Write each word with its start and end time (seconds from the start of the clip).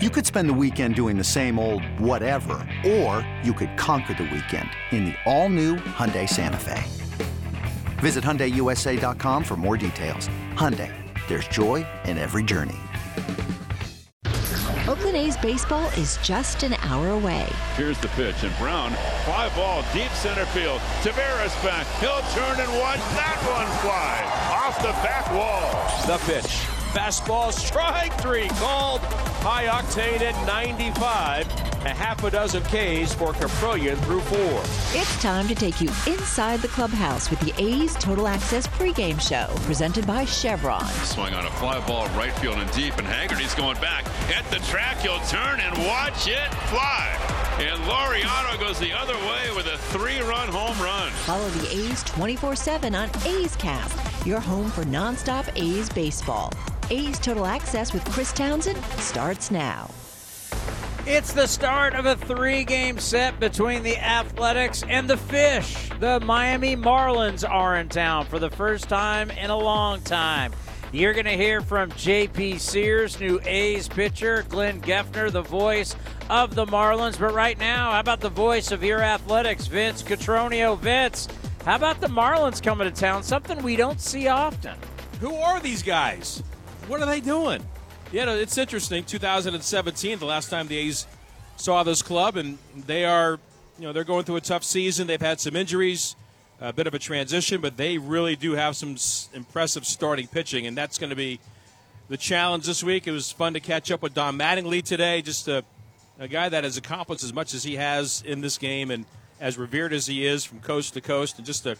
You 0.00 0.10
could 0.10 0.24
spend 0.24 0.48
the 0.48 0.54
weekend 0.54 0.94
doing 0.94 1.18
the 1.18 1.24
same 1.24 1.58
old 1.58 1.82
whatever, 1.98 2.64
or 2.86 3.28
you 3.42 3.52
could 3.52 3.76
conquer 3.76 4.14
the 4.14 4.30
weekend 4.32 4.70
in 4.92 5.06
the 5.06 5.14
all-new 5.26 5.74
Hyundai 5.74 6.28
Santa 6.28 6.56
Fe. 6.56 6.84
Visit 7.98 8.22
HyundaiUSA.com 8.22 9.42
for 9.42 9.56
more 9.56 9.76
details. 9.76 10.28
Hyundai, 10.54 10.94
there's 11.26 11.48
joy 11.48 11.84
in 12.04 12.16
every 12.16 12.44
journey. 12.44 12.76
Oakland 14.86 15.16
A's 15.16 15.36
baseball 15.38 15.88
is 15.96 16.16
just 16.22 16.62
an 16.62 16.74
hour 16.74 17.08
away. 17.08 17.48
Here's 17.74 17.98
the 17.98 18.08
pitch, 18.08 18.44
and 18.44 18.56
Brown, 18.56 18.92
fly 19.24 19.50
ball, 19.56 19.84
deep 19.92 20.12
center 20.12 20.46
field. 20.46 20.80
Taveras 21.02 21.60
back. 21.64 21.88
He'll 21.98 22.22
turn 22.36 22.60
and 22.60 22.70
watch 22.78 23.00
that 23.18 23.36
one 23.50 23.66
fly 23.82 24.22
off 24.62 24.78
the 24.78 24.92
back 25.02 25.28
wall. 25.32 25.72
The 26.06 26.22
pitch. 26.24 26.68
Fastball, 26.94 27.52
strike 27.52 28.18
three, 28.20 28.48
called 28.60 29.02
high 29.40 29.66
octane 29.66 30.20
at 30.20 30.46
95. 30.46 31.46
A 31.84 31.90
half 31.90 32.24
a 32.24 32.30
dozen 32.30 32.62
Ks 32.64 33.14
for 33.14 33.32
Kaprielian 33.32 33.96
through 34.04 34.20
four. 34.22 34.60
It's 34.98 35.22
time 35.22 35.46
to 35.46 35.54
take 35.54 35.80
you 35.80 35.88
inside 36.06 36.60
the 36.60 36.68
clubhouse 36.68 37.30
with 37.30 37.38
the 37.40 37.54
A's 37.56 37.94
Total 37.94 38.26
Access 38.26 38.66
pregame 38.66 39.20
show, 39.20 39.46
presented 39.62 40.04
by 40.06 40.24
Chevron. 40.24 40.84
Swing 41.04 41.34
on 41.34 41.46
a 41.46 41.50
fly 41.52 41.78
ball 41.86 42.08
right 42.08 42.32
field 42.40 42.58
and 42.58 42.70
deep, 42.72 42.98
and 42.98 43.06
Haggerty's 43.06 43.54
going 43.54 43.80
back 43.80 44.06
at 44.36 44.44
the 44.50 44.58
track. 44.66 44.98
He'll 44.98 45.20
turn 45.20 45.60
and 45.60 45.78
watch 45.86 46.26
it 46.26 46.52
fly. 46.66 47.16
And 47.60 47.80
Laureano 47.82 48.58
goes 48.58 48.78
the 48.80 48.92
other 48.92 49.16
way 49.16 49.54
with 49.54 49.66
a 49.66 49.78
three-run 49.78 50.48
home 50.48 50.78
run. 50.82 51.10
Follow 51.10 51.48
the 51.50 51.68
A's 51.68 52.02
24-7 52.04 52.94
on 52.96 53.08
A's 53.26 53.54
Cast, 53.56 54.26
your 54.26 54.40
home 54.40 54.70
for 54.70 54.84
nonstop 54.84 55.48
A's 55.56 55.88
baseball. 55.88 56.52
A's 56.90 57.18
Total 57.18 57.44
Access 57.44 57.92
with 57.92 58.02
Chris 58.06 58.32
Townsend 58.32 58.82
starts 58.98 59.50
now. 59.50 59.90
It's 61.06 61.34
the 61.34 61.46
start 61.46 61.94
of 61.94 62.06
a 62.06 62.16
three 62.16 62.64
game 62.64 62.98
set 62.98 63.38
between 63.38 63.82
the 63.82 63.98
Athletics 63.98 64.82
and 64.88 65.08
the 65.08 65.18
Fish. 65.18 65.90
The 66.00 66.20
Miami 66.20 66.76
Marlins 66.76 67.48
are 67.48 67.76
in 67.76 67.90
town 67.90 68.24
for 68.24 68.38
the 68.38 68.48
first 68.48 68.88
time 68.88 69.30
in 69.30 69.50
a 69.50 69.56
long 69.56 70.00
time. 70.00 70.52
You're 70.90 71.12
going 71.12 71.26
to 71.26 71.36
hear 71.36 71.60
from 71.60 71.90
JP 71.92 72.58
Sears, 72.58 73.20
new 73.20 73.38
A's 73.44 73.86
pitcher, 73.86 74.46
Glenn 74.48 74.80
Geffner, 74.80 75.30
the 75.30 75.42
voice 75.42 75.94
of 76.30 76.54
the 76.54 76.64
Marlins. 76.64 77.18
But 77.18 77.34
right 77.34 77.58
now, 77.58 77.92
how 77.92 78.00
about 78.00 78.20
the 78.20 78.30
voice 78.30 78.72
of 78.72 78.82
your 78.82 79.02
Athletics, 79.02 79.66
Vince 79.66 80.02
Cotroneo? 80.02 80.78
Vince, 80.78 81.28
how 81.66 81.76
about 81.76 82.00
the 82.00 82.06
Marlins 82.06 82.62
coming 82.62 82.90
to 82.90 82.94
town? 82.98 83.22
Something 83.22 83.62
we 83.62 83.76
don't 83.76 84.00
see 84.00 84.28
often. 84.28 84.78
Who 85.20 85.34
are 85.34 85.60
these 85.60 85.82
guys? 85.82 86.42
What 86.88 87.02
are 87.02 87.06
they 87.06 87.20
doing? 87.20 87.62
Yeah, 88.12 88.24
no, 88.24 88.34
it's 88.34 88.56
interesting. 88.56 89.04
2017, 89.04 90.18
the 90.18 90.24
last 90.24 90.48
time 90.48 90.68
the 90.68 90.78
A's 90.78 91.06
saw 91.56 91.82
this 91.82 92.00
club, 92.00 92.38
and 92.38 92.56
they 92.74 93.04
are, 93.04 93.38
you 93.78 93.86
know, 93.86 93.92
they're 93.92 94.04
going 94.04 94.24
through 94.24 94.36
a 94.36 94.40
tough 94.40 94.64
season. 94.64 95.06
They've 95.06 95.20
had 95.20 95.38
some 95.38 95.54
injuries, 95.54 96.16
a 96.62 96.72
bit 96.72 96.86
of 96.86 96.94
a 96.94 96.98
transition, 96.98 97.60
but 97.60 97.76
they 97.76 97.98
really 97.98 98.36
do 98.36 98.52
have 98.52 98.74
some 98.74 98.96
impressive 99.34 99.84
starting 99.84 100.28
pitching, 100.28 100.66
and 100.66 100.78
that's 100.78 100.96
going 100.96 101.10
to 101.10 101.16
be 101.16 101.40
the 102.08 102.16
challenge 102.16 102.64
this 102.64 102.82
week. 102.82 103.06
It 103.06 103.12
was 103.12 103.30
fun 103.30 103.52
to 103.52 103.60
catch 103.60 103.90
up 103.90 104.00
with 104.00 104.14
Don 104.14 104.38
Mattingly 104.38 104.82
today, 104.82 105.20
just 105.20 105.46
a, 105.46 105.64
a 106.18 106.26
guy 106.26 106.48
that 106.48 106.64
has 106.64 106.78
accomplished 106.78 107.22
as 107.22 107.34
much 107.34 107.52
as 107.52 107.64
he 107.64 107.76
has 107.76 108.22
in 108.26 108.40
this 108.40 108.56
game, 108.56 108.90
and 108.90 109.04
as 109.40 109.58
revered 109.58 109.92
as 109.92 110.06
he 110.06 110.26
is 110.26 110.42
from 110.42 110.60
coast 110.60 110.94
to 110.94 111.02
coast, 111.02 111.36
and 111.36 111.46
just 111.46 111.66
a 111.66 111.76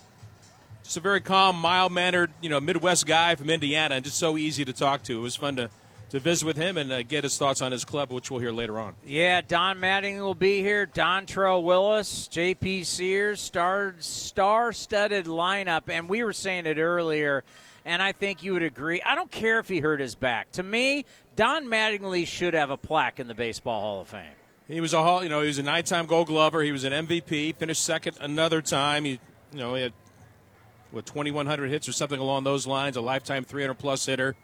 just 0.88 0.96
a 0.96 1.00
very 1.00 1.20
calm, 1.20 1.54
mild 1.56 1.92
mannered, 1.92 2.30
you 2.40 2.48
know, 2.48 2.58
Midwest 2.62 3.04
guy 3.04 3.34
from 3.34 3.50
Indiana, 3.50 3.96
and 3.96 4.04
just 4.06 4.16
so 4.16 4.38
easy 4.38 4.64
to 4.64 4.72
talk 4.72 5.02
to. 5.02 5.18
It 5.18 5.20
was 5.20 5.36
fun 5.36 5.56
to 5.56 5.68
to 6.08 6.18
visit 6.18 6.46
with 6.46 6.56
him 6.56 6.78
and 6.78 6.90
uh, 6.90 7.02
get 7.02 7.24
his 7.24 7.36
thoughts 7.36 7.60
on 7.60 7.70
his 7.70 7.84
club, 7.84 8.10
which 8.10 8.30
we'll 8.30 8.40
hear 8.40 8.52
later 8.52 8.78
on. 8.78 8.94
Yeah, 9.04 9.42
Don 9.42 9.76
Mattingly 9.76 10.20
will 10.20 10.34
be 10.34 10.62
here. 10.62 10.86
Dontrelle 10.86 11.62
Willis, 11.62 12.26
J.P. 12.28 12.84
Sears, 12.84 13.38
star 13.38 13.96
star-studded 13.98 15.26
lineup, 15.26 15.82
and 15.88 16.08
we 16.08 16.24
were 16.24 16.32
saying 16.32 16.64
it 16.64 16.78
earlier, 16.78 17.44
and 17.84 18.00
I 18.00 18.12
think 18.12 18.42
you 18.42 18.54
would 18.54 18.62
agree. 18.62 19.02
I 19.02 19.14
don't 19.14 19.30
care 19.30 19.58
if 19.58 19.68
he 19.68 19.80
hurt 19.80 20.00
his 20.00 20.14
back. 20.14 20.50
To 20.52 20.62
me, 20.62 21.04
Don 21.36 21.66
Mattingly 21.66 22.26
should 22.26 22.54
have 22.54 22.70
a 22.70 22.78
plaque 22.78 23.20
in 23.20 23.28
the 23.28 23.34
Baseball 23.34 23.82
Hall 23.82 24.00
of 24.00 24.08
Fame. 24.08 24.32
He 24.66 24.80
was 24.80 24.94
a 24.94 25.02
hall, 25.02 25.22
you 25.22 25.28
know 25.28 25.42
he 25.42 25.48
was 25.48 25.58
a 25.58 25.62
nine-time 25.62 26.06
Gold 26.06 26.28
Glover. 26.28 26.62
He 26.62 26.72
was 26.72 26.84
an 26.84 26.94
MVP. 26.94 27.56
Finished 27.56 27.84
second 27.84 28.16
another 28.22 28.62
time. 28.62 29.04
He 29.04 29.20
you 29.52 29.58
know 29.58 29.74
he 29.74 29.82
had 29.82 29.92
what 30.90 31.06
2,100 31.06 31.70
hits 31.70 31.88
or 31.88 31.92
something 31.92 32.20
along 32.20 32.44
those 32.44 32.66
lines. 32.66 32.96
A 32.96 33.00
lifetime 33.00 33.44
300 33.44 33.74
plus 33.74 34.06
hitter 34.06 34.36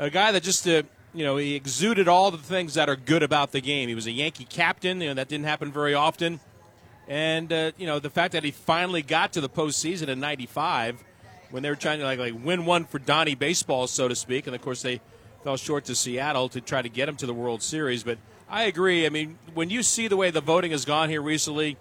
a 0.00 0.08
guy 0.08 0.32
that 0.32 0.42
just 0.42 0.66
uh, 0.66 0.82
you 1.12 1.24
know 1.24 1.36
he 1.36 1.54
exuded 1.54 2.08
all 2.08 2.30
the 2.30 2.38
things 2.38 2.74
that 2.74 2.88
are 2.88 2.96
good 2.96 3.22
about 3.22 3.52
the 3.52 3.60
game. 3.60 3.88
He 3.88 3.94
was 3.94 4.06
a 4.06 4.10
Yankee 4.10 4.46
captain, 4.46 5.00
you 5.00 5.08
know 5.08 5.14
that 5.14 5.28
didn't 5.28 5.44
happen 5.44 5.70
very 5.70 5.94
often, 5.94 6.40
and 7.06 7.52
uh, 7.52 7.72
you 7.76 7.86
know 7.86 7.98
the 7.98 8.10
fact 8.10 8.32
that 8.32 8.42
he 8.42 8.50
finally 8.50 9.02
got 9.02 9.34
to 9.34 9.40
the 9.40 9.48
postseason 9.48 10.08
in 10.08 10.18
'95 10.18 11.04
when 11.50 11.62
they 11.62 11.68
were 11.68 11.76
trying 11.76 11.98
to 11.98 12.04
like 12.04 12.18
like 12.18 12.34
win 12.42 12.64
one 12.64 12.86
for 12.86 12.98
Donnie 12.98 13.34
baseball, 13.34 13.86
so 13.86 14.08
to 14.08 14.16
speak, 14.16 14.46
and 14.46 14.56
of 14.56 14.62
course 14.62 14.82
they 14.82 15.00
fell 15.44 15.58
short 15.58 15.84
to 15.84 15.94
Seattle 15.94 16.48
to 16.48 16.60
try 16.60 16.82
to 16.82 16.88
get 16.88 17.08
him 17.08 17.16
to 17.16 17.26
the 17.26 17.34
World 17.34 17.62
Series. 17.62 18.02
But 18.02 18.18
I 18.48 18.64
agree. 18.64 19.06
I 19.06 19.10
mean, 19.10 19.38
when 19.54 19.68
you 19.68 19.82
see 19.82 20.08
the 20.08 20.16
way 20.16 20.30
the 20.30 20.40
voting 20.40 20.70
has 20.70 20.84
gone 20.86 21.10
here 21.10 21.22
recently, 21.22 21.76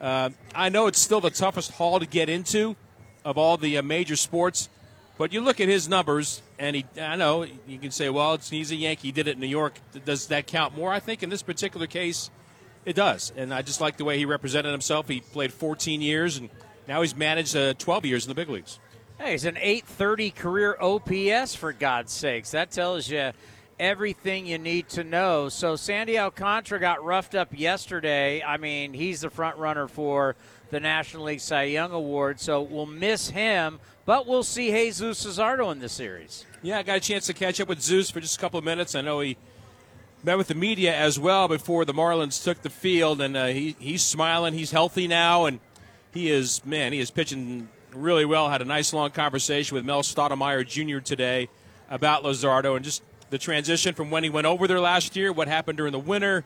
uh, 0.00 0.30
I 0.54 0.68
know 0.68 0.86
it's 0.86 1.00
still 1.00 1.20
the 1.20 1.30
toughest 1.30 1.72
hall 1.72 1.98
to 1.98 2.06
get 2.06 2.28
into 2.28 2.76
of 3.24 3.38
all 3.38 3.56
the 3.56 3.78
uh, 3.78 3.82
major 3.82 4.16
sports. 4.16 4.68
But 5.18 5.32
you 5.32 5.42
look 5.42 5.60
at 5.60 5.68
his 5.68 5.88
numbers, 5.88 6.40
and 6.58 6.74
he, 6.74 6.86
I 6.98 7.16
know 7.16 7.44
you 7.66 7.78
can 7.78 7.90
say, 7.90 8.08
well, 8.08 8.38
he's 8.38 8.70
a 8.70 8.76
Yankee. 8.76 9.08
He 9.08 9.12
did 9.12 9.28
it 9.28 9.34
in 9.34 9.40
New 9.40 9.46
York. 9.46 9.74
Does 10.04 10.28
that 10.28 10.46
count 10.46 10.74
more? 10.74 10.90
I 10.90 10.98
think 10.98 11.22
in 11.22 11.28
this 11.28 11.42
particular 11.42 11.86
case, 11.86 12.30
it 12.86 12.96
does. 12.96 13.32
And 13.36 13.52
I 13.52 13.60
just 13.60 13.80
like 13.80 13.98
the 13.98 14.04
way 14.04 14.16
he 14.16 14.24
represented 14.24 14.72
himself. 14.72 15.08
He 15.08 15.20
played 15.20 15.52
14 15.52 16.00
years, 16.00 16.38
and 16.38 16.48
now 16.88 17.02
he's 17.02 17.14
managed 17.14 17.54
uh, 17.54 17.74
12 17.74 18.06
years 18.06 18.24
in 18.24 18.30
the 18.30 18.34
big 18.34 18.48
leagues. 18.48 18.78
Hey, 19.18 19.32
he's 19.32 19.44
an 19.44 19.58
830 19.58 20.30
career 20.30 20.78
OPS, 20.80 21.54
for 21.54 21.74
God's 21.74 22.12
sakes. 22.12 22.52
That 22.52 22.70
tells 22.70 23.10
you 23.10 23.32
everything 23.78 24.46
you 24.46 24.58
need 24.58 24.88
to 24.90 25.04
know. 25.04 25.48
So 25.48 25.76
Sandy 25.76 26.18
Alcantara 26.18 26.80
got 26.80 27.04
roughed 27.04 27.34
up 27.34 27.48
yesterday. 27.52 28.42
I 28.42 28.56
mean, 28.56 28.92
he's 28.92 29.22
the 29.22 29.30
front 29.30 29.58
runner 29.58 29.88
for 29.88 30.36
the 30.70 30.80
National 30.80 31.24
League 31.24 31.40
Cy 31.40 31.64
Young 31.64 31.92
Award, 31.92 32.40
so 32.40 32.62
we'll 32.62 32.86
miss 32.86 33.30
him. 33.30 33.80
But 34.06 34.26
we'll 34.26 34.42
see 34.42 34.70
Jesus 34.70 35.24
Luzardo 35.24 35.70
in 35.72 35.78
the 35.78 35.88
series. 35.88 36.44
Yeah, 36.62 36.78
I 36.78 36.82
got 36.82 36.96
a 36.96 37.00
chance 37.00 37.26
to 37.26 37.34
catch 37.34 37.60
up 37.60 37.68
with 37.68 37.80
Zeus 37.80 38.10
for 38.10 38.20
just 38.20 38.36
a 38.36 38.40
couple 38.40 38.58
of 38.58 38.64
minutes. 38.64 38.94
I 38.94 39.02
know 39.02 39.20
he 39.20 39.36
met 40.22 40.36
with 40.36 40.48
the 40.48 40.54
media 40.54 40.94
as 40.94 41.18
well 41.18 41.48
before 41.48 41.84
the 41.84 41.94
Marlins 41.94 42.42
took 42.42 42.62
the 42.62 42.70
field, 42.70 43.20
and 43.20 43.36
uh, 43.36 43.46
he, 43.46 43.76
he's 43.78 44.02
smiling. 44.02 44.54
He's 44.54 44.70
healthy 44.70 45.06
now, 45.06 45.46
and 45.46 45.60
he 46.12 46.30
is, 46.30 46.64
man, 46.64 46.92
he 46.92 47.00
is 47.00 47.10
pitching 47.10 47.68
really 47.94 48.24
well. 48.24 48.48
Had 48.48 48.62
a 48.62 48.66
nice 48.66 48.92
long 48.92 49.10
conversation 49.10 49.74
with 49.74 49.84
Mel 49.84 50.02
Stottlemyre 50.02 50.66
Jr. 50.66 50.98
today 50.98 51.48
about 51.88 52.22
Luzardo 52.22 52.76
and 52.76 52.84
just 52.84 53.02
the 53.30 53.38
transition 53.38 53.94
from 53.94 54.10
when 54.10 54.24
he 54.24 54.30
went 54.30 54.46
over 54.46 54.66
there 54.66 54.80
last 54.80 55.16
year, 55.16 55.32
what 55.32 55.48
happened 55.48 55.78
during 55.78 55.92
the 55.92 55.98
winter, 55.98 56.44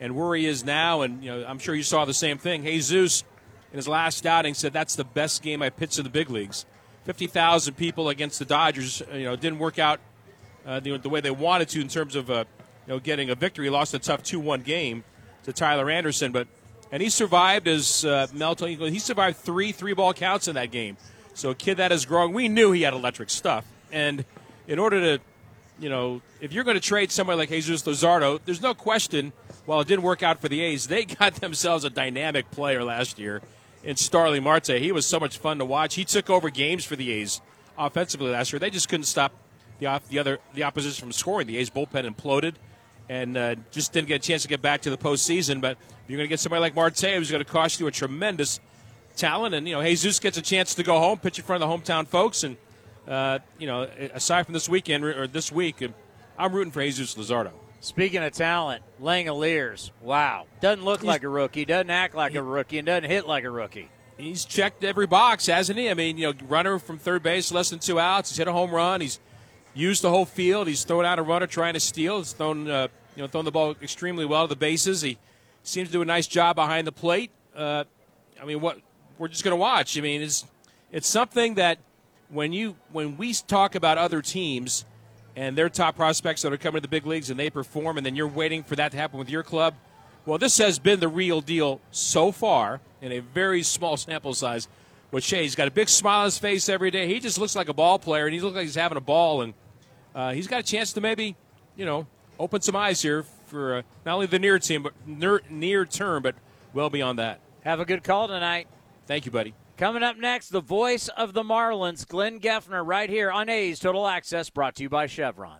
and 0.00 0.16
where 0.16 0.34
he 0.34 0.46
is 0.46 0.64
now. 0.64 1.02
And 1.02 1.22
you 1.22 1.30
know, 1.30 1.46
I'm 1.46 1.58
sure 1.58 1.74
you 1.74 1.82
saw 1.82 2.04
the 2.04 2.14
same 2.14 2.38
thing. 2.38 2.64
Jesus, 2.64 3.24
in 3.74 3.78
his 3.78 3.88
last 3.88 4.24
outing, 4.24 4.54
said 4.54 4.72
that's 4.72 4.94
the 4.94 5.02
best 5.02 5.42
game 5.42 5.60
I 5.60 5.68
pitched 5.68 5.98
in 5.98 6.04
the 6.04 6.10
big 6.10 6.30
leagues. 6.30 6.64
50,000 7.06 7.74
people 7.74 8.08
against 8.08 8.38
the 8.38 8.44
Dodgers. 8.44 9.02
Uh, 9.02 9.16
you 9.16 9.24
know, 9.24 9.34
didn't 9.34 9.58
work 9.58 9.80
out 9.80 9.98
uh, 10.64 10.78
the, 10.78 10.96
the, 10.96 11.08
way 11.08 11.20
they 11.20 11.32
wanted 11.32 11.68
to 11.70 11.80
in 11.80 11.88
terms 11.88 12.14
of 12.14 12.30
uh, 12.30 12.44
you 12.86 12.92
know 12.92 13.00
getting 13.00 13.30
a 13.30 13.34
victory. 13.34 13.66
He 13.66 13.70
Lost 13.70 13.92
a 13.92 13.98
tough 13.98 14.22
2-1 14.22 14.62
game 14.62 15.02
to 15.42 15.52
Tyler 15.52 15.90
Anderson, 15.90 16.30
but 16.30 16.46
and 16.92 17.02
he 17.02 17.08
survived 17.08 17.66
as 17.66 18.04
uh, 18.04 18.28
Mel 18.32 18.54
he 18.54 19.00
survived 19.00 19.38
three 19.38 19.72
three 19.72 19.92
ball 19.92 20.14
counts 20.14 20.46
in 20.46 20.54
that 20.54 20.70
game. 20.70 20.96
So 21.34 21.50
a 21.50 21.54
kid 21.56 21.78
that 21.78 21.90
is 21.90 22.06
growing, 22.06 22.32
we 22.32 22.48
knew 22.48 22.70
he 22.70 22.82
had 22.82 22.94
electric 22.94 23.28
stuff, 23.28 23.66
and 23.90 24.24
in 24.68 24.78
order 24.78 25.00
to 25.00 25.22
you 25.80 25.88
know, 25.88 26.22
if 26.40 26.52
you're 26.52 26.62
going 26.62 26.76
to 26.76 26.80
trade 26.80 27.10
somebody 27.10 27.36
like 27.36 27.48
Jesus 27.48 27.82
Luzardo, 27.82 28.38
there's 28.44 28.62
no 28.62 28.72
question. 28.72 29.32
While 29.66 29.80
it 29.80 29.88
didn't 29.88 30.04
work 30.04 30.22
out 30.22 30.40
for 30.40 30.48
the 30.48 30.60
A's, 30.60 30.86
they 30.86 31.04
got 31.20 31.34
themselves 31.34 31.84
a 31.84 31.90
dynamic 31.90 32.48
player 32.52 32.84
last 32.84 33.18
year 33.18 33.42
in 33.84 33.96
Starling 33.96 34.42
Marte. 34.42 34.78
He 34.78 34.92
was 34.92 35.06
so 35.06 35.20
much 35.20 35.38
fun 35.38 35.58
to 35.58 35.64
watch. 35.64 35.94
He 35.94 36.04
took 36.04 36.30
over 36.30 36.50
games 36.50 36.84
for 36.84 36.96
the 36.96 37.12
A's 37.12 37.40
offensively 37.78 38.30
last 38.30 38.52
year. 38.52 38.58
They 38.58 38.70
just 38.70 38.88
couldn't 38.88 39.04
stop 39.04 39.32
the 39.78 40.00
the 40.08 40.18
other 40.18 40.38
the 40.54 40.64
opposition 40.64 41.00
from 41.00 41.12
scoring. 41.12 41.46
The 41.46 41.58
A's 41.58 41.70
bullpen 41.70 42.08
imploded, 42.10 42.54
and 43.08 43.36
uh, 43.36 43.56
just 43.70 43.92
didn't 43.92 44.08
get 44.08 44.24
a 44.24 44.26
chance 44.26 44.42
to 44.42 44.48
get 44.48 44.62
back 44.62 44.82
to 44.82 44.90
the 44.90 44.96
postseason. 44.96 45.60
But 45.60 45.76
you're 46.08 46.16
going 46.16 46.26
to 46.26 46.32
get 46.32 46.40
somebody 46.40 46.60
like 46.60 46.74
Marte, 46.74 47.00
who's 47.00 47.30
going 47.30 47.44
to 47.44 47.50
cost 47.50 47.80
you 47.80 47.86
a 47.86 47.90
tremendous 47.90 48.60
talent. 49.16 49.54
And 49.54 49.68
you 49.68 49.74
know, 49.74 49.82
Jesus 49.82 50.18
gets 50.18 50.38
a 50.38 50.42
chance 50.42 50.74
to 50.76 50.82
go 50.82 50.98
home, 50.98 51.18
pitch 51.18 51.38
in 51.38 51.44
front 51.44 51.62
of 51.62 51.68
the 51.68 51.76
hometown 51.76 52.06
folks, 52.06 52.42
and 52.42 52.56
uh, 53.06 53.38
you 53.58 53.66
know, 53.66 53.82
aside 54.14 54.44
from 54.44 54.54
this 54.54 54.68
weekend 54.68 55.04
or 55.04 55.26
this 55.26 55.52
week, 55.52 55.82
I'm 56.38 56.52
rooting 56.52 56.72
for 56.72 56.82
Jesus 56.82 57.14
Luzardo. 57.14 57.52
Speaking 57.84 58.22
of 58.22 58.32
talent, 58.32 58.82
Langeliers, 58.98 59.90
wow. 60.00 60.46
Doesn't 60.62 60.86
look 60.86 61.00
He's, 61.00 61.06
like 61.06 61.22
a 61.22 61.28
rookie, 61.28 61.66
doesn't 61.66 61.90
act 61.90 62.14
like 62.14 62.32
he, 62.32 62.38
a 62.38 62.42
rookie, 62.42 62.78
and 62.78 62.86
doesn't 62.86 63.10
hit 63.10 63.26
like 63.26 63.44
a 63.44 63.50
rookie. 63.50 63.90
He's 64.16 64.46
checked 64.46 64.84
every 64.84 65.06
box, 65.06 65.46
hasn't 65.46 65.78
he? 65.78 65.90
I 65.90 65.94
mean, 65.94 66.16
you 66.16 66.28
know, 66.28 66.34
runner 66.48 66.78
from 66.78 66.98
third 66.98 67.22
base, 67.22 67.52
less 67.52 67.68
than 67.68 67.80
two 67.80 68.00
outs. 68.00 68.30
He's 68.30 68.38
hit 68.38 68.48
a 68.48 68.52
home 68.52 68.70
run. 68.70 69.02
He's 69.02 69.20
used 69.74 70.00
the 70.00 70.08
whole 70.08 70.24
field. 70.24 70.66
He's 70.66 70.82
thrown 70.84 71.04
out 71.04 71.18
a 71.18 71.22
runner 71.22 71.46
trying 71.46 71.74
to 71.74 71.80
steal. 71.80 72.18
He's 72.18 72.32
thrown 72.32 72.70
uh, 72.70 72.88
you 73.16 73.22
know, 73.22 73.28
throwing 73.28 73.44
the 73.44 73.52
ball 73.52 73.76
extremely 73.82 74.24
well 74.24 74.48
to 74.48 74.48
the 74.48 74.58
bases. 74.58 75.02
He 75.02 75.18
seems 75.62 75.88
to 75.88 75.92
do 75.92 76.00
a 76.00 76.06
nice 76.06 76.26
job 76.26 76.56
behind 76.56 76.86
the 76.86 76.92
plate. 76.92 77.32
Uh, 77.54 77.84
I 78.40 78.46
mean, 78.46 78.62
what 78.62 78.80
we're 79.18 79.28
just 79.28 79.44
going 79.44 79.52
to 79.52 79.60
watch. 79.60 79.98
I 79.98 80.00
mean, 80.00 80.22
it's 80.22 80.46
it's 80.90 81.06
something 81.06 81.56
that 81.56 81.80
when 82.30 82.54
you 82.54 82.76
when 82.92 83.18
we 83.18 83.34
talk 83.34 83.74
about 83.74 83.98
other 83.98 84.22
teams 84.22 84.86
and 85.36 85.56
their 85.56 85.68
top 85.68 85.96
prospects 85.96 86.42
that 86.42 86.52
are 86.52 86.56
coming 86.56 86.80
to 86.80 86.82
the 86.82 86.88
big 86.88 87.06
leagues 87.06 87.30
and 87.30 87.38
they 87.38 87.50
perform, 87.50 87.96
and 87.96 88.06
then 88.06 88.14
you're 88.16 88.28
waiting 88.28 88.62
for 88.62 88.76
that 88.76 88.92
to 88.92 88.96
happen 88.96 89.18
with 89.18 89.28
your 89.28 89.42
club. 89.42 89.74
Well, 90.26 90.38
this 90.38 90.58
has 90.58 90.78
been 90.78 91.00
the 91.00 91.08
real 91.08 91.40
deal 91.40 91.80
so 91.90 92.32
far 92.32 92.80
in 93.02 93.12
a 93.12 93.18
very 93.18 93.62
small 93.62 93.96
sample 93.96 94.34
size. 94.34 94.68
With 95.10 95.22
Shea, 95.22 95.42
he's 95.42 95.54
got 95.54 95.68
a 95.68 95.70
big 95.70 95.88
smile 95.88 96.20
on 96.20 96.24
his 96.24 96.38
face 96.38 96.68
every 96.68 96.90
day. 96.90 97.06
He 97.06 97.20
just 97.20 97.38
looks 97.38 97.54
like 97.54 97.68
a 97.68 97.74
ball 97.74 97.98
player, 97.98 98.24
and 98.24 98.34
he 98.34 98.40
looks 98.40 98.56
like 98.56 98.64
he's 98.64 98.74
having 98.74 98.98
a 98.98 99.02
ball, 99.02 99.42
and 99.42 99.54
uh, 100.14 100.32
he's 100.32 100.46
got 100.46 100.60
a 100.60 100.62
chance 100.62 100.92
to 100.94 101.00
maybe, 101.00 101.36
you 101.76 101.84
know, 101.84 102.06
open 102.38 102.62
some 102.62 102.74
eyes 102.74 103.02
here 103.02 103.24
for 103.46 103.76
uh, 103.76 103.82
not 104.04 104.14
only 104.14 104.26
the 104.26 104.38
near 104.38 104.58
team, 104.58 104.82
but 104.82 104.92
near, 105.06 105.42
near 105.50 105.84
term, 105.84 106.22
but 106.22 106.34
well 106.72 106.90
beyond 106.90 107.18
that. 107.18 107.40
Have 107.62 107.80
a 107.80 107.84
good 107.84 108.02
call 108.02 108.28
tonight. 108.28 108.66
Thank 109.06 109.26
you, 109.26 109.30
buddy. 109.30 109.54
Coming 109.76 110.04
up 110.04 110.16
next, 110.16 110.50
the 110.50 110.60
voice 110.60 111.08
of 111.08 111.32
the 111.32 111.42
Marlins, 111.42 112.06
Glenn 112.06 112.38
Geffner, 112.38 112.86
right 112.86 113.10
here 113.10 113.32
on 113.32 113.48
A's 113.48 113.80
Total 113.80 114.06
Access, 114.06 114.48
brought 114.48 114.76
to 114.76 114.84
you 114.84 114.88
by 114.88 115.06
Chevron. 115.06 115.58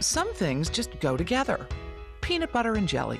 Some 0.00 0.34
things 0.34 0.68
just 0.68 1.00
go 1.00 1.16
together 1.16 1.66
peanut 2.20 2.52
butter 2.52 2.74
and 2.74 2.86
jelly, 2.86 3.18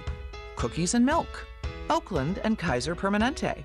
cookies 0.57 0.93
and 0.93 1.07
milk, 1.07 1.47
Oakland 1.89 2.43
and 2.45 2.59
Kaiser 2.59 2.95
Permanente. 2.95 3.65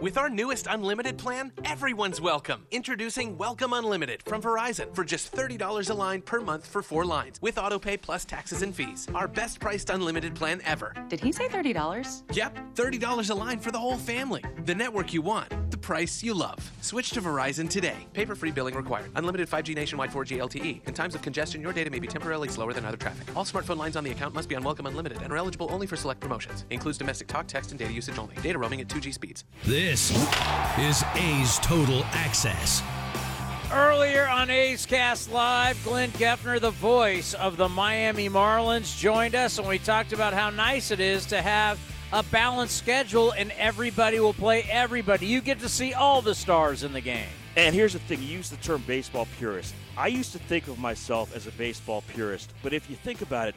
With 0.00 0.18
our 0.18 0.28
newest 0.28 0.66
unlimited 0.68 1.16
plan, 1.16 1.52
everyone's 1.64 2.20
welcome. 2.20 2.66
Introducing 2.72 3.38
Welcome 3.38 3.72
Unlimited 3.72 4.24
from 4.24 4.42
Verizon 4.42 4.92
for 4.92 5.04
just 5.04 5.32
$30 5.32 5.88
a 5.88 5.94
line 5.94 6.20
per 6.20 6.40
month 6.40 6.66
for 6.66 6.82
four 6.82 7.04
lines 7.04 7.40
with 7.40 7.54
autopay 7.56 8.00
plus 8.00 8.24
taxes 8.24 8.62
and 8.62 8.74
fees. 8.74 9.06
Our 9.14 9.28
best 9.28 9.60
priced 9.60 9.90
unlimited 9.90 10.34
plan 10.34 10.60
ever. 10.64 10.94
Did 11.08 11.20
he 11.20 11.30
say 11.30 11.46
$30? 11.46 12.24
Yep, 12.32 12.58
$30 12.74 13.30
a 13.30 13.34
line 13.34 13.60
for 13.60 13.70
the 13.70 13.78
whole 13.78 13.96
family. 13.96 14.42
The 14.64 14.74
network 14.74 15.14
you 15.14 15.22
want, 15.22 15.70
price 15.84 16.22
you 16.22 16.32
love. 16.32 16.72
Switch 16.80 17.10
to 17.10 17.20
Verizon 17.20 17.68
today. 17.68 18.06
Paper 18.14 18.34
free 18.34 18.50
billing 18.50 18.74
required. 18.74 19.10
Unlimited 19.16 19.50
5G 19.50 19.74
nationwide 19.74 20.10
4G 20.10 20.38
LTE. 20.38 20.88
In 20.88 20.94
times 20.94 21.14
of 21.14 21.20
congestion, 21.20 21.60
your 21.60 21.74
data 21.74 21.90
may 21.90 21.98
be 21.98 22.06
temporarily 22.06 22.48
slower 22.48 22.72
than 22.72 22.86
other 22.86 22.96
traffic. 22.96 23.36
All 23.36 23.44
smartphone 23.44 23.76
lines 23.76 23.94
on 23.94 24.02
the 24.02 24.10
account 24.10 24.34
must 24.34 24.48
be 24.48 24.56
on 24.56 24.64
Welcome 24.64 24.86
Unlimited 24.86 25.20
and 25.20 25.30
are 25.30 25.36
eligible 25.36 25.68
only 25.70 25.86
for 25.86 25.96
select 25.96 26.20
promotions. 26.20 26.64
Includes 26.70 26.96
domestic 26.96 27.28
talk, 27.28 27.46
text, 27.46 27.70
and 27.70 27.78
data 27.78 27.92
usage 27.92 28.18
only. 28.18 28.34
Data 28.36 28.58
roaming 28.58 28.80
at 28.80 28.88
2G 28.88 29.12
speeds. 29.12 29.44
This 29.64 30.10
is 30.78 31.04
A's 31.16 31.58
Total 31.58 32.02
Access. 32.12 32.82
Earlier 33.70 34.26
on 34.26 34.48
A's 34.48 34.86
Cast 34.86 35.30
Live, 35.32 35.82
Glenn 35.84 36.10
Geffner, 36.12 36.60
the 36.60 36.70
voice 36.70 37.34
of 37.34 37.58
the 37.58 37.68
Miami 37.68 38.30
Marlins, 38.30 38.98
joined 38.98 39.34
us, 39.34 39.58
and 39.58 39.68
we 39.68 39.78
talked 39.78 40.14
about 40.14 40.32
how 40.32 40.48
nice 40.48 40.90
it 40.90 41.00
is 41.00 41.26
to 41.26 41.42
have 41.42 41.78
a 42.14 42.22
balanced 42.22 42.76
schedule 42.76 43.32
and 43.32 43.50
everybody 43.58 44.20
will 44.20 44.32
play 44.32 44.64
everybody. 44.70 45.26
You 45.26 45.40
get 45.40 45.58
to 45.60 45.68
see 45.68 45.94
all 45.94 46.22
the 46.22 46.34
stars 46.34 46.84
in 46.84 46.92
the 46.92 47.00
game. 47.00 47.26
And 47.56 47.74
here's 47.74 47.92
the 47.92 47.98
thing 47.98 48.22
you 48.22 48.28
use 48.28 48.50
the 48.50 48.56
term 48.58 48.84
baseball 48.86 49.26
purist. 49.36 49.74
I 49.96 50.06
used 50.06 50.30
to 50.30 50.38
think 50.38 50.68
of 50.68 50.78
myself 50.78 51.34
as 51.34 51.48
a 51.48 51.50
baseball 51.52 52.04
purist, 52.14 52.52
but 52.62 52.72
if 52.72 52.88
you 52.88 52.94
think 52.94 53.20
about 53.20 53.48
it, 53.48 53.56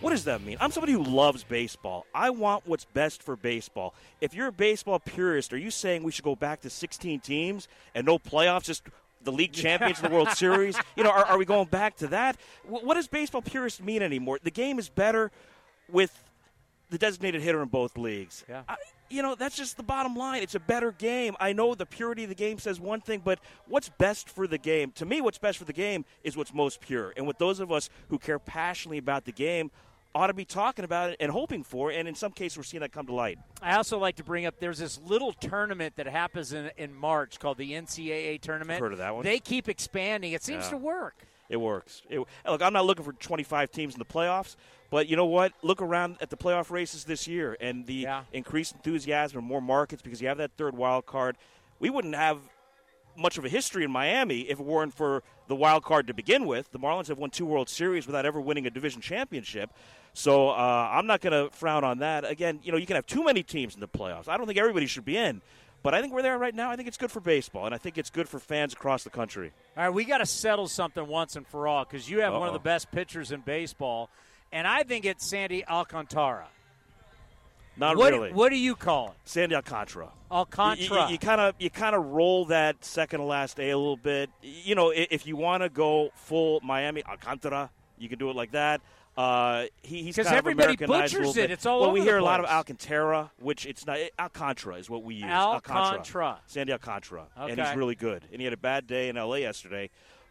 what 0.00 0.10
does 0.10 0.22
that 0.24 0.40
mean? 0.42 0.56
I'm 0.60 0.70
somebody 0.70 0.92
who 0.92 1.02
loves 1.02 1.42
baseball. 1.42 2.06
I 2.14 2.30
want 2.30 2.64
what's 2.64 2.84
best 2.84 3.24
for 3.24 3.34
baseball. 3.34 3.92
If 4.20 4.34
you're 4.34 4.48
a 4.48 4.52
baseball 4.52 5.00
purist, 5.00 5.52
are 5.52 5.58
you 5.58 5.72
saying 5.72 6.04
we 6.04 6.12
should 6.12 6.24
go 6.24 6.36
back 6.36 6.60
to 6.60 6.70
16 6.70 7.18
teams 7.20 7.66
and 7.92 8.06
no 8.06 8.20
playoffs, 8.20 8.64
just 8.64 8.84
the 9.24 9.32
league 9.32 9.52
champions, 9.52 9.98
of 9.98 10.04
the 10.04 10.14
World 10.14 10.30
Series? 10.30 10.78
You 10.94 11.02
know, 11.02 11.10
are, 11.10 11.24
are, 11.24 11.38
we 11.38 11.44
going 11.44 11.66
back 11.66 11.96
to 11.96 12.06
that? 12.08 12.36
What 12.68 12.94
does 12.94 13.08
baseball 13.08 13.42
purist 13.42 13.82
mean 13.82 14.00
anymore? 14.00 14.38
The 14.40 14.52
game 14.52 14.78
is 14.78 14.88
better 14.88 15.32
with 15.88 16.25
the 16.90 16.98
designated 16.98 17.42
hitter 17.42 17.62
in 17.62 17.68
both 17.68 17.96
leagues. 17.98 18.44
Yeah. 18.48 18.62
I, 18.68 18.76
you 19.08 19.22
know, 19.22 19.34
that's 19.34 19.56
just 19.56 19.76
the 19.76 19.82
bottom 19.82 20.16
line. 20.16 20.42
It's 20.42 20.54
a 20.54 20.60
better 20.60 20.92
game. 20.92 21.36
I 21.38 21.52
know 21.52 21.74
the 21.74 21.86
purity 21.86 22.24
of 22.24 22.28
the 22.28 22.34
game 22.34 22.58
says 22.58 22.80
one 22.80 23.00
thing, 23.00 23.20
but 23.24 23.38
what's 23.68 23.88
best 23.88 24.28
for 24.28 24.46
the 24.46 24.58
game? 24.58 24.90
To 24.96 25.06
me, 25.06 25.20
what's 25.20 25.38
best 25.38 25.58
for 25.58 25.64
the 25.64 25.72
game 25.72 26.04
is 26.24 26.36
what's 26.36 26.52
most 26.52 26.80
pure. 26.80 27.12
And 27.16 27.26
what 27.26 27.38
those 27.38 27.60
of 27.60 27.70
us 27.70 27.88
who 28.08 28.18
care 28.18 28.38
passionately 28.38 28.98
about 28.98 29.24
the 29.24 29.32
game 29.32 29.70
ought 30.14 30.28
to 30.28 30.34
be 30.34 30.44
talking 30.46 30.84
about 30.84 31.10
it 31.10 31.16
and 31.20 31.30
hoping 31.30 31.62
for, 31.62 31.90
and 31.90 32.08
in 32.08 32.14
some 32.14 32.32
cases, 32.32 32.56
we're 32.56 32.64
seeing 32.64 32.80
that 32.80 32.90
come 32.90 33.06
to 33.06 33.12
light. 33.14 33.38
I 33.60 33.76
also 33.76 33.98
like 33.98 34.16
to 34.16 34.24
bring 34.24 34.46
up 34.46 34.54
there's 34.58 34.78
this 34.78 34.98
little 35.04 35.32
tournament 35.34 35.94
that 35.96 36.06
happens 36.06 36.52
in, 36.52 36.70
in 36.78 36.94
March 36.94 37.38
called 37.38 37.58
the 37.58 37.72
NCAA 37.72 38.40
tournament. 38.40 38.76
I've 38.78 38.80
heard 38.80 38.92
of 38.92 38.98
that 38.98 39.14
one? 39.14 39.24
They 39.24 39.38
keep 39.38 39.68
expanding. 39.68 40.32
It 40.32 40.42
seems 40.42 40.64
Yeah. 40.64 40.70
to 40.70 40.76
work. 40.78 41.16
It 41.48 41.58
works. 41.58 42.02
It, 42.10 42.20
look, 42.46 42.62
I'm 42.62 42.72
not 42.72 42.84
looking 42.86 43.04
for 43.04 43.12
25 43.12 43.70
teams 43.70 43.94
in 43.94 43.98
the 43.98 44.04
playoffs, 44.04 44.56
but 44.90 45.08
you 45.08 45.16
know 45.16 45.26
what? 45.26 45.52
Look 45.62 45.80
around 45.80 46.16
at 46.20 46.30
the 46.30 46.36
playoff 46.36 46.70
races 46.70 47.04
this 47.04 47.26
year 47.28 47.56
and 47.60 47.86
the 47.86 47.94
Yeah. 47.94 48.24
increased 48.32 48.74
enthusiasm 48.74 49.38
and 49.38 49.46
more 49.46 49.60
markets 49.62 50.02
because 50.02 50.20
you 50.20 50.28
have 50.28 50.38
that 50.38 50.52
third 50.56 50.76
wild 50.76 51.06
card. 51.06 51.36
We 51.78 51.90
wouldn't 51.90 52.14
have 52.14 52.38
much 53.16 53.38
of 53.38 53.44
a 53.44 53.48
history 53.48 53.82
in 53.84 53.90
Miami 53.90 54.40
if 54.42 54.60
it 54.60 54.66
weren't 54.66 54.92
for 54.94 55.22
the 55.48 55.56
wild 55.56 55.82
card 55.84 56.06
to 56.08 56.14
begin 56.14 56.46
with. 56.46 56.70
The 56.72 56.78
Marlins 56.78 57.08
have 57.08 57.18
won 57.18 57.30
two 57.30 57.46
World 57.46 57.68
Series 57.68 58.06
without 58.06 58.26
ever 58.26 58.40
winning 58.40 58.66
a 58.66 58.70
division 58.70 59.00
championship. 59.00 59.70
So 60.12 60.50
uh, 60.50 60.90
I'm 60.92 61.06
not 61.06 61.20
going 61.20 61.32
to 61.32 61.54
frown 61.54 61.84
on 61.84 61.98
that. 61.98 62.24
Again, 62.28 62.60
you 62.62 62.72
know, 62.72 62.78
you 62.78 62.86
can 62.86 62.96
have 62.96 63.06
too 63.06 63.24
many 63.24 63.42
teams 63.42 63.74
in 63.74 63.80
the 63.80 63.88
playoffs. 63.88 64.28
I 64.28 64.36
don't 64.36 64.46
think 64.46 64.58
everybody 64.58 64.86
should 64.86 65.04
be 65.04 65.16
in. 65.16 65.40
But 65.86 65.94
I 65.94 66.00
think 66.00 66.12
we're 66.12 66.22
there 66.22 66.36
right 66.36 66.52
now. 66.52 66.72
I 66.72 66.74
think 66.74 66.88
it's 66.88 66.96
good 66.96 67.12
for 67.12 67.20
baseball, 67.20 67.64
and 67.64 67.72
I 67.72 67.78
think 67.78 67.96
it's 67.96 68.10
good 68.10 68.28
for 68.28 68.40
fans 68.40 68.72
across 68.72 69.04
the 69.04 69.10
country. 69.10 69.52
All 69.76 69.84
right, 69.84 69.94
we 69.94 70.04
got 70.04 70.18
to 70.18 70.26
settle 70.26 70.66
something 70.66 71.06
once 71.06 71.36
and 71.36 71.46
for 71.46 71.68
all 71.68 71.84
because 71.84 72.10
you 72.10 72.22
have 72.22 72.32
one 72.32 72.48
of 72.48 72.54
the 72.54 72.58
best 72.58 72.90
pitchers 72.90 73.30
in 73.30 73.40
baseball, 73.42 74.10
and 74.50 74.66
I 74.66 74.82
think 74.82 75.04
it's 75.04 75.24
Sandy 75.30 75.64
Alcantara. 75.64 76.48
Not 77.76 77.96
what, 77.96 78.12
really. 78.12 78.32
What 78.32 78.48
do 78.48 78.56
you 78.56 78.74
call 78.74 79.10
it? 79.10 79.14
Sandy 79.26 79.54
Alcantara. 79.54 80.08
Alcantara. 80.28 81.08
You 81.08 81.18
kind 81.18 81.40
of 81.40 81.54
you 81.60 81.70
kind 81.70 81.94
of 81.94 82.04
roll 82.04 82.46
that 82.46 82.84
second 82.84 83.20
to 83.20 83.24
last 83.24 83.60
A 83.60 83.70
a 83.70 83.78
little 83.78 83.96
bit. 83.96 84.28
You 84.42 84.74
know, 84.74 84.90
if 84.92 85.24
you 85.24 85.36
want 85.36 85.62
to 85.62 85.68
go 85.68 86.10
full 86.16 86.58
Miami 86.64 87.04
Alcantara, 87.04 87.70
you 87.96 88.08
can 88.08 88.18
do 88.18 88.28
it 88.28 88.34
like 88.34 88.50
that. 88.50 88.80
Uh, 89.16 89.66
he, 89.82 90.02
he's 90.02 90.16
'Cause 90.16 90.26
kind 90.26 90.34
of 90.36 90.38
everybody 90.38 90.76
butchers 90.76 91.36
it. 91.38 91.50
It's 91.50 91.64
all 91.64 91.80
well, 91.80 91.90
we 91.92 92.02
hear 92.02 92.18
a 92.18 92.22
lot 92.22 92.38
of. 92.40 92.46
Alcantara, 92.46 93.30
which 93.38 93.64
it's 93.64 93.86
not. 93.86 93.98
Alcantara 94.18 94.76
is 94.76 94.90
what 94.90 95.02
we 95.04 95.14
use. 95.14 95.24
Alcantara. 95.24 95.84
Alcantara. 95.84 96.40
Sandy 96.46 96.72
Alcantara, 96.72 97.26
and 97.36 97.58
he's 97.58 97.76
really 97.76 97.94
good. 97.94 98.24
And 98.30 98.40
he 98.40 98.44
had 98.44 98.52
a 98.52 98.58
bad 98.58 98.86
day 98.86 99.08
in 99.08 99.16
L.A. 99.16 99.40
yesterday, 99.40 99.88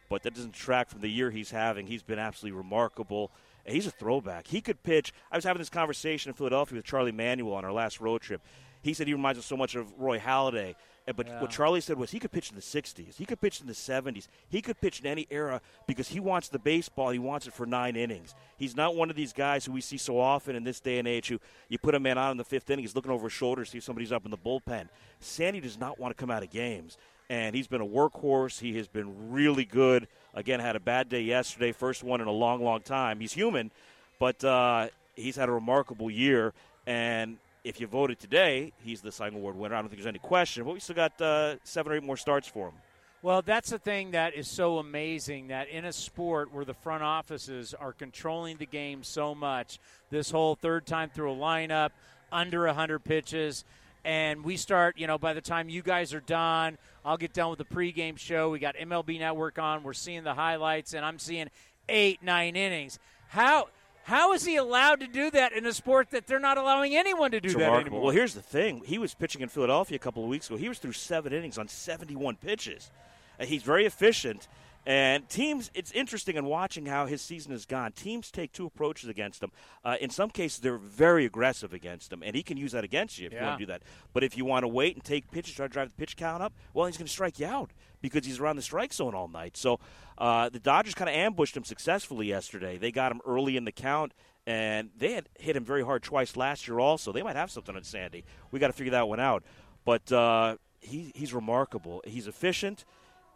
but 0.08 0.22
that 0.22 0.34
doesn't 0.34 0.54
track 0.54 0.88
from 0.88 1.00
the 1.00 1.08
year 1.10 1.30
he's 1.32 1.50
having. 1.50 1.88
He's 1.88 2.04
been 2.04 2.18
absolutely 2.20 2.56
remarkable. 2.56 3.32
And 3.64 3.74
He's 3.74 3.88
a 3.88 3.90
throwback. 3.90 4.46
He 4.46 4.60
could 4.60 4.80
pitch. 4.84 5.12
I 5.32 5.36
was 5.36 5.44
having 5.44 5.58
this 5.58 5.68
conversation 5.68 6.28
in 6.30 6.34
Philadelphia 6.34 6.76
with 6.76 6.84
Charlie 6.84 7.10
Manuel 7.10 7.54
on 7.54 7.64
our 7.64 7.72
last 7.72 8.00
road 8.00 8.20
trip. 8.20 8.40
He 8.82 8.94
said 8.94 9.08
he 9.08 9.12
reminds 9.14 9.40
us 9.40 9.46
so 9.46 9.56
much 9.56 9.74
of 9.74 9.92
Roy 9.98 10.20
Halladay. 10.20 10.76
But 11.14 11.28
Yeah. 11.28 11.40
what 11.40 11.50
Charlie 11.50 11.80
said 11.80 11.98
was 11.98 12.10
he 12.10 12.18
could 12.18 12.32
pitch 12.32 12.50
in 12.50 12.56
the 12.56 12.62
60s, 12.62 13.16
he 13.16 13.24
could 13.24 13.40
pitch 13.40 13.60
in 13.60 13.68
the 13.68 13.74
70s, 13.74 14.26
he 14.48 14.60
could 14.60 14.80
pitch 14.80 14.98
in 15.00 15.06
any 15.06 15.28
era 15.30 15.60
because 15.86 16.08
he 16.08 16.18
wants 16.18 16.48
the 16.48 16.58
baseball. 16.58 17.10
He 17.10 17.18
wants 17.20 17.46
it 17.46 17.52
for 17.52 17.64
nine 17.64 17.94
innings. 17.94 18.34
He's 18.56 18.74
not 18.74 18.96
one 18.96 19.08
of 19.08 19.14
these 19.14 19.32
guys 19.32 19.64
who 19.64 19.72
we 19.72 19.80
see 19.80 19.98
so 19.98 20.18
often 20.18 20.56
in 20.56 20.64
this 20.64 20.80
day 20.80 20.98
and 20.98 21.06
age 21.06 21.28
who 21.28 21.38
you 21.68 21.78
put 21.78 21.94
a 21.94 22.00
man 22.00 22.18
out 22.18 22.32
in 22.32 22.38
the 22.38 22.44
fifth 22.44 22.68
inning, 22.70 22.82
he's 22.82 22.96
looking 22.96 23.12
over 23.12 23.24
his 23.24 23.32
shoulder 23.32 23.64
to 23.64 23.70
see 23.70 23.78
if 23.78 23.84
somebody's 23.84 24.10
up 24.10 24.24
in 24.24 24.30
the 24.32 24.36
bullpen. 24.36 24.88
Sandy 25.20 25.60
does 25.60 25.78
not 25.78 25.98
want 26.00 26.16
to 26.16 26.20
come 26.20 26.30
out 26.30 26.42
of 26.42 26.50
games. 26.50 26.98
And 27.28 27.56
he's 27.56 27.66
been 27.66 27.80
a 27.80 27.86
workhorse. 27.86 28.60
He 28.60 28.76
has 28.76 28.86
been 28.86 29.32
really 29.32 29.64
good. 29.64 30.06
Again, 30.34 30.60
had 30.60 30.76
a 30.76 30.80
bad 30.80 31.08
day 31.08 31.22
yesterday, 31.22 31.72
first 31.72 32.04
one 32.04 32.20
in 32.20 32.26
a 32.28 32.32
long, 32.32 32.62
long 32.62 32.82
time. 32.82 33.18
He's 33.20 33.32
human, 33.32 33.72
but 34.20 34.44
uh, 34.44 34.88
he's 35.16 35.34
had 35.34 35.48
a 35.48 35.52
remarkable 35.52 36.08
year. 36.10 36.52
And 36.86 37.38
if 37.66 37.80
you 37.80 37.88
voted 37.88 38.20
today, 38.20 38.72
he's 38.78 39.00
the 39.00 39.10
Cy 39.10 39.26
Young 39.26 39.34
Award 39.36 39.56
winner. 39.56 39.74
I 39.74 39.80
don't 39.80 39.88
think 39.88 40.00
there's 40.00 40.06
any 40.06 40.20
question. 40.20 40.62
But 40.64 40.74
we 40.74 40.80
still 40.80 40.94
got 40.94 41.20
uh, 41.20 41.56
seven 41.64 41.92
or 41.92 41.96
eight 41.96 42.02
more 42.04 42.16
starts 42.16 42.46
for 42.46 42.68
him. 42.68 42.74
Well, 43.22 43.42
that's 43.42 43.70
the 43.70 43.78
thing 43.80 44.12
that 44.12 44.34
is 44.34 44.46
so 44.46 44.78
amazing 44.78 45.48
that 45.48 45.68
in 45.68 45.84
a 45.84 45.92
sport 45.92 46.54
where 46.54 46.64
the 46.64 46.74
front 46.74 47.02
offices 47.02 47.74
are 47.74 47.92
controlling 47.92 48.58
the 48.58 48.66
game 48.66 49.02
so 49.02 49.34
much, 49.34 49.80
this 50.10 50.30
whole 50.30 50.54
third 50.54 50.86
time 50.86 51.10
through 51.10 51.32
a 51.32 51.34
lineup, 51.34 51.90
under 52.30 52.66
100 52.66 53.00
pitches, 53.00 53.64
and 54.04 54.44
we 54.44 54.56
start, 54.56 54.96
you 54.96 55.08
know, 55.08 55.18
by 55.18 55.32
the 55.32 55.40
time 55.40 55.68
you 55.68 55.82
guys 55.82 56.14
are 56.14 56.20
done, 56.20 56.78
I'll 57.04 57.16
get 57.16 57.32
done 57.32 57.50
with 57.50 57.58
the 57.58 57.64
pregame 57.64 58.16
show. 58.16 58.50
We 58.50 58.60
got 58.60 58.76
MLB 58.76 59.18
Network 59.18 59.58
on. 59.58 59.82
We're 59.82 59.94
seeing 59.94 60.22
the 60.22 60.34
highlights, 60.34 60.94
and 60.94 61.04
I'm 61.04 61.18
seeing 61.18 61.48
eight, 61.88 62.22
nine 62.22 62.54
innings. 62.54 63.00
How 63.28 63.66
how 64.06 64.32
is 64.34 64.44
he 64.44 64.54
allowed 64.54 65.00
to 65.00 65.08
do 65.08 65.32
that 65.32 65.52
in 65.52 65.66
a 65.66 65.72
sport 65.72 66.10
that 66.12 66.28
they're 66.28 66.38
not 66.38 66.58
allowing 66.58 66.94
anyone 66.96 67.32
to 67.32 67.40
do 67.40 67.46
It's 67.48 67.54
that 67.56 67.64
remarkable. 67.64 67.86
anymore? 67.86 68.02
Well, 68.06 68.14
here's 68.14 68.34
the 68.34 68.40
thing. 68.40 68.82
He 68.86 68.98
was 68.98 69.14
pitching 69.14 69.42
in 69.42 69.48
Philadelphia 69.48 69.96
a 69.96 69.98
couple 69.98 70.22
of 70.22 70.28
weeks 70.28 70.46
ago. 70.46 70.56
He 70.56 70.68
was 70.68 70.78
through 70.78 70.92
seven 70.92 71.32
innings 71.32 71.58
on 71.58 71.66
71 71.66 72.36
pitches. 72.36 72.92
Uh, 73.40 73.46
he's 73.46 73.64
very 73.64 73.84
efficient. 73.84 74.46
And 74.88 75.28
teams, 75.28 75.72
it's 75.74 75.90
interesting 75.90 76.36
in 76.36 76.44
watching 76.44 76.86
how 76.86 77.06
his 77.06 77.20
season 77.20 77.50
has 77.50 77.66
gone. 77.66 77.90
Teams 77.90 78.30
take 78.30 78.52
two 78.52 78.66
approaches 78.66 79.08
against 79.08 79.42
him. 79.42 79.50
Uh, 79.84 79.96
in 80.00 80.10
some 80.10 80.30
cases, 80.30 80.60
they're 80.60 80.78
very 80.78 81.24
aggressive 81.24 81.72
against 81.72 82.12
him, 82.12 82.22
and 82.22 82.36
he 82.36 82.44
can 82.44 82.56
use 82.56 82.70
that 82.70 82.84
against 82.84 83.18
you 83.18 83.26
if 83.26 83.32
you 83.32 83.40
want 83.40 83.58
to 83.58 83.66
do 83.66 83.72
that. 83.72 83.82
But 84.12 84.22
if 84.22 84.36
you 84.36 84.44
want 84.44 84.62
to 84.62 84.68
wait 84.68 84.94
and 84.94 85.02
take 85.02 85.28
pitches, 85.32 85.56
try 85.56 85.66
to 85.66 85.72
drive 85.72 85.88
the 85.88 85.96
pitch 85.96 86.16
count 86.16 86.40
up, 86.40 86.52
well, 86.72 86.86
he's 86.86 86.96
going 86.96 87.06
to 87.08 87.12
strike 87.12 87.40
you 87.40 87.46
out 87.46 87.72
because 88.06 88.26
he's 88.26 88.40
around 88.40 88.56
the 88.56 88.62
strike 88.62 88.92
zone 88.92 89.14
all 89.14 89.28
night. 89.28 89.56
So 89.56 89.80
uh, 90.18 90.48
the 90.48 90.58
Dodgers 90.58 90.94
kind 90.94 91.08
of 91.08 91.16
ambushed 91.16 91.56
him 91.56 91.64
successfully 91.64 92.26
yesterday. 92.26 92.78
They 92.78 92.92
got 92.92 93.12
him 93.12 93.20
early 93.26 93.56
in 93.56 93.64
the 93.64 93.72
count, 93.72 94.12
and 94.46 94.90
they 94.96 95.12
had 95.12 95.28
hit 95.38 95.56
him 95.56 95.64
very 95.64 95.84
hard 95.84 96.02
twice 96.02 96.36
last 96.36 96.66
year 96.68 96.78
also. 96.78 97.12
They 97.12 97.22
might 97.22 97.36
have 97.36 97.50
something 97.50 97.74
on 97.76 97.82
Sandy. 97.82 98.24
We 98.50 98.60
got 98.60 98.68
to 98.68 98.72
figure 98.72 98.92
that 98.92 99.08
one 99.08 99.20
out. 99.20 99.42
But 99.84 100.10
uh, 100.12 100.56
he, 100.80 101.12
he's 101.14 101.34
remarkable. 101.34 102.02
He's 102.06 102.26
efficient, 102.26 102.84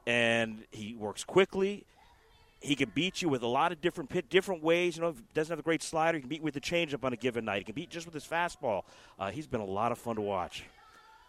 and 0.06 0.64
he 0.70 0.94
works 0.94 1.24
quickly. 1.24 1.84
He 2.60 2.76
can 2.76 2.90
beat 2.94 3.22
you 3.22 3.28
with 3.28 3.42
a 3.42 3.46
lot 3.46 3.72
of 3.72 3.80
different 3.80 4.10
pit, 4.10 4.28
different 4.28 4.62
ways. 4.62 4.96
You 4.96 5.02
know, 5.02 5.14
doesn't 5.34 5.50
have 5.50 5.58
a 5.58 5.62
great 5.62 5.82
slider. 5.82 6.18
He 6.18 6.22
can 6.22 6.28
beat 6.28 6.42
with 6.42 6.54
the 6.54 6.60
changeup 6.60 7.04
on 7.04 7.12
a 7.12 7.16
given 7.16 7.44
night. 7.44 7.58
He 7.58 7.64
can 7.64 7.74
beat 7.74 7.88
just 7.88 8.06
with 8.06 8.14
his 8.14 8.24
fastball. 8.24 8.82
Uh, 9.18 9.30
he's 9.30 9.46
been 9.46 9.60
a 9.60 9.64
lot 9.64 9.92
of 9.92 9.98
fun 9.98 10.16
to 10.16 10.22
watch. 10.22 10.64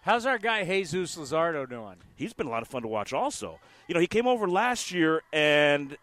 How's 0.01 0.25
our 0.25 0.37
guy 0.39 0.63
Jesus 0.63 1.15
Luzardo 1.15 1.69
doing? 1.69 1.95
He's 2.15 2.33
been 2.33 2.47
a 2.47 2.49
lot 2.49 2.63
of 2.63 2.67
fun 2.67 2.81
to 2.81 2.87
watch. 2.87 3.13
Also, 3.13 3.59
you 3.87 3.93
know, 3.93 4.01
he 4.01 4.07
came 4.07 4.25
over 4.27 4.47
last 4.47 4.91
year 4.91 5.21
and 5.31 5.95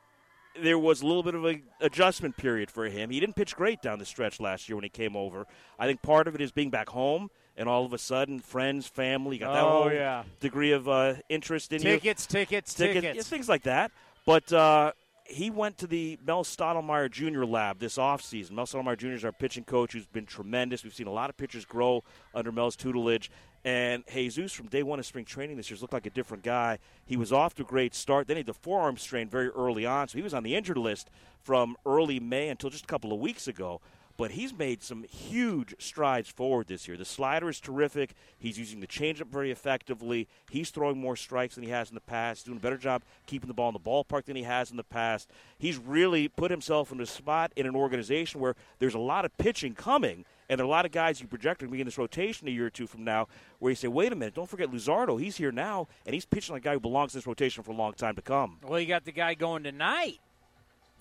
there 0.61 0.79
was 0.79 1.03
a 1.03 1.07
little 1.07 1.23
bit 1.25 1.35
of 1.35 1.45
a 1.45 1.61
adjustment 1.81 2.37
period 2.37 2.71
for 2.71 2.85
him. 2.87 3.11
He 3.11 3.19
didn't 3.19 3.35
pitch 3.35 3.57
great 3.57 3.83
down 3.83 3.99
the 3.99 4.05
stretch 4.07 4.39
last 4.41 4.69
year 4.69 4.77
when 4.77 4.85
he 4.85 4.89
came 4.89 5.17
over. 5.17 5.47
I 5.79 5.87
think 5.87 6.01
part 6.03 6.29
of 6.29 6.35
it 6.37 6.41
is 6.41 6.53
being 6.53 6.71
back 6.71 6.89
home 6.91 7.29
and 7.57 7.69
all 7.69 7.85
of 7.85 7.93
a 7.93 7.99
sudden 7.99 8.39
friends, 8.39 8.87
family, 8.87 9.37
got 9.39 9.53
that 9.55 9.65
Oh, 9.65 9.83
whole 9.83 9.93
yeah. 9.93 10.23
degree 10.39 10.71
of 10.71 10.89
uh, 10.89 11.15
interest 11.29 11.73
in 11.73 11.83
you. 11.83 11.89
Tickets, 11.91 12.25
tickets, 12.27 12.75
Ticket- 12.75 13.03
tickets. 13.03 13.17
yeah, 13.17 13.23
things 13.23 13.49
like 13.49 13.65
that. 13.65 13.91
But 14.25 14.53
uh, 14.53 14.93
he 15.29 15.51
went 15.51 15.77
to 15.79 15.87
the 15.87 16.19
Mel 16.27 16.43
Stottlemyre 16.43 17.11
Jr. 17.11 17.45
lab 17.45 17.79
this 17.79 17.99
offseason. 17.99 18.53
Mel 18.53 18.67
Stottlemyre 18.67 18.97
Jr. 18.97 19.09
is 19.09 19.25
our 19.25 19.33
pitching 19.33 19.65
coach 19.65 19.93
who's 19.93 20.07
been 20.07 20.27
tremendous. 20.27 20.83
We've 20.83 20.95
seen 20.95 21.07
a 21.07 21.13
lot 21.13 21.29
of 21.29 21.37
pitchers 21.37 21.65
grow 21.65 22.03
under 22.35 22.51
Mel's 22.51 22.77
tutelage. 22.77 23.31
And 23.65 24.05
Jesus, 24.11 24.53
from 24.53 24.69
day 24.69 24.83
one 24.83 24.99
of 24.99 25.07
spring 25.07 25.25
training 25.25 25.57
this 25.57 25.71
year, 25.71 25.79
looked 25.81 25.93
like 25.93 26.07
a 26.07 26.11
different 26.11 26.43
guy. 26.43 26.79
He 27.05 27.17
was 27.17 27.33
off 27.33 27.55
to 27.57 27.63
a 27.63 27.67
great 27.67 27.95
start. 27.95 28.27
Then 28.27 28.37
he 28.37 28.41
had 28.41 28.47
the 28.47 28.55
forearm 28.55 28.97
strain 28.97 29.29
very 29.29 29.49
early 29.49 29.85
on, 29.85 30.09
so 30.09 30.17
he 30.17 30.23
was 30.23 30.33
on 30.33 30.45
the 30.45 30.55
injured 30.55 30.79
list 30.79 31.11
from 31.43 31.77
early 31.85 32.21
May 32.21 32.49
until 32.49 32.71
just 32.71 32.85
a 32.85 32.87
couple 32.89 33.13
of 33.13 33.21
weeks 33.21 33.47
ago 33.47 33.81
but 34.19 34.33
he's 34.33 34.53
made 34.53 34.83
some 34.83 35.05
huge 35.05 35.77
strides 35.79 36.29
forward 36.29 36.67
this 36.67 36.89
year. 36.89 36.97
The 36.97 37.05
slider 37.05 37.49
is 37.49 37.61
terrific. 37.61 38.15
He's 38.37 38.59
using 38.59 38.81
the 38.81 38.87
changeup 38.87 39.29
very 39.29 39.53
effectively. 39.53 40.29
He's 40.51 40.71
throwing 40.71 40.99
more 40.99 41.15
strikes 41.15 41.55
than 41.55 41.63
he 41.63 41.71
has 41.71 41.89
in 41.89 41.95
the 41.95 42.01
past. 42.01 42.45
Doing 42.45 42.59
a 42.59 42.61
better 42.61 42.77
job 42.77 43.03
keeping 43.27 43.47
the 43.47 43.55
ball 43.55 43.69
in 43.69 43.75
the 43.75 43.81
ballpark 43.81 44.25
than 44.25 44.35
he 44.35 44.43
has 44.43 44.73
in 44.73 44.77
the 44.77 44.83
past. 44.83 45.31
He's 45.57 45.79
really 45.79 46.27
put 46.27 46.51
himself 46.51 46.91
in 46.91 47.01
a 47.01 47.07
spot 47.07 47.53
in 47.55 47.65
an 47.65 47.77
organization 47.77 48.41
where 48.41 48.57
there's 48.81 48.95
a 48.95 48.99
lot 48.99 49.25
of 49.25 49.37
pitching 49.39 49.75
coming. 49.75 50.25
And 50.51 50.59
there 50.59 50.65
are 50.65 50.67
a 50.67 50.71
lot 50.71 50.87
of 50.87 50.93
guys 50.93 51.21
you 51.21 51.29
project 51.29 51.63
are 51.63 51.67
going 51.67 51.73
to 51.73 51.77
be 51.77 51.81
in 51.83 51.87
this 51.87 51.99
rotation 51.99 52.49
a 52.49 52.51
year 52.51 52.67
or 52.67 52.71
two 52.71 52.87
from 52.87 53.05
now 53.05 53.29
where 53.61 53.71
you 53.71 53.77
say, 53.77 53.87
wait 53.87 54.13
a 54.13 54.17
minute, 54.17 54.35
don't 54.35 54.49
forget 54.49 54.73
Luzardo. 54.73 55.21
He's 55.21 55.37
here 55.37 55.53
now, 55.53 55.87
and 56.07 56.15
he's 56.15 56.25
pitching 56.25 56.55
like 56.55 56.63
a 56.63 56.65
guy 56.65 56.73
who 56.73 56.81
belongs 56.81 57.15
in 57.15 57.19
this 57.19 57.27
rotation 57.27 57.63
for 57.63 57.71
a 57.71 57.75
long 57.75 57.93
time 57.93 58.17
to 58.17 58.23
come. 58.23 58.59
Well, 58.63 58.81
you 58.81 58.87
got 58.87 59.05
the 59.05 59.13
guy 59.13 59.35
going 59.35 59.63
tonight. 59.63 60.21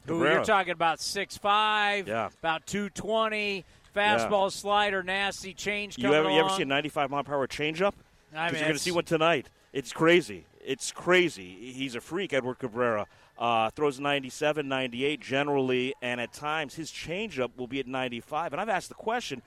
Who 0.08 0.14
Cabrera. 0.16 0.36
you're 0.36 0.44
talking 0.44 0.74
about 0.74 1.00
six 1.00 1.38
five, 1.38 2.08
Yeah. 2.08 2.30
about 2.40 2.66
two 2.66 2.90
twenty, 2.90 3.66
fastball, 3.96 4.52
slider, 4.52 5.04
nasty 5.04 5.54
change 5.54 5.98
You 5.98 6.14
ever, 6.14 6.30
you 6.30 6.40
ever 6.40 6.50
see 6.50 6.64
a 6.64 6.66
95 6.66 7.10
mile 7.10 7.24
per 7.24 7.34
hour 7.34 7.48
changeup? 7.48 7.94
I 8.36 8.48
mean, 8.48 8.56
you're 8.56 8.64
going 8.64 8.74
to 8.74 8.80
see 8.80 8.92
one 8.92 9.06
tonight. 9.06 9.48
It's 9.74 9.92
crazy. 9.92 10.46
It's 10.64 10.92
crazy. 10.92 11.74
He's 11.74 11.96
a 11.96 12.02
freak, 12.02 12.34
Edward 12.34 12.60
Cabrera. 12.60 13.06
Uh, 13.38 13.70
throws 13.70 14.00
97, 14.00 14.68
98 14.68 15.22
generally, 15.22 15.94
and 16.02 16.20
at 16.20 16.34
times 16.34 16.74
his 16.74 16.92
changeup 16.92 17.52
will 17.56 17.68
be 17.68 17.80
at 17.80 17.88
95. 17.88 18.54
And 18.54 18.62
I've 18.62 18.70
asked 18.70 18.90
the 18.90 18.96
question 18.96 19.42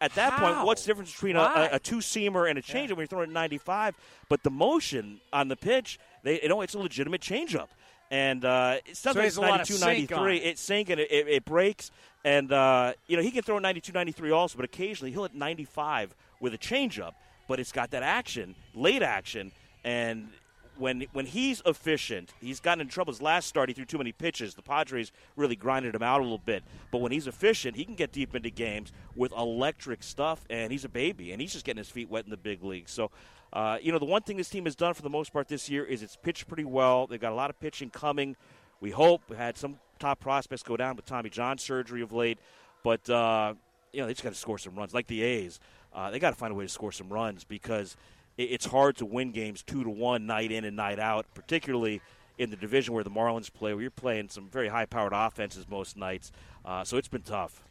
at 0.00 0.14
that 0.14 0.38
point, 0.38 0.66
what's 0.66 0.82
the 0.82 0.88
difference 0.88 1.12
between 1.12 1.36
a, 1.36 1.68
a, 1.72 1.78
two 1.78 1.98
seamer 1.98 2.48
and 2.48 2.58
a 2.58 2.62
changeup 2.62 2.90
when 2.90 2.98
you're 3.00 3.06
throwing 3.06 3.28
at 3.28 3.34
95? 3.34 3.94
But 4.28 4.42
the 4.42 4.50
motion 4.50 5.20
on 5.32 5.48
the 5.48 5.56
pitch, 5.56 5.98
they 6.22 6.42
you 6.42 6.48
know 6.48 6.60
it's 6.60 6.74
a 6.74 6.78
legitimate 6.78 7.20
changeup. 7.20 7.68
And 8.10 8.44
uh, 8.44 8.76
So 8.92 8.92
something 8.92 9.22
he 9.22 9.24
has 9.26 9.32
it's 9.32 9.36
a 9.38 9.40
lot 9.40 9.60
of 9.60 9.80
92, 9.80 9.84
93. 9.84 10.36
it. 10.36 10.40
It's 10.44 10.60
sinking. 10.60 10.98
It, 10.98 11.08
it, 11.10 11.28
it 11.28 11.44
breaks. 11.44 11.90
And, 12.24 12.50
uh, 12.52 12.92
you 13.06 13.16
know, 13.16 13.22
he 13.22 13.30
can 13.30 13.42
throw 13.42 13.58
92, 13.58 13.92
93 13.92 14.30
also, 14.30 14.56
but 14.56 14.64
occasionally 14.64 15.12
he'll 15.12 15.22
hit 15.22 15.34
95 15.34 16.14
with 16.40 16.54
a 16.54 16.58
changeup. 16.58 17.12
But 17.48 17.60
it's 17.60 17.72
got 17.72 17.92
that 17.92 18.02
action, 18.02 18.56
late 18.74 19.02
action. 19.02 19.52
And 19.84 20.28
when 20.78 21.06
when 21.12 21.26
he's 21.26 21.62
efficient, 21.66 22.32
he's 22.40 22.60
gotten 22.60 22.80
in 22.80 22.88
trouble. 22.88 23.12
His 23.12 23.22
last 23.22 23.46
start, 23.46 23.68
he 23.68 23.74
threw 23.74 23.84
too 23.84 23.98
many 23.98 24.12
pitches. 24.12 24.54
The 24.54 24.62
Padres 24.62 25.12
really 25.36 25.56
grinded 25.56 25.94
him 25.94 26.02
out 26.02 26.20
a 26.20 26.22
little 26.22 26.38
bit. 26.38 26.62
But 26.90 27.00
when 27.00 27.12
he's 27.12 27.26
efficient, 27.26 27.76
he 27.76 27.84
can 27.84 27.94
get 27.94 28.12
deep 28.12 28.34
into 28.34 28.50
games 28.50 28.92
with 29.14 29.32
electric 29.32 30.02
stuff, 30.02 30.44
and 30.50 30.72
he's 30.72 30.84
a 30.84 30.88
baby, 30.88 31.32
and 31.32 31.40
he's 31.40 31.52
just 31.52 31.64
getting 31.64 31.78
his 31.78 31.88
feet 31.88 32.08
wet 32.08 32.24
in 32.24 32.30
the 32.30 32.36
big 32.36 32.62
leagues. 32.62 32.92
So, 32.92 33.10
uh, 33.52 33.78
you 33.80 33.92
know, 33.92 33.98
the 33.98 34.04
one 34.04 34.22
thing 34.22 34.36
this 34.36 34.48
team 34.48 34.64
has 34.64 34.76
done 34.76 34.94
for 34.94 35.02
the 35.02 35.10
most 35.10 35.32
part 35.32 35.48
this 35.48 35.68
year 35.68 35.84
is 35.84 36.02
it's 36.02 36.16
pitched 36.16 36.46
pretty 36.48 36.64
well. 36.64 37.06
They've 37.06 37.20
got 37.20 37.32
a 37.32 37.36
lot 37.36 37.50
of 37.50 37.58
pitching 37.58 37.90
coming. 37.90 38.36
We 38.80 38.90
hope. 38.90 39.22
We 39.28 39.36
had 39.36 39.56
some 39.56 39.78
top 39.98 40.20
prospects 40.20 40.62
go 40.62 40.76
down 40.76 40.96
with 40.96 41.06
Tommy 41.06 41.30
John 41.30 41.58
surgery 41.58 42.02
of 42.02 42.12
late, 42.12 42.38
but 42.82 43.08
uh, 43.08 43.54
you 43.92 44.00
know 44.00 44.06
they 44.06 44.12
just 44.12 44.22
got 44.22 44.30
to 44.30 44.38
score 44.38 44.58
some 44.58 44.74
runs, 44.74 44.92
like 44.92 45.06
the 45.06 45.22
A's. 45.22 45.58
Uh, 45.92 46.10
they 46.10 46.18
got 46.18 46.30
to 46.30 46.36
find 46.36 46.52
a 46.52 46.54
way 46.54 46.64
to 46.64 46.68
score 46.68 46.92
some 46.92 47.08
runs 47.08 47.44
because 47.44 47.96
it's 48.36 48.66
hard 48.66 48.96
to 48.98 49.06
win 49.06 49.32
games 49.32 49.62
two 49.62 49.84
to 49.84 49.90
one 49.90 50.26
night 50.26 50.52
in 50.52 50.64
and 50.64 50.76
night 50.76 50.98
out, 50.98 51.26
particularly 51.34 52.00
in 52.38 52.50
the 52.50 52.56
division 52.56 52.92
where 52.94 53.04
the 53.04 53.10
Marlins 53.10 53.52
play, 53.52 53.72
where 53.72 53.82
you're 53.82 53.90
playing 53.90 54.28
some 54.28 54.48
very 54.48 54.68
high-powered 54.68 55.12
offenses 55.14 55.66
most 55.68 55.96
nights. 55.96 56.32
Uh, 56.64 56.84
so 56.84 56.96
it's 56.96 57.08
been 57.08 57.22
tough. 57.22 57.62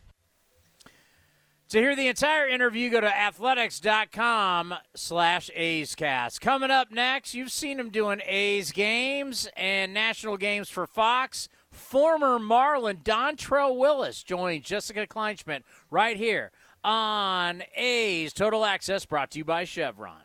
To 1.69 1.79
hear 1.79 1.95
the 1.95 2.07
entire 2.07 2.47
interview, 2.47 2.91
go 2.91 3.01
to 3.01 3.17
athletics.com 3.17 4.75
slash 4.95 5.49
A'scast. 5.55 6.39
Coming 6.39 6.69
up 6.69 6.91
next, 6.91 7.33
you've 7.33 7.51
seen 7.51 7.79
him 7.79 7.89
doing 7.89 8.21
A's 8.25 8.71
games 8.71 9.47
and 9.57 9.91
national 9.93 10.37
games 10.37 10.69
for 10.69 10.85
Fox. 10.85 11.49
Former 11.71 12.37
Marlin 12.37 12.97
Dontrelle 13.03 13.77
Willis 13.77 14.21
joins 14.21 14.63
Jessica 14.63 15.07
Kleinschmidt 15.07 15.63
right 15.89 16.17
here 16.17 16.51
on 16.83 17.63
A's 17.75 18.31
Total 18.31 18.63
Access, 18.63 19.05
brought 19.05 19.31
to 19.31 19.39
you 19.39 19.45
by 19.45 19.63
Chevron. 19.63 20.24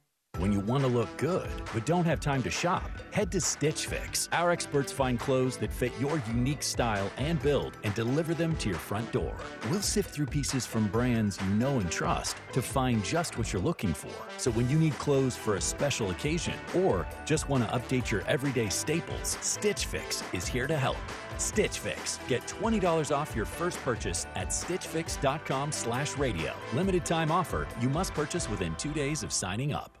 When 0.41 0.51
you 0.51 0.61
want 0.61 0.83
to 0.83 0.89
look 0.89 1.15
good 1.17 1.47
but 1.71 1.85
don't 1.85 2.05
have 2.05 2.19
time 2.19 2.41
to 2.43 2.49
shop, 2.49 2.89
head 3.11 3.31
to 3.33 3.39
Stitch 3.39 3.85
Fix. 3.85 4.27
Our 4.31 4.49
experts 4.49 4.91
find 4.91 5.19
clothes 5.19 5.55
that 5.57 5.71
fit 5.71 5.91
your 5.99 6.19
unique 6.27 6.63
style 6.63 7.11
and 7.17 7.39
build 7.43 7.77
and 7.83 7.93
deliver 7.93 8.33
them 8.33 8.55
to 8.55 8.69
your 8.69 8.79
front 8.79 9.11
door. 9.11 9.35
We'll 9.69 9.81
sift 9.81 10.09
through 10.09 10.25
pieces 10.25 10.65
from 10.65 10.87
brands 10.87 11.39
you 11.39 11.53
know 11.53 11.77
and 11.77 11.91
trust 11.91 12.37
to 12.53 12.61
find 12.63 13.03
just 13.05 13.37
what 13.37 13.53
you're 13.53 13.61
looking 13.61 13.93
for. 13.93 14.09
So 14.37 14.49
when 14.49 14.67
you 14.67 14.79
need 14.79 14.97
clothes 14.97 15.37
for 15.37 15.57
a 15.57 15.61
special 15.61 16.09
occasion 16.09 16.55
or 16.75 17.05
just 17.23 17.47
want 17.47 17.63
to 17.63 17.69
update 17.69 18.09
your 18.09 18.21
everyday 18.21 18.69
staples, 18.69 19.37
Stitch 19.41 19.85
Fix 19.85 20.23
is 20.33 20.47
here 20.47 20.65
to 20.65 20.75
help. 20.75 20.97
Stitch 21.37 21.77
Fix. 21.77 22.19
Get 22.27 22.47
$20 22.47 23.15
off 23.15 23.35
your 23.35 23.45
first 23.45 23.77
purchase 23.83 24.25
at 24.33 24.47
stitchfix.com 24.47 25.71
slash 25.71 26.17
radio. 26.17 26.55
Limited 26.73 27.05
time 27.05 27.31
offer. 27.31 27.67
You 27.79 27.89
must 27.89 28.15
purchase 28.15 28.49
within 28.49 28.73
two 28.77 28.93
days 28.93 29.21
of 29.21 29.31
signing 29.31 29.71
up. 29.71 30.00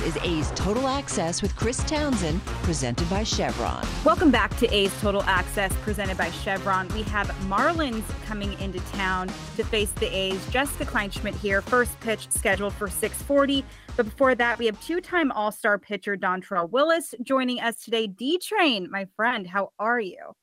This 0.00 0.16
is 0.16 0.22
A's 0.22 0.50
Total 0.52 0.88
Access 0.88 1.42
with 1.42 1.54
Chris 1.56 1.76
Townsend, 1.84 2.42
presented 2.62 3.08
by 3.10 3.22
Chevron. 3.22 3.86
Welcome 4.02 4.30
back 4.30 4.56
to 4.56 4.74
A's 4.74 4.98
Total 4.98 5.22
Access, 5.24 5.74
presented 5.82 6.16
by 6.16 6.30
Chevron. 6.30 6.88
We 6.94 7.02
have 7.02 7.28
Marlins 7.48 8.04
coming 8.24 8.58
into 8.60 8.80
town 8.92 9.28
to 9.56 9.64
face 9.64 9.90
the 9.90 10.06
A's. 10.06 10.42
Jessica 10.48 10.86
Kleinschmidt 10.90 11.34
here. 11.34 11.60
First 11.60 12.00
pitch 12.00 12.30
scheduled 12.30 12.72
for 12.72 12.88
6:40. 12.88 13.62
But 13.96 14.06
before 14.06 14.34
that, 14.34 14.58
we 14.58 14.64
have 14.66 14.80
two-time 14.80 15.30
All-Star 15.32 15.78
pitcher 15.78 16.16
Dontrelle 16.16 16.70
Willis 16.70 17.14
joining 17.22 17.60
us 17.60 17.84
today. 17.84 18.06
D 18.06 18.38
Train, 18.38 18.90
my 18.90 19.06
friend, 19.16 19.46
how 19.46 19.72
are 19.78 20.00
you? 20.00 20.34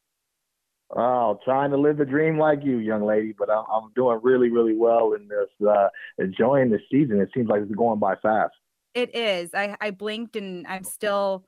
Oh, 0.95 1.39
trying 1.43 1.71
to 1.71 1.77
live 1.77 1.97
the 1.97 2.05
dream 2.05 2.37
like 2.37 2.63
you, 2.63 2.77
young 2.77 3.03
lady. 3.03 3.33
But 3.35 3.49
I'm, 3.49 3.65
I'm 3.73 3.91
doing 3.95 4.19
really, 4.21 4.51
really 4.51 4.75
well 4.75 5.13
in 5.13 5.27
this, 5.27 5.67
uh, 5.67 5.87
enjoying 6.19 6.69
the 6.69 6.79
season. 6.91 7.19
It 7.19 7.29
seems 7.33 7.49
like 7.49 7.63
it's 7.63 7.73
going 7.73 7.97
by 7.97 8.17
fast. 8.17 8.53
It 8.93 9.15
is. 9.15 9.53
I, 9.53 9.75
I 9.79 9.91
blinked 9.91 10.35
and 10.35 10.65
I'm 10.67 10.83
still 10.83 11.45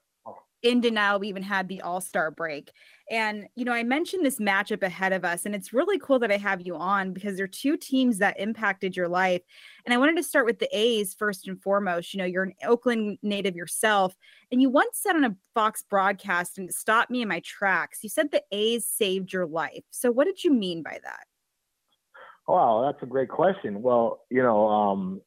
in 0.61 0.81
denial 0.81 1.19
we 1.19 1.29
even 1.29 1.43
had 1.43 1.67
the 1.67 1.81
All 1.81 2.01
Star 2.01 2.31
break. 2.31 2.71
And, 3.09 3.47
you 3.55 3.65
know, 3.65 3.71
I 3.71 3.83
mentioned 3.83 4.25
this 4.25 4.39
matchup 4.39 4.83
ahead 4.83 5.13
of 5.13 5.25
us, 5.25 5.45
and 5.45 5.55
it's 5.55 5.73
really 5.73 5.97
cool 5.97 6.19
that 6.19 6.31
I 6.31 6.37
have 6.37 6.61
you 6.61 6.75
on 6.75 7.13
because 7.13 7.37
they're 7.37 7.47
two 7.47 7.77
teams 7.77 8.19
that 8.19 8.39
impacted 8.39 8.95
your 8.95 9.07
life. 9.07 9.41
And 9.85 9.93
I 9.93 9.97
wanted 9.97 10.17
to 10.17 10.23
start 10.23 10.45
with 10.45 10.59
the 10.59 10.69
A's 10.77 11.15
first 11.15 11.47
and 11.47 11.61
foremost. 11.61 12.13
You 12.13 12.19
know, 12.19 12.25
you're 12.25 12.43
an 12.43 12.53
Oakland 12.65 13.17
native 13.23 13.55
yourself, 13.55 14.15
and 14.51 14.61
you 14.61 14.69
once 14.69 14.99
said 14.99 15.15
on 15.15 15.23
a 15.23 15.35
Fox 15.55 15.83
broadcast, 15.89 16.57
and 16.57 16.69
it 16.69 16.75
stopped 16.75 17.09
me 17.09 17.21
in 17.21 17.27
my 17.27 17.39
tracks. 17.39 18.03
You 18.03 18.09
said 18.09 18.31
the 18.31 18.43
A's 18.51 18.85
saved 18.85 19.33
your 19.33 19.45
life. 19.45 19.83
So, 19.91 20.11
what 20.11 20.25
did 20.25 20.43
you 20.43 20.53
mean 20.53 20.83
by 20.83 20.99
that? 21.03 21.23
Wow, 22.47 22.83
that's 22.85 23.03
a 23.03 23.05
great 23.05 23.29
question. 23.29 23.81
Well, 23.81 24.21
you 24.29 24.41
know, 24.41 24.67
um, 24.67 25.21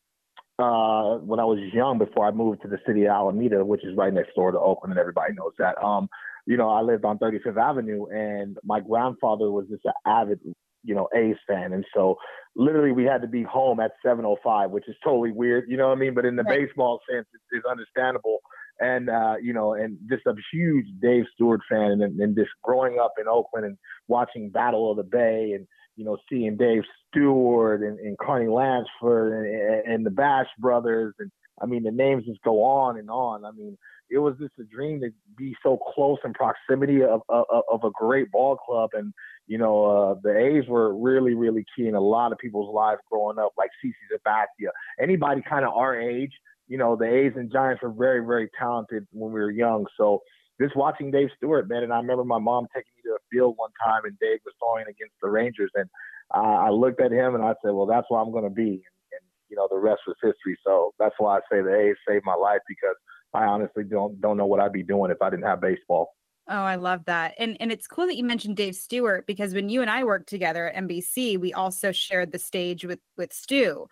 uh, 0.63 1.19
when 1.19 1.41
I 1.41 1.45
was 1.45 1.59
young, 1.73 1.99
before 1.99 2.27
I 2.27 2.31
moved 2.31 2.63
to 2.63 2.69
the 2.69 2.79
city 2.87 3.05
of 3.05 3.11
Alameda, 3.11 3.65
which 3.65 3.85
is 3.85 3.97
right 3.97 4.13
next 4.13 4.35
door 4.35 4.53
to 4.53 4.59
Oakland, 4.59 4.93
and 4.93 5.01
everybody 5.01 5.35
knows 5.35 5.53
that. 5.59 5.83
Um, 5.83 6.09
you 6.47 6.57
know, 6.57 6.69
I 6.69 6.81
lived 6.81 7.05
on 7.05 7.19
35th 7.19 7.57
Avenue, 7.57 8.07
and 8.07 8.57
my 8.65 8.81
grandfather 8.81 9.51
was 9.51 9.67
just 9.69 9.85
an 9.85 9.93
avid, 10.07 10.41
you 10.85 10.95
know, 10.95 11.09
A's 11.15 11.37
fan, 11.47 11.73
and 11.73 11.85
so 11.95 12.17
literally 12.57 12.93
we 12.93 13.05
had 13.05 13.23
to 13.23 13.29
be 13.29 13.43
home 13.43 13.81
at 13.81 13.93
7:05, 14.05 14.71
which 14.71 14.89
is 14.89 14.97
totally 15.05 15.33
weird, 15.33 15.65
you 15.69 15.77
know 15.77 15.89
what 15.89 15.99
I 15.99 16.01
mean? 16.01 16.15
But 16.15 16.25
in 16.25 16.37
the 16.37 16.43
right. 16.43 16.67
baseball 16.67 17.01
sense, 17.11 17.27
it's, 17.33 17.45
it's 17.51 17.67
understandable. 17.67 18.39
And 18.81 19.11
uh, 19.11 19.35
you 19.41 19.53
know, 19.53 19.75
and 19.75 19.99
just 20.09 20.27
a 20.27 20.35
huge 20.53 20.87
Dave 21.01 21.25
Stewart 21.35 21.61
fan, 21.71 22.01
and, 22.03 22.19
and 22.21 22.35
just 22.35 22.51
growing 22.63 22.99
up 22.99 23.15
in 23.21 23.29
Oakland 23.29 23.67
and 23.67 23.77
watching 24.09 24.51
Battle 24.51 24.91
of 24.91 24.97
the 24.97 25.05
Bay 25.05 25.53
and 25.55 25.67
you 25.97 26.05
know, 26.05 26.17
seeing 26.29 26.57
Dave 26.57 26.83
Stewart 27.09 27.83
and, 27.83 27.99
and 27.99 28.19
Carney 28.19 28.49
Lansford 28.49 29.47
and, 29.47 29.93
and 29.95 30.07
the 30.07 30.11
Bash 30.11 30.47
brothers. 30.59 31.15
And 31.19 31.31
I 31.61 31.67
mean, 31.67 31.83
the 31.83 31.91
names 31.91 32.25
just 32.25 32.43
go 32.43 32.65
on 32.65 32.99
and 32.99 33.11
on. 33.11 33.45
I 33.45 33.51
mean, 33.53 33.77
it 34.11 34.19
was 34.19 34.35
just 34.39 34.53
a 34.61 34.65
dream 34.65 35.01
to 35.01 35.11
be 35.37 35.57
so 35.63 35.79
close 35.95 36.19
in 36.25 36.35
proximity 36.35 37.03
of, 37.03 37.23
of, 37.29 37.45
of 37.51 37.85
a 37.85 37.91
great 37.95 38.31
ball 38.31 38.57
club. 38.57 38.91
And, 38.93 39.13
you 39.47 39.59
know, 39.59 39.85
uh, 39.85 40.15
the 40.23 40.37
A's 40.37 40.69
were 40.69 40.95
really, 40.95 41.35
really 41.35 41.65
key 41.77 41.89
in 41.89 41.95
a 41.95 42.01
lot 42.01 42.33
of 42.33 42.39
people's 42.39 42.73
lives 42.75 43.01
growing 43.11 43.39
up, 43.39 43.53
like 43.57 43.71
CC 43.85 43.93
Sabathia. 44.13 44.69
Anybody 45.01 45.43
kind 45.49 45.65
of 45.65 45.73
our 45.75 45.99
age, 45.99 46.33
you 46.69 46.79
know, 46.79 46.95
the 46.95 47.07
A's 47.07 47.33
and 47.37 47.51
Giants 47.51 47.83
were 47.83 47.93
very, 47.93 48.25
very 48.25 48.51
talented 48.59 49.07
when 49.13 49.33
we 49.33 49.41
were 49.41 49.51
young. 49.51 49.87
So 49.97 50.21
just 50.61 50.77
watching 50.77 51.11
Dave 51.11 51.29
Stewart, 51.37 51.69
man, 51.69 51.83
and 51.83 51.93
I 51.93 51.97
remember 51.97 52.25
my 52.25 52.39
mom 52.39 52.67
taking 52.75 52.93
me 52.97 53.03
to 53.05 53.17
a 53.17 53.23
field 53.31 53.55
one 53.57 53.71
time, 53.85 54.03
and 54.05 54.19
Dave 54.19 54.41
was 54.45 54.55
throwing 54.59 54.85
against 54.85 55.15
the 55.23 55.29
Rangers, 55.29 55.71
and 55.75 55.89
uh, 56.35 56.67
I 56.67 56.71
looked 56.71 57.01
at 57.01 57.13
him 57.13 57.35
and 57.35 57.45
I 57.45 57.55
said, 57.65 57.73
"Well, 57.73 57.87
that's 57.87 58.07
where 58.09 58.21
I'm 58.21 58.33
going 58.33 58.45
to 58.45 58.51
be," 58.51 58.63
and, 58.63 58.97
and 59.13 59.25
you 59.49 59.57
know, 59.57 59.69
the 59.71 59.79
rest 59.79 60.03
was 60.07 60.17
history. 60.23 60.59
So 60.65 60.93
that's 60.99 61.15
why 61.19 61.39
I 61.39 61.41
say 61.51 61.63
the 61.63 61.75
A's 61.75 61.97
saved 62.09 62.25
my 62.25 62.35
life 62.35 62.61
because 62.69 62.97
I 63.35 63.45
honestly 63.45 63.85
don't 63.85 64.21
don't 64.21 64.37
know 64.37 64.47
what 64.47 64.61
I'd 64.61 64.73
be 64.73 64.83
doing 64.83 65.11
if 65.11 65.21
I 65.21 65.31
didn't 65.31 65.47
have 65.47 65.61
baseball. 65.61 66.15
Oh, 66.49 66.55
I 66.55 66.77
love 66.77 67.05
that. 67.07 67.35
And 67.39 67.57
and 67.61 67.71
it's 67.71 67.87
cool 67.87 68.07
that 68.07 68.17
you 68.17 68.25
mentioned 68.25 68.57
Dave 68.57 68.75
Stewart 68.75 69.27
because 69.27 69.55
when 69.55 69.69
you 69.69 69.81
and 69.81 69.91
I 69.91 70.05
worked 70.05 70.29
together 70.29 70.69
at 70.69 70.85
NBC, 70.85 71.39
we 71.39 71.53
also 71.53 71.93
shared 71.93 72.33
the 72.33 72.39
stage 72.39 72.85
with 72.85 73.01
with 73.17 73.33
Stu 73.33 73.87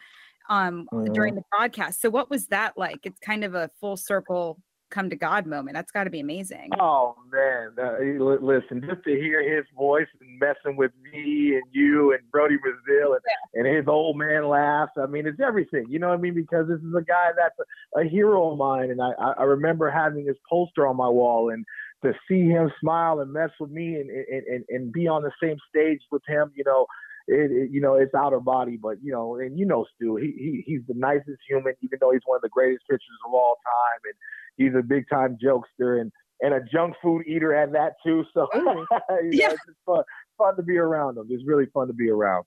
um 0.48 0.88
mm-hmm. 0.92 1.12
during 1.12 1.34
the 1.34 1.44
broadcast. 1.50 2.00
So 2.00 2.10
what 2.10 2.28
was 2.28 2.48
that 2.48 2.76
like? 2.76 3.00
It's 3.04 3.20
kind 3.20 3.44
of 3.44 3.54
a 3.54 3.70
full 3.80 3.96
circle 3.96 4.60
come 4.90 5.10
to 5.10 5.16
God 5.16 5.46
moment. 5.46 5.74
That's 5.74 5.90
got 5.90 6.04
to 6.04 6.10
be 6.10 6.20
amazing. 6.20 6.70
Oh 6.78 7.16
man, 7.32 7.72
uh, 7.78 8.24
listen, 8.42 8.82
just 8.86 9.04
to 9.04 9.10
hear 9.10 9.42
his 9.56 9.64
voice 9.76 10.08
and 10.20 10.38
messing 10.38 10.76
with 10.76 10.92
me 11.12 11.56
and 11.56 11.64
you 11.72 12.12
and 12.12 12.20
Brodie 12.30 12.56
Brazil 12.56 13.14
and, 13.14 13.22
yeah. 13.26 13.60
and 13.60 13.76
his 13.76 13.86
old 13.88 14.18
man 14.18 14.48
laughs. 14.48 14.92
I 14.96 15.06
mean, 15.06 15.26
it's 15.26 15.40
everything. 15.40 15.86
You 15.88 15.98
know 15.98 16.08
what 16.08 16.18
I 16.18 16.20
mean? 16.20 16.34
Because 16.34 16.68
this 16.68 16.80
is 16.80 16.94
a 16.94 17.02
guy 17.02 17.30
that's 17.36 17.56
a, 17.96 18.00
a 18.00 18.04
hero 18.08 18.52
of 18.52 18.58
mine, 18.58 18.90
and 18.90 19.00
I, 19.00 19.12
I 19.38 19.44
remember 19.44 19.90
having 19.90 20.26
his 20.26 20.36
poster 20.48 20.86
on 20.86 20.96
my 20.96 21.08
wall 21.08 21.50
and 21.50 21.64
to 22.02 22.12
see 22.28 22.48
him 22.48 22.70
smile 22.80 23.20
and 23.20 23.32
mess 23.32 23.50
with 23.60 23.70
me 23.70 23.96
and, 23.96 24.10
and, 24.10 24.42
and, 24.46 24.64
and 24.68 24.92
be 24.92 25.06
on 25.06 25.22
the 25.22 25.32
same 25.42 25.56
stage 25.68 26.00
with 26.10 26.22
him, 26.26 26.50
you 26.54 26.64
know, 26.64 26.86
it, 27.30 27.50
it, 27.52 27.70
you 27.70 27.80
know, 27.80 27.94
it's 27.94 28.14
out 28.14 28.32
of 28.32 28.44
body, 28.44 28.76
but 28.76 28.96
you 29.02 29.12
know, 29.12 29.36
and 29.36 29.58
you 29.58 29.64
know, 29.64 29.86
Stu, 29.94 30.16
he, 30.16 30.32
he 30.36 30.64
he's 30.66 30.80
the 30.88 30.94
nicest 30.94 31.38
human, 31.48 31.74
even 31.82 31.98
though 32.00 32.10
he's 32.10 32.22
one 32.26 32.36
of 32.36 32.42
the 32.42 32.48
greatest 32.48 32.84
pitchers 32.88 33.02
of 33.26 33.32
all 33.32 33.56
time, 33.64 34.00
and 34.04 34.14
he's 34.56 34.78
a 34.78 34.82
big 34.82 35.08
time 35.08 35.38
jokester 35.42 36.00
and 36.00 36.10
and 36.40 36.54
a 36.54 36.60
junk 36.72 36.94
food 37.02 37.22
eater 37.26 37.54
at 37.54 37.72
that 37.72 37.94
too. 38.04 38.24
So 38.34 38.48
you 38.54 38.64
know, 38.64 38.86
yeah. 39.30 39.52
it's 39.52 39.60
fun 39.86 40.02
fun 40.36 40.56
to 40.56 40.62
be 40.62 40.76
around 40.76 41.18
him. 41.18 41.28
It's 41.30 41.44
really 41.46 41.66
fun 41.72 41.86
to 41.86 41.92
be 41.92 42.10
around. 42.10 42.44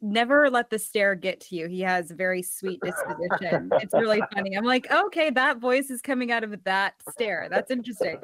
Never 0.00 0.48
let 0.48 0.70
the 0.70 0.78
stare 0.78 1.16
get 1.16 1.40
to 1.40 1.56
you. 1.56 1.66
He 1.66 1.80
has 1.80 2.12
a 2.12 2.14
very 2.14 2.40
sweet 2.42 2.80
disposition. 2.82 3.68
it's 3.74 3.92
really 3.92 4.22
funny. 4.34 4.56
I'm 4.56 4.64
like, 4.64 4.88
okay, 4.90 5.30
that 5.30 5.58
voice 5.58 5.90
is 5.90 6.00
coming 6.00 6.30
out 6.30 6.44
of 6.44 6.62
that 6.64 6.94
stare. 7.10 7.48
That's 7.50 7.70
interesting. 7.70 8.18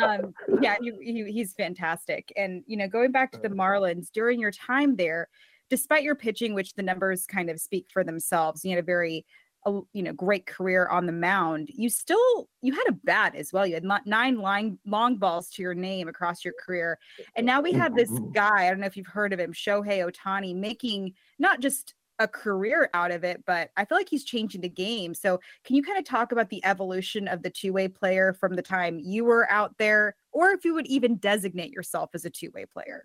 Um, 0.00 0.32
yeah, 0.60 0.76
he, 0.80 0.92
he, 1.00 1.32
he's 1.32 1.54
fantastic. 1.54 2.32
And 2.36 2.62
you 2.66 2.76
know, 2.76 2.86
going 2.86 3.10
back 3.10 3.32
to 3.32 3.38
the 3.38 3.48
Marlins 3.48 4.12
during 4.12 4.40
your 4.40 4.52
time 4.52 4.94
there, 4.94 5.28
despite 5.70 6.04
your 6.04 6.14
pitching, 6.14 6.54
which 6.54 6.74
the 6.74 6.82
numbers 6.82 7.26
kind 7.26 7.50
of 7.50 7.60
speak 7.60 7.86
for 7.92 8.04
themselves, 8.04 8.64
you 8.64 8.70
had 8.70 8.78
a 8.78 8.82
very 8.82 9.26
a 9.66 9.80
you 9.92 10.02
know 10.02 10.12
great 10.12 10.46
career 10.46 10.86
on 10.88 11.06
the 11.06 11.12
mound, 11.12 11.68
you 11.72 11.88
still 11.90 12.48
you 12.62 12.72
had 12.72 12.84
a 12.88 12.92
bat 12.92 13.34
as 13.34 13.52
well. 13.52 13.66
You 13.66 13.74
had 13.74 13.84
nine 14.06 14.38
line 14.38 14.78
long 14.86 15.16
balls 15.16 15.50
to 15.50 15.62
your 15.62 15.74
name 15.74 16.08
across 16.08 16.44
your 16.44 16.54
career, 16.64 16.98
and 17.34 17.46
now 17.46 17.60
we 17.60 17.74
have 17.74 17.94
this 17.94 18.18
Mm-hmm. 18.18 18.30
guy. 18.32 18.66
I 18.66 18.70
don't 18.70 18.80
know 18.80 18.86
if 18.86 18.96
you've 18.96 19.06
heard 19.06 19.32
of 19.32 19.40
him, 19.40 19.52
Shohei 19.52 20.08
Ohtani, 20.08 20.54
making 20.54 21.14
not 21.38 21.60
just 21.60 21.94
a 22.20 22.26
career 22.26 22.90
out 22.94 23.12
of 23.12 23.22
it, 23.22 23.44
but 23.46 23.70
I 23.76 23.84
feel 23.84 23.96
like 23.96 24.08
he's 24.08 24.24
changing 24.24 24.60
the 24.60 24.68
game. 24.68 25.14
So, 25.14 25.38
can 25.64 25.76
you 25.76 25.82
kind 25.82 25.98
of 25.98 26.04
talk 26.04 26.32
about 26.32 26.50
the 26.50 26.64
evolution 26.64 27.28
of 27.28 27.42
the 27.42 27.50
two 27.50 27.72
way 27.72 27.88
player 27.88 28.32
from 28.32 28.56
the 28.56 28.62
time 28.62 28.98
you 28.98 29.24
were 29.24 29.50
out 29.50 29.78
there, 29.78 30.16
or 30.32 30.50
if 30.50 30.64
you 30.64 30.74
would 30.74 30.86
even 30.86 31.16
designate 31.16 31.72
yourself 31.72 32.10
as 32.14 32.24
a 32.24 32.30
two 32.30 32.50
way 32.52 32.66
player? 32.66 33.04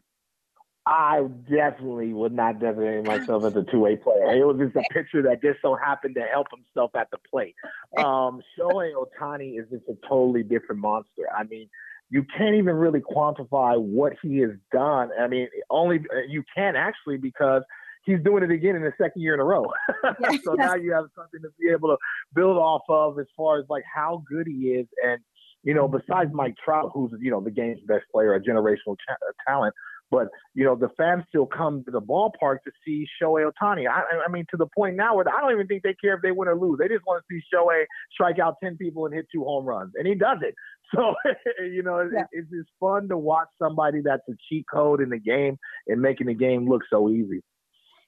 I 0.85 1.21
definitely 1.49 2.13
would 2.13 2.33
not 2.33 2.59
designate 2.59 3.05
myself 3.05 3.45
as 3.45 3.55
a 3.55 3.63
two-way 3.63 3.95
player. 3.95 4.35
It 4.35 4.45
was 4.45 4.57
just 4.57 4.75
a 4.75 4.83
pitcher 4.93 5.21
that 5.23 5.41
just 5.41 5.59
so 5.61 5.75
happened 5.75 6.15
to 6.15 6.23
help 6.23 6.47
himself 6.51 6.91
at 6.95 7.09
the 7.11 7.17
plate. 7.29 7.55
Um, 7.97 8.41
Shohei 8.59 8.91
Ohtani 8.93 9.59
is 9.59 9.65
just 9.71 9.83
a 9.87 9.95
totally 10.07 10.43
different 10.43 10.81
monster. 10.81 11.23
I 11.35 11.43
mean, 11.43 11.69
you 12.09 12.25
can't 12.37 12.55
even 12.55 12.75
really 12.75 12.99
quantify 12.99 13.79
what 13.79 14.13
he 14.21 14.39
has 14.39 14.51
done. 14.73 15.09
I 15.19 15.27
mean, 15.27 15.47
only 15.69 16.01
you 16.27 16.43
can 16.53 16.75
actually 16.75 17.17
because 17.17 17.63
he's 18.05 18.19
doing 18.23 18.43
it 18.43 18.51
again 18.51 18.75
in 18.75 18.83
the 18.83 18.93
second 19.01 19.21
year 19.21 19.33
in 19.33 19.39
a 19.39 19.43
row. 19.43 19.65
so 20.43 20.53
now 20.53 20.75
you 20.75 20.91
have 20.91 21.05
something 21.15 21.41
to 21.41 21.49
be 21.59 21.69
able 21.69 21.89
to 21.89 21.97
build 22.35 22.57
off 22.57 22.81
of 22.89 23.19
as 23.19 23.25
far 23.35 23.57
as 23.59 23.65
like 23.69 23.83
how 23.93 24.23
good 24.29 24.47
he 24.47 24.69
is. 24.71 24.87
And, 25.05 25.21
you 25.63 25.73
know, 25.73 25.87
besides 25.87 26.31
Mike 26.33 26.55
Trout, 26.63 26.91
who's, 26.93 27.11
you 27.19 27.31
know, 27.31 27.39
the 27.39 27.51
game's 27.51 27.79
best 27.87 28.03
player, 28.11 28.35
a 28.35 28.41
generational 28.41 28.97
ta- 29.07 29.15
talent, 29.47 29.73
but 30.11 30.27
you 30.53 30.63
know 30.63 30.75
the 30.75 30.89
fans 30.97 31.23
still 31.29 31.45
come 31.45 31.83
to 31.85 31.91
the 31.91 32.01
ballpark 32.01 32.57
to 32.65 32.71
see 32.85 33.05
Shohei 33.21 33.49
Ohtani. 33.49 33.87
I, 33.89 34.03
I 34.25 34.31
mean, 34.31 34.45
to 34.51 34.57
the 34.57 34.67
point 34.75 34.95
now 34.95 35.15
where 35.15 35.25
I 35.27 35.41
don't 35.41 35.51
even 35.51 35.67
think 35.67 35.83
they 35.83 35.95
care 35.95 36.15
if 36.15 36.21
they 36.21 36.31
win 36.31 36.47
or 36.47 36.55
lose. 36.55 36.77
They 36.79 36.87
just 36.87 37.05
want 37.05 37.23
to 37.23 37.35
see 37.35 37.41
Shohei 37.53 37.83
strike 38.11 38.39
out 38.39 38.55
ten 38.63 38.77
people 38.77 39.05
and 39.05 39.13
hit 39.13 39.25
two 39.33 39.43
home 39.43 39.65
runs, 39.65 39.93
and 39.95 40.07
he 40.07 40.15
does 40.15 40.39
it. 40.41 40.55
So 40.93 41.15
you 41.59 41.81
know, 41.81 41.97
it, 41.97 42.11
it's 42.31 42.51
just 42.51 42.69
fun 42.79 43.09
to 43.09 43.17
watch 43.17 43.47
somebody 43.59 44.01
that's 44.03 44.21
a 44.29 44.33
cheat 44.47 44.65
code 44.71 45.01
in 45.01 45.09
the 45.09 45.17
game 45.17 45.57
and 45.87 45.99
making 45.99 46.27
the 46.27 46.35
game 46.35 46.69
look 46.69 46.83
so 46.87 47.09
easy. 47.09 47.41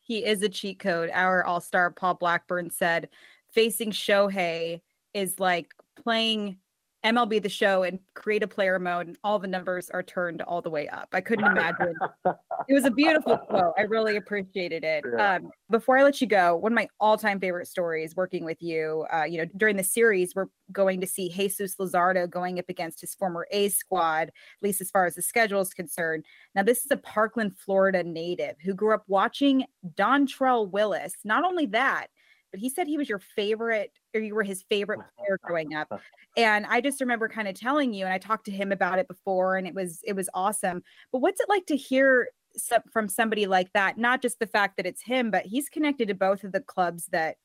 He 0.04 0.24
is 0.24 0.44
a 0.44 0.50
cheat 0.50 0.78
code. 0.78 1.10
Our 1.12 1.44
all 1.44 1.62
star 1.62 1.90
Paul 1.90 2.14
Blackburn 2.14 2.70
said 2.70 3.10
facing 3.52 3.90
Shohei 3.90 4.82
is 5.16 5.40
like 5.40 5.74
playing 6.04 6.58
MLB 7.06 7.42
the 7.42 7.50
show 7.50 7.84
and 7.84 8.00
create 8.16 8.42
a 8.42 8.48
player 8.48 8.80
mode, 8.80 9.06
and 9.06 9.18
all 9.24 9.38
the 9.38 9.48
numbers 9.48 9.92
are 9.92 10.02
turned 10.02 10.42
all 10.42 10.60
the 10.60 10.72
way 10.72 10.88
up. 10.88 11.08
I 11.14 11.22
couldn't 11.22 11.46
imagine. 11.46 11.94
it 12.26 12.74
was 12.74 12.86
a 12.86 12.90
beautiful 12.92 13.38
quote. 13.38 13.74
I 13.78 13.84
really 13.84 14.18
appreciated 14.18 14.84
it. 14.84 15.04
Yeah. 15.16 15.36
Um, 15.36 15.52
before 15.70 16.00
I 16.00 16.04
let 16.04 16.20
you 16.20 16.26
go, 16.26 16.56
one 16.56 16.72
of 16.72 16.76
my 16.76 16.88
all-time 17.00 17.40
favorite 17.40 17.68
stories 17.68 18.16
working 18.16 18.44
with 18.44 18.60
you, 18.60 19.06
uh, 19.14 19.24
you 19.24 19.38
know, 19.38 19.46
during 19.56 19.78
the 19.78 19.84
series, 19.84 20.34
we're 20.34 20.48
going 20.72 21.00
to 21.00 21.08
see 21.08 21.30
Jesus 21.30 21.76
Luzardo 21.76 22.28
going 22.28 22.58
up 22.58 22.70
against 22.70 23.02
his 23.02 23.14
former 23.14 23.46
A 23.52 23.70
squad, 23.70 24.30
at 24.30 24.34
least 24.64 24.82
as 24.82 24.90
far 24.90 25.06
as 25.06 25.14
the 25.14 25.22
schedule 25.22 25.62
is 25.62 25.76
concerned. 25.76 26.26
Now, 26.56 26.64
this 26.64 26.86
is 26.86 26.92
a 26.92 26.98
Parkland, 26.98 27.56
Florida 27.56 28.04
native 28.04 28.56
who 28.64 28.74
grew 28.74 28.96
up 28.96 29.04
watching 29.08 29.66
Dontrelle 29.96 30.72
Willis. 30.72 31.14
Not 31.24 31.44
only 31.44 31.68
that, 31.68 32.08
but 32.56 32.62
he 32.62 32.70
said 32.70 32.88
he 32.88 32.98
was 32.98 33.10
your 33.10 33.20
favorite 33.20 33.92
or 34.16 34.22
you 34.22 34.34
were 34.34 34.44
his 34.44 34.64
favorite 34.64 35.00
player 35.18 35.40
growing 35.44 35.76
up. 35.76 35.92
and 36.38 36.66
i 36.68 36.82
just 36.82 37.02
remember 37.02 37.28
kind 37.28 37.48
of 37.48 37.56
telling 37.56 37.94
you 37.94 38.06
and 38.06 38.14
i 38.14 38.18
talked 38.18 38.46
to 38.46 38.52
him 38.52 38.72
about 38.72 39.00
it 39.00 39.08
before 39.08 39.58
and 39.58 39.68
it 39.68 39.76
was 39.76 40.00
it 40.04 40.14
was 40.14 40.30
awesome. 40.34 40.82
But 41.12 41.20
what's 41.20 41.40
it 41.40 41.50
like 41.50 41.66
to 41.68 41.76
hear 41.76 42.30
some, 42.58 42.82
from 42.92 43.10
somebody 43.10 43.48
like 43.48 43.74
that? 43.74 43.98
Not 43.98 44.22
just 44.22 44.40
the 44.40 44.48
fact 44.48 44.78
that 44.78 44.86
it's 44.86 45.04
him 45.04 45.32
but 45.32 45.46
he's 45.46 45.70
connected 45.70 46.08
to 46.08 46.16
both 46.16 46.44
of 46.44 46.52
the 46.52 46.62
clubs 46.62 47.08
that 47.12 47.38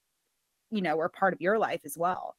you 0.71 0.83
know 0.83 0.99
are 0.99 1.09
part 1.09 1.35
of 1.35 1.41
your 1.41 1.59
life 1.59 1.83
as 1.85 1.99
well 1.99 2.37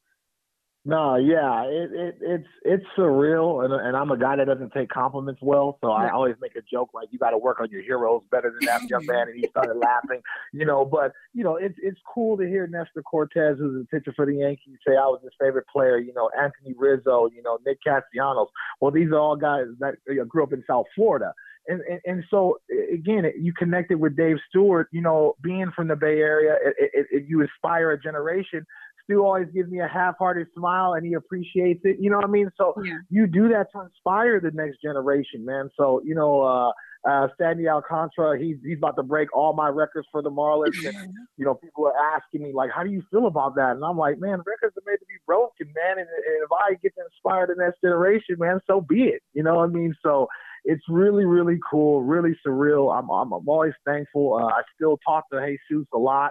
No, 0.84 1.14
yeah, 1.14 1.62
it, 1.62 1.90
it 1.92 2.18
it's 2.20 2.48
it's 2.64 2.84
surreal, 2.98 3.64
and 3.64 3.72
and 3.72 3.96
I'm 3.96 4.10
a 4.10 4.18
guy 4.18 4.34
that 4.34 4.48
doesn't 4.48 4.72
take 4.72 4.88
compliments 4.88 5.40
well, 5.40 5.78
so 5.80 5.92
I 5.92 6.10
always 6.10 6.34
make 6.40 6.56
a 6.56 6.62
joke 6.62 6.90
like 6.92 7.06
you 7.12 7.20
got 7.20 7.30
to 7.30 7.38
work 7.38 7.60
on 7.60 7.70
your 7.70 7.82
heroes 7.82 8.22
better 8.32 8.50
than 8.50 8.66
that 8.66 8.90
young 8.90 9.06
man, 9.06 9.28
and 9.28 9.36
he 9.38 9.46
started 9.48 9.74
laughing, 9.74 10.22
you 10.52 10.66
know. 10.66 10.84
But 10.84 11.12
you 11.34 11.44
know, 11.44 11.54
it's 11.54 11.76
it's 11.80 12.00
cool 12.12 12.36
to 12.36 12.44
hear 12.44 12.66
Nestor 12.66 13.02
Cortes, 13.02 13.58
who's 13.58 13.80
a 13.80 13.86
pitcher 13.94 14.12
for 14.16 14.26
the 14.26 14.34
Yankees, 14.34 14.78
say 14.84 14.96
I 14.96 15.06
was 15.06 15.20
his 15.22 15.30
favorite 15.40 15.66
player. 15.72 15.98
You 15.98 16.14
know, 16.14 16.28
Anthony 16.36 16.74
Rizzo, 16.76 17.28
you 17.32 17.44
know, 17.44 17.58
Nick 17.64 17.78
Castellanos. 17.84 18.48
Well, 18.80 18.90
these 18.90 19.12
are 19.12 19.20
all 19.20 19.36
guys 19.36 19.66
that 19.78 19.94
you 20.08 20.16
know, 20.16 20.24
grew 20.24 20.42
up 20.42 20.52
in 20.52 20.64
South 20.66 20.86
Florida. 20.96 21.32
And, 21.68 21.80
and 21.82 22.00
and 22.04 22.24
so 22.28 22.58
again, 22.92 23.30
you 23.38 23.52
connected 23.52 24.00
with 24.00 24.16
Dave 24.16 24.38
Stewart. 24.48 24.88
You 24.90 25.02
know, 25.02 25.36
being 25.42 25.70
from 25.76 25.86
the 25.86 25.94
Bay 25.94 26.18
Area, 26.18 26.56
it, 26.60 26.90
it, 26.92 27.06
it, 27.12 27.24
you 27.28 27.40
inspire 27.40 27.92
a 27.92 28.00
generation. 28.00 28.66
Stu 29.04 29.24
always 29.24 29.48
gives 29.54 29.70
me 29.70 29.80
a 29.80 29.88
half-hearted 29.88 30.48
smile, 30.56 30.94
and 30.94 31.06
he 31.06 31.14
appreciates 31.14 31.80
it. 31.84 31.96
You 32.00 32.10
know 32.10 32.16
what 32.16 32.24
I 32.26 32.30
mean? 32.30 32.50
So 32.56 32.74
you 33.10 33.26
do 33.26 33.48
that 33.48 33.66
to 33.72 33.82
inspire 33.82 34.40
the 34.40 34.50
next 34.52 34.80
generation, 34.82 35.44
man. 35.44 35.70
So 35.76 36.00
you 36.04 36.14
know, 36.14 36.42
uh, 36.42 36.72
uh, 37.08 37.28
Sandy 37.36 37.68
Alcantara, 37.68 38.38
he's 38.38 38.56
he's 38.64 38.78
about 38.78 38.96
to 38.96 39.02
break 39.02 39.34
all 39.36 39.52
my 39.54 39.68
records 39.68 40.06
for 40.12 40.22
the 40.22 40.30
Marlins, 40.30 40.78
and 40.86 41.14
you 41.36 41.44
know, 41.44 41.54
people 41.54 41.86
are 41.86 42.16
asking 42.16 42.42
me 42.42 42.52
like, 42.52 42.70
how 42.74 42.84
do 42.84 42.90
you 42.90 43.02
feel 43.10 43.26
about 43.26 43.54
that? 43.56 43.72
And 43.72 43.84
I'm 43.84 43.98
like, 43.98 44.18
man, 44.18 44.38
records 44.46 44.76
are 44.76 44.86
made 44.86 44.98
to 44.98 45.06
be 45.06 45.18
broken, 45.26 45.66
man. 45.74 45.98
And, 45.98 46.08
and 46.08 46.42
if 46.44 46.50
I 46.52 46.74
get 46.82 46.94
to 46.96 47.02
inspire 47.04 47.46
the 47.46 47.56
next 47.58 47.80
generation, 47.80 48.36
man, 48.38 48.60
so 48.66 48.80
be 48.80 49.04
it. 49.04 49.22
You 49.32 49.42
know 49.42 49.56
what 49.56 49.64
I 49.64 49.72
mean? 49.72 49.94
So 50.02 50.28
it's 50.64 50.84
really, 50.88 51.24
really 51.24 51.58
cool, 51.68 52.02
really 52.02 52.36
surreal. 52.46 52.96
I'm 52.96 53.10
I'm, 53.10 53.32
I'm 53.32 53.48
always 53.48 53.74
thankful. 53.84 54.34
Uh, 54.34 54.46
I 54.46 54.62
still 54.76 54.98
talk 55.04 55.28
to 55.30 55.56
Jesus 55.68 55.86
a 55.92 55.98
lot. 55.98 56.30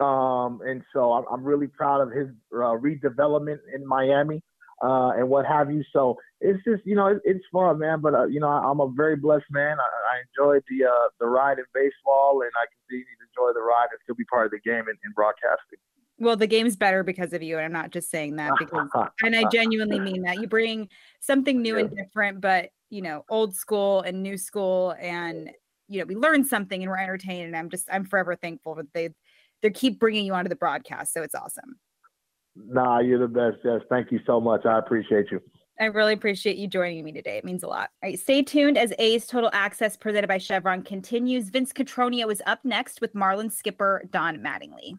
Um, 0.00 0.60
and 0.66 0.82
so 0.92 1.12
I'm, 1.12 1.24
I'm 1.30 1.44
really 1.44 1.68
proud 1.68 2.00
of 2.00 2.10
his 2.10 2.28
uh, 2.52 2.74
redevelopment 2.76 3.58
in 3.74 3.86
Miami 3.86 4.42
uh, 4.82 5.10
and 5.10 5.28
what 5.28 5.46
have 5.46 5.70
you. 5.70 5.84
So 5.92 6.16
it's 6.40 6.62
just, 6.64 6.82
you 6.84 6.96
know, 6.96 7.06
it, 7.06 7.18
it's 7.24 7.44
fun, 7.52 7.78
man. 7.78 8.00
But, 8.00 8.14
uh, 8.14 8.26
you 8.26 8.40
know, 8.40 8.48
I, 8.48 8.68
I'm 8.68 8.80
a 8.80 8.90
very 8.90 9.16
blessed 9.16 9.46
man. 9.50 9.76
I, 9.78 10.16
I 10.16 10.22
enjoyed 10.26 10.62
the 10.68 10.86
uh, 10.86 11.08
the 11.20 11.26
ride 11.26 11.58
in 11.58 11.64
baseball, 11.72 12.42
and 12.42 12.50
I 12.56 12.66
continue 12.88 13.04
to 13.04 13.26
enjoy 13.30 13.52
the 13.54 13.62
ride 13.62 13.86
and 13.92 14.00
still 14.02 14.16
be 14.16 14.24
part 14.24 14.46
of 14.46 14.50
the 14.50 14.60
game 14.68 14.84
in, 14.88 14.96
in 15.04 15.12
broadcasting. 15.14 15.78
well 16.18 16.36
the 16.36 16.46
game's 16.46 16.76
better 16.76 17.02
because 17.02 17.32
of 17.32 17.42
you 17.42 17.56
and 17.56 17.64
i'm 17.64 17.72
not 17.72 17.90
just 17.90 18.10
saying 18.10 18.36
that 18.36 18.52
because 18.58 18.88
and 19.22 19.34
i 19.34 19.44
genuinely 19.50 19.98
mean 19.98 20.22
that 20.22 20.40
you 20.40 20.46
bring 20.46 20.88
something 21.20 21.62
new 21.62 21.78
and 21.78 21.96
different 21.96 22.40
but 22.40 22.68
you 22.90 23.00
know 23.00 23.24
old 23.30 23.54
school 23.54 24.02
and 24.02 24.22
new 24.22 24.36
school 24.36 24.94
and 25.00 25.50
you 25.88 25.98
know 25.98 26.04
we 26.04 26.14
learn 26.14 26.44
something 26.44 26.82
and 26.82 26.90
we're 26.90 26.98
entertained 26.98 27.46
and 27.46 27.56
i'm 27.56 27.70
just 27.70 27.88
i'm 27.90 28.04
forever 28.04 28.36
thankful 28.36 28.74
that 28.74 28.92
they 28.92 29.08
they 29.62 29.70
keep 29.70 29.98
bringing 29.98 30.24
you 30.24 30.34
onto 30.34 30.48
the 30.48 30.56
broadcast 30.56 31.12
so 31.12 31.22
it's 31.22 31.34
awesome 31.34 31.76
Nah, 32.54 33.00
you're 33.00 33.18
the 33.18 33.28
best, 33.28 33.62
Jess. 33.62 33.80
Thank 33.88 34.12
you 34.12 34.20
so 34.26 34.40
much. 34.40 34.66
I 34.66 34.78
appreciate 34.78 35.30
you. 35.30 35.40
I 35.80 35.86
really 35.86 36.12
appreciate 36.12 36.58
you 36.58 36.68
joining 36.68 37.02
me 37.04 37.12
today. 37.12 37.38
It 37.38 37.44
means 37.44 37.62
a 37.62 37.66
lot. 37.66 37.90
All 38.02 38.10
right, 38.10 38.18
stay 38.18 38.42
tuned 38.42 38.76
as 38.76 38.92
A's 38.98 39.26
Total 39.26 39.50
Access 39.52 39.96
presented 39.96 40.28
by 40.28 40.38
Chevron 40.38 40.82
continues. 40.82 41.48
Vince 41.48 41.72
Cotroneo 41.72 42.30
is 42.30 42.42
up 42.46 42.60
next 42.64 43.00
with 43.00 43.14
Marlins 43.14 43.52
skipper 43.52 44.04
Don 44.12 44.38
Mattingly. 44.38 44.98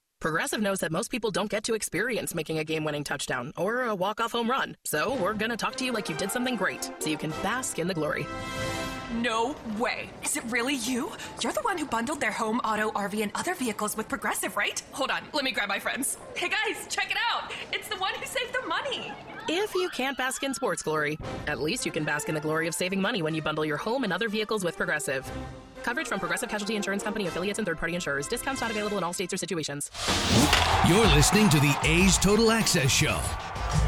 Progressive 0.21 0.61
knows 0.61 0.81
that 0.81 0.91
most 0.91 1.09
people 1.09 1.31
don't 1.31 1.49
get 1.49 1.63
to 1.63 1.73
experience 1.73 2.35
making 2.35 2.59
a 2.59 2.63
game 2.63 2.83
winning 2.83 3.03
touchdown 3.03 3.51
or 3.57 3.85
a 3.85 3.95
walk 3.95 4.21
off 4.21 4.33
home 4.33 4.47
run. 4.47 4.77
So 4.85 5.15
we're 5.15 5.33
going 5.33 5.49
to 5.49 5.57
talk 5.57 5.75
to 5.77 5.83
you 5.83 5.91
like 5.91 6.09
you 6.09 6.15
did 6.15 6.29
something 6.29 6.55
great 6.55 6.91
so 6.99 7.09
you 7.09 7.17
can 7.17 7.31
bask 7.41 7.79
in 7.79 7.87
the 7.87 7.93
glory. 7.95 8.27
No 9.15 9.55
way. 9.79 10.11
Is 10.23 10.37
it 10.37 10.43
really 10.43 10.75
you? 10.75 11.11
You're 11.41 11.53
the 11.53 11.61
one 11.61 11.75
who 11.75 11.87
bundled 11.87 12.21
their 12.21 12.31
home, 12.31 12.59
auto, 12.59 12.91
RV, 12.91 13.23
and 13.23 13.31
other 13.33 13.55
vehicles 13.55 13.97
with 13.97 14.07
Progressive, 14.07 14.55
right? 14.55 14.79
Hold 14.91 15.09
on, 15.09 15.23
let 15.33 15.43
me 15.43 15.51
grab 15.51 15.67
my 15.67 15.79
friends. 15.79 16.19
Hey 16.35 16.49
guys, 16.49 16.85
check 16.87 17.09
it 17.09 17.17
out. 17.33 17.51
It's 17.73 17.87
the 17.87 17.97
one 17.97 18.13
who 18.13 18.25
saved 18.27 18.53
the 18.53 18.67
money. 18.67 19.11
If 19.49 19.73
you 19.73 19.89
can't 19.89 20.15
bask 20.19 20.43
in 20.43 20.53
sports 20.53 20.83
glory, 20.83 21.17
at 21.47 21.59
least 21.59 21.83
you 21.83 21.91
can 21.91 22.03
bask 22.03 22.29
in 22.29 22.35
the 22.35 22.41
glory 22.41 22.67
of 22.67 22.75
saving 22.75 23.01
money 23.01 23.23
when 23.23 23.33
you 23.33 23.41
bundle 23.41 23.65
your 23.65 23.77
home 23.77 24.03
and 24.03 24.13
other 24.13 24.29
vehicles 24.29 24.63
with 24.63 24.77
Progressive. 24.77 25.29
Coverage 25.83 26.07
from 26.07 26.19
Progressive 26.19 26.49
Casualty 26.49 26.75
Insurance 26.75 27.03
Company 27.03 27.27
affiliates 27.27 27.59
and 27.59 27.65
third-party 27.65 27.95
insurers. 27.95 28.27
Discounts 28.27 28.61
not 28.61 28.71
available 28.71 28.97
in 28.97 29.03
all 29.03 29.13
states 29.13 29.33
or 29.33 29.37
situations. 29.37 29.89
You're 30.87 31.07
listening 31.07 31.49
to 31.49 31.59
the 31.59 31.75
A's 31.83 32.17
Total 32.17 32.51
Access 32.51 32.91
Show. 32.91 33.19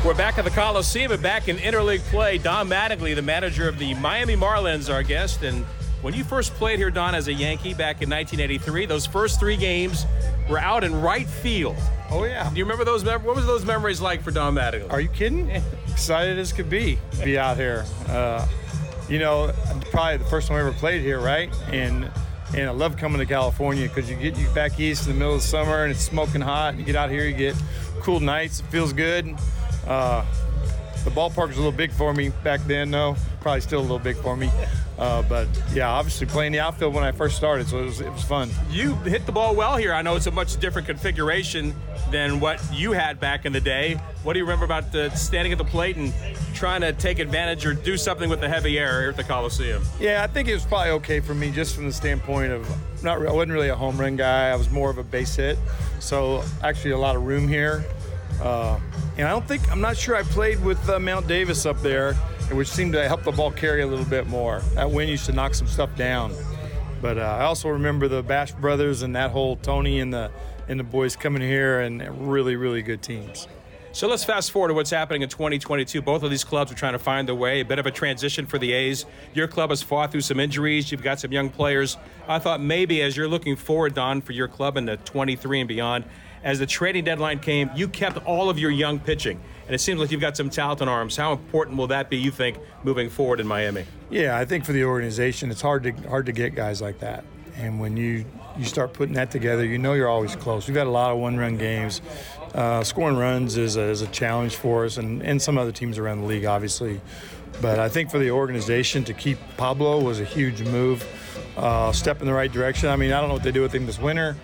We're 0.06 0.14
back 0.14 0.38
at 0.38 0.46
the 0.46 0.52
Coliseum 0.52 1.12
and 1.12 1.22
back 1.22 1.48
in 1.48 1.58
interleague 1.58 2.02
play. 2.12 2.38
Don 2.38 2.70
Mattingly, 2.70 3.16
the 3.16 3.22
manager 3.22 3.68
of 3.68 3.80
the 3.80 3.94
Miami 3.96 4.36
Marlins, 4.36 4.94
our 4.94 5.04
guest. 5.04 5.44
And 5.44 5.66
when 6.02 6.14
you 6.14 6.24
first 6.24 6.54
played 6.56 6.80
here, 6.80 6.90
Don, 6.90 7.16
as 7.16 7.28
a 7.28 7.34
Yankee 7.34 7.74
back 7.74 8.02
in 8.02 8.10
1983, 8.10 8.86
those 8.86 9.06
first 9.06 9.40
three 9.40 9.58
games 9.58 10.06
were 10.50 10.60
out 10.60 10.84
in 10.84 11.00
right 11.02 11.28
field. 11.28 11.78
Oh 12.10 12.26
yeah. 12.26 12.50
Do 12.50 12.58
you 12.58 12.64
remember 12.64 12.84
those? 12.86 13.04
Mem- 13.04 13.24
what 13.24 13.36
was 13.36 13.46
those 13.46 13.66
memories 13.66 14.00
like 14.02 14.22
for 14.22 14.32
Don 14.32 14.56
Mattingly? 14.56 14.92
Are 14.92 15.02
you 15.02 15.10
kidding? 15.10 15.50
Excited 15.92 16.38
as 16.38 16.54
could 16.54 16.70
be 16.70 16.98
to 17.12 17.26
be 17.26 17.38
out 17.38 17.58
here. 17.58 17.86
Uh, 18.08 18.46
you 19.14 19.20
know, 19.20 19.54
probably 19.92 20.18
the 20.18 20.26
first 20.26 20.48
time 20.48 20.58
I 20.58 20.62
ever 20.62 20.72
played 20.72 21.02
here, 21.02 21.20
right? 21.20 21.54
And 21.72 22.10
and 22.56 22.68
I 22.68 22.72
love 22.72 22.98
coming 22.98 23.20
to 23.20 23.28
California 23.28 23.88
because 23.88 24.10
you 24.10 24.16
get 24.16 24.36
you 24.38 24.50
back 24.50 24.80
east 24.80 25.06
in 25.06 25.14
the 25.14 25.20
middle 25.20 25.36
of 25.36 25.42
the 25.42 25.48
summer 25.48 25.84
and 25.84 25.92
it's 25.92 26.02
smoking 26.02 26.42
hot. 26.42 26.70
And 26.70 26.80
you 26.80 26.86
get 26.86 26.96
out 26.96 27.12
here, 27.12 27.26
you 27.26 27.34
get 27.36 27.56
cool 28.00 28.20
nights. 28.20 28.60
It 28.60 28.64
feels 28.64 28.92
good. 28.92 29.36
Uh, 29.86 30.26
the 31.04 31.12
ballpark 31.12 31.48
was 31.48 31.58
a 31.58 31.60
little 31.60 31.72
big 31.72 31.92
for 31.92 32.14
me 32.14 32.30
back 32.44 32.62
then, 32.66 32.92
though. 32.92 33.16
Probably 33.42 33.62
still 33.62 33.80
a 33.80 33.82
little 33.82 34.00
big 34.00 34.16
for 34.18 34.38
me. 34.38 34.50
Uh, 34.98 35.22
but 35.24 35.48
yeah, 35.74 35.90
obviously 35.90 36.28
playing 36.28 36.52
the 36.52 36.60
outfield 36.60 36.94
when 36.94 37.04
I 37.04 37.12
first 37.12 37.36
started, 37.36 37.68
so 37.68 37.80
it 37.80 37.86
was, 37.86 38.02
it 38.02 38.12
was 38.12 38.24
fun. 38.24 38.50
You 38.70 38.96
hit 38.98 39.26
the 39.26 39.32
ball 39.32 39.56
well 39.56 39.76
here. 39.76 39.94
I 39.94 40.02
know 40.02 40.16
it's 40.16 40.28
a 40.28 40.32
much 40.32 40.58
different 40.60 40.88
configuration 40.88 41.76
than 42.12 42.40
what 42.40 42.62
you 42.72 42.92
had 42.92 43.20
back 43.20 43.46
in 43.46 43.54
the 43.54 43.60
day. 43.60 44.00
What 44.22 44.34
do 44.34 44.40
you 44.40 44.46
remember 44.46 44.66
about 44.66 44.92
the 44.92 45.10
standing 45.12 45.52
at 45.52 45.58
the 45.58 45.66
plate 45.66 45.98
and 45.98 46.14
trying 46.54 46.82
to 46.82 46.94
take 46.94 47.20
advantage 47.20 47.66
or 47.66 47.74
do 47.74 47.98
something 47.98 48.30
with 48.30 48.40
the 48.40 48.48
heavy 48.48 48.78
air 48.78 49.02
here 49.02 49.10
at 49.10 49.18
the 49.18 49.24
Coliseum? 49.24 49.84
Yeah, 50.00 50.24
I 50.24 50.28
think 50.28 50.48
it 50.48 50.54
was 50.54 50.66
probably 50.66 50.92
okay 50.92 51.20
for 51.20 51.34
me 51.34 51.52
just 51.52 51.76
from 51.76 51.86
the 51.86 51.94
standpoint 51.94 52.52
of 52.52 53.04
not. 53.04 53.18
I 53.18 53.32
wasn't 53.32 53.54
really 53.54 53.70
a 53.70 53.76
home 53.76 53.98
run 53.98 54.16
guy. 54.16 54.50
I 54.50 54.56
was 54.56 54.70
more 54.70 54.90
of 54.90 55.00
a 55.00 55.04
base 55.04 55.36
hit, 55.36 55.58
so 56.00 56.44
actually 56.62 56.92
a 56.92 56.98
lot 56.98 57.16
of 57.16 57.24
room 57.24 57.48
here. 57.48 57.84
Uh, 58.44 58.78
and 59.18 59.26
I 59.26 59.32
don't 59.32 59.48
think 59.48 59.72
I'm 59.72 59.80
not 59.80 59.96
sure 59.96 60.16
I 60.16 60.24
played 60.24 60.62
with 60.64 60.90
uh, 60.90 61.00
Mount 61.00 61.28
Davis 61.28 61.66
up 61.66 61.82
there, 61.82 62.14
which 62.52 62.68
seemed 62.68 62.92
to 62.94 63.08
help 63.08 63.24
the 63.24 63.32
ball 63.32 63.52
carry 63.52 63.82
a 63.82 63.88
little 63.88 64.06
bit 64.06 64.28
more. 64.28 64.60
That 64.76 64.92
wind 64.92 65.10
used 65.10 65.26
to 65.28 65.32
knock 65.32 65.56
some 65.56 65.68
stuff 65.68 65.96
down. 65.96 66.34
But 67.02 67.18
uh, 67.18 67.22
I 67.22 67.44
also 67.44 67.70
remember 67.70 68.08
the 68.08 68.22
Bash 68.22 68.52
brothers 68.52 69.02
and 69.02 69.16
that 69.16 69.32
whole 69.32 69.56
Tony 69.58 70.00
and 70.00 70.14
the 70.14 70.30
and 70.68 70.80
the 70.80 70.84
boys 70.84 71.16
coming 71.16 71.42
here 71.42 71.82
and 71.82 72.30
really 72.30 72.56
really 72.56 72.82
good 72.82 73.02
teams. 73.02 73.48
So 73.94 74.08
let's 74.08 74.24
fast 74.24 74.50
forward 74.50 74.70
to 74.70 74.74
what's 74.74 74.90
happening 74.90 75.22
in 75.22 75.30
2022. 75.30 76.02
Both 76.02 76.24
of 76.24 76.32
these 76.32 76.44
clubs 76.44 76.72
are 76.72 76.76
trying 76.76 76.94
to 76.94 77.00
find 77.00 77.28
their 77.28 77.36
way. 77.36 77.60
A 77.60 77.66
bit 77.66 77.78
of 77.78 77.86
a 77.86 77.92
transition 77.92 78.48
for 78.48 78.58
the 78.58 78.74
A's. 78.74 79.06
Your 79.36 79.48
club 79.48 79.70
has 79.70 79.84
fought 79.84 80.12
through 80.12 80.22
some 80.22 80.40
injuries. 80.40 80.92
You've 80.92 81.04
got 81.04 81.20
some 81.20 81.32
young 81.32 81.52
players. 81.52 81.96
I 82.28 82.40
thought 82.40 82.60
maybe 82.60 83.04
as 83.04 83.16
you're 83.16 83.28
looking 83.28 83.56
forward, 83.56 83.94
Don, 83.94 84.22
for 84.22 84.32
your 84.32 84.48
club 84.48 84.78
in 84.78 84.86
the 84.86 84.98
23 84.98 85.60
and 85.60 85.68
beyond, 85.68 86.06
as 86.44 86.60
the 86.60 86.66
trading 86.66 87.04
deadline 87.04 87.40
came, 87.40 87.70
you 87.76 87.88
kept 87.88 88.18
all 88.26 88.50
of 88.50 88.60
your 88.60 88.72
young 88.72 89.00
pitching. 89.00 89.40
And 89.66 89.74
it 89.74 89.80
seems 89.80 90.00
like 90.00 90.12
you've 90.12 90.22
got 90.22 90.36
some 90.36 90.50
talent 90.50 90.82
in 90.82 90.90
arms. 90.90 91.16
How 91.16 91.32
important 91.32 91.78
will 91.78 91.88
that 91.88 92.10
be, 92.10 92.18
you 92.18 92.32
think, 92.32 92.58
moving 92.84 93.10
forward 93.10 93.40
in 93.40 93.48
Miami? 93.48 93.86
Yeah, 94.10 94.38
I 94.38 94.44
think 94.44 94.66
for 94.66 94.74
the 94.74 94.84
organization, 94.84 95.52
it's 95.52 95.62
hard 95.62 95.84
to 95.84 95.92
hard 96.10 96.26
to 96.26 96.34
get 96.34 96.54
guys 96.54 96.82
like 96.82 97.00
that. 97.00 97.24
And 97.56 97.80
when 97.80 97.96
you 97.96 98.26
you 98.58 98.66
start 98.66 98.94
putting 98.94 99.16
that 99.16 99.32
together, 99.32 99.66
you 99.66 99.78
know 99.78 99.94
you're 99.94 100.10
always 100.10 100.36
close. 100.36 100.68
We've 100.68 100.76
got 100.76 100.88
a 100.88 100.92
lot 100.92 101.12
of 101.12 101.18
one-run 101.18 101.58
games. 101.58 102.02
Uh, 102.54 102.84
scoring 102.84 103.18
runs 103.18 103.58
is 103.58 103.78
a, 103.78 103.82
is 103.82 104.02
a 104.02 104.08
challenge 104.08 104.56
for 104.58 104.86
us, 104.86 104.98
and, 104.98 105.24
and 105.24 105.42
some 105.42 105.58
other 105.58 105.72
teams 105.72 105.98
around 105.98 106.22
the 106.22 106.28
league, 106.28 106.46
obviously. 106.46 107.02
But 107.62 107.80
I 107.80 107.90
think 107.90 108.12
for 108.12 108.20
the 108.20 108.30
organization 108.32 109.04
to 109.06 109.14
keep 109.14 109.40
Pablo 109.58 110.02
was 110.02 110.20
a 110.20 110.26
huge 110.26 110.62
move, 110.62 111.04
uh, 111.58 111.92
step 111.92 112.22
in 112.22 112.28
the 112.28 112.34
right 112.34 112.52
direction. 112.52 112.90
I 112.90 112.96
mean, 112.96 113.12
I 113.12 113.20
don't 113.20 113.30
know 113.30 113.36
what 113.36 113.44
they 113.44 113.52
do 113.52 113.62
with 113.62 113.74
him 113.74 113.86
this 113.86 114.00
winter, 114.00 114.36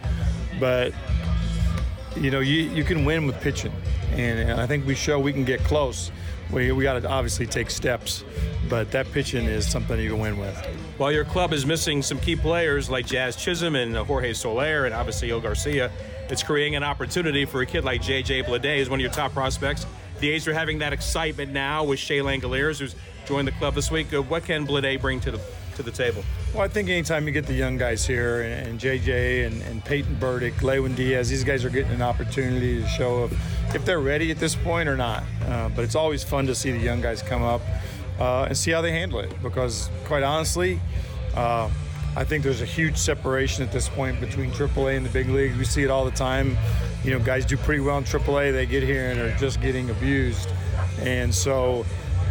but 0.59 0.93
you 2.19 2.31
know, 2.31 2.39
you, 2.39 2.63
you 2.63 2.83
can 2.83 3.05
win 3.05 3.25
with 3.25 3.39
pitching, 3.41 3.71
and, 4.11 4.51
I 4.51 4.67
think 4.67 4.85
we 4.85 4.95
show 4.95 5.19
we 5.19 5.33
can 5.33 5.45
get 5.45 5.61
close. 5.61 6.11
We, 6.51 6.71
we 6.71 6.83
got 6.83 6.99
to 7.01 7.07
obviously 7.09 7.45
take 7.45 7.69
steps, 7.69 8.23
but 8.69 8.91
that 8.91 9.11
pitching 9.11 9.45
is 9.45 9.69
something 9.69 9.99
you 9.99 10.11
can 10.11 10.19
win 10.19 10.37
with. 10.37 10.57
While 10.97 11.11
your 11.11 11.25
club 11.25 11.53
is 11.53 11.65
missing 11.65 12.01
some 12.01 12.19
key 12.19 12.35
players 12.35 12.89
like 12.89 13.05
Jazz 13.05 13.35
Chisholm 13.35 13.75
and 13.75 13.95
Jorge 13.95 14.33
Soler 14.33 14.85
and 14.85 14.93
obviously 14.93 15.29
Il 15.29 15.39
Garcia, 15.39 15.91
it's 16.29 16.43
creating 16.43 16.75
an 16.75 16.83
opportunity 16.83 17.45
for 17.45 17.61
a 17.61 17.65
kid 17.65 17.83
like 17.83 18.01
J.J. 18.01 18.43
Bleday, 18.43 18.77
who's 18.79 18.89
one 18.89 18.99
of 18.99 19.01
your 19.01 19.11
top 19.11 19.33
prospects. 19.33 19.85
The 20.19 20.31
A's 20.31 20.47
are 20.47 20.53
having 20.53 20.79
that 20.79 20.91
excitement 20.91 21.53
now 21.53 21.83
with 21.83 21.99
Shea 21.99 22.19
Langeliers, 22.19 22.79
who's 22.79 22.95
joined 23.25 23.47
the 23.47 23.53
club 23.53 23.75
this 23.75 23.89
week. 23.89 24.13
Uh, 24.13 24.21
What 24.21 24.43
can 24.43 24.67
Bleday 24.67 24.99
bring 24.99 25.19
to 25.21 25.31
the 25.31 25.39
to 25.79 25.83
the 25.83 25.91
table? 25.91 26.23
Well, 26.53 26.63
I 26.63 26.67
think 26.67 26.89
anytime 26.89 27.25
you 27.25 27.31
get 27.31 27.45
the 27.45 27.53
young 27.53 27.77
guys 27.77 28.05
here, 28.05 28.41
and, 28.41 28.79
JJ 28.79 29.47
and, 29.47 29.61
and 29.63 29.83
Peyton 29.83 30.15
Burdick, 30.15 30.61
Lewin 30.61 30.93
Diaz, 30.93 31.29
these 31.29 31.43
guys 31.43 31.63
are 31.63 31.69
getting 31.69 31.91
an 31.93 32.01
opportunity 32.01 32.81
to 32.81 32.87
show 32.87 33.25
if, 33.25 33.75
if 33.75 33.85
they're 33.85 34.01
ready 34.01 34.29
at 34.29 34.37
this 34.37 34.55
point 34.55 34.89
or 34.89 34.97
not. 34.97 35.23
Uh, 35.45 35.69
but 35.69 35.83
it's 35.85 35.95
always 35.95 36.23
fun 36.23 36.45
to 36.47 36.53
see 36.55 36.71
the 36.71 36.79
young 36.79 37.01
guys 37.01 37.21
come 37.21 37.43
up 37.43 37.61
uh, 38.19 38.45
and 38.49 38.57
see 38.57 38.71
how 38.71 38.81
they 38.81 38.91
handle 38.91 39.19
it 39.19 39.31
because, 39.41 39.89
quite 40.03 40.23
honestly, 40.23 40.79
uh, 41.35 41.69
I 42.17 42.25
think 42.25 42.43
there's 42.43 42.61
a 42.61 42.65
huge 42.65 42.97
separation 42.97 43.63
at 43.63 43.71
this 43.71 43.87
point 43.87 44.19
between 44.19 44.51
AAA 44.51 44.97
and 44.97 45.05
the 45.05 45.11
big 45.11 45.29
leagues. 45.29 45.57
We 45.57 45.63
see 45.63 45.83
it 45.83 45.89
all 45.89 46.03
the 46.03 46.11
time. 46.11 46.57
You 47.03 47.11
know, 47.11 47.19
guys 47.19 47.45
do 47.45 47.55
pretty 47.55 47.79
well 47.79 47.97
in 47.97 48.03
AAA, 48.03 48.51
they 48.51 48.65
get 48.65 48.83
here 48.83 49.11
and 49.11 49.19
are 49.21 49.35
just 49.37 49.61
getting 49.61 49.89
abused. 49.89 50.49
And 50.99 51.33
so, 51.33 51.85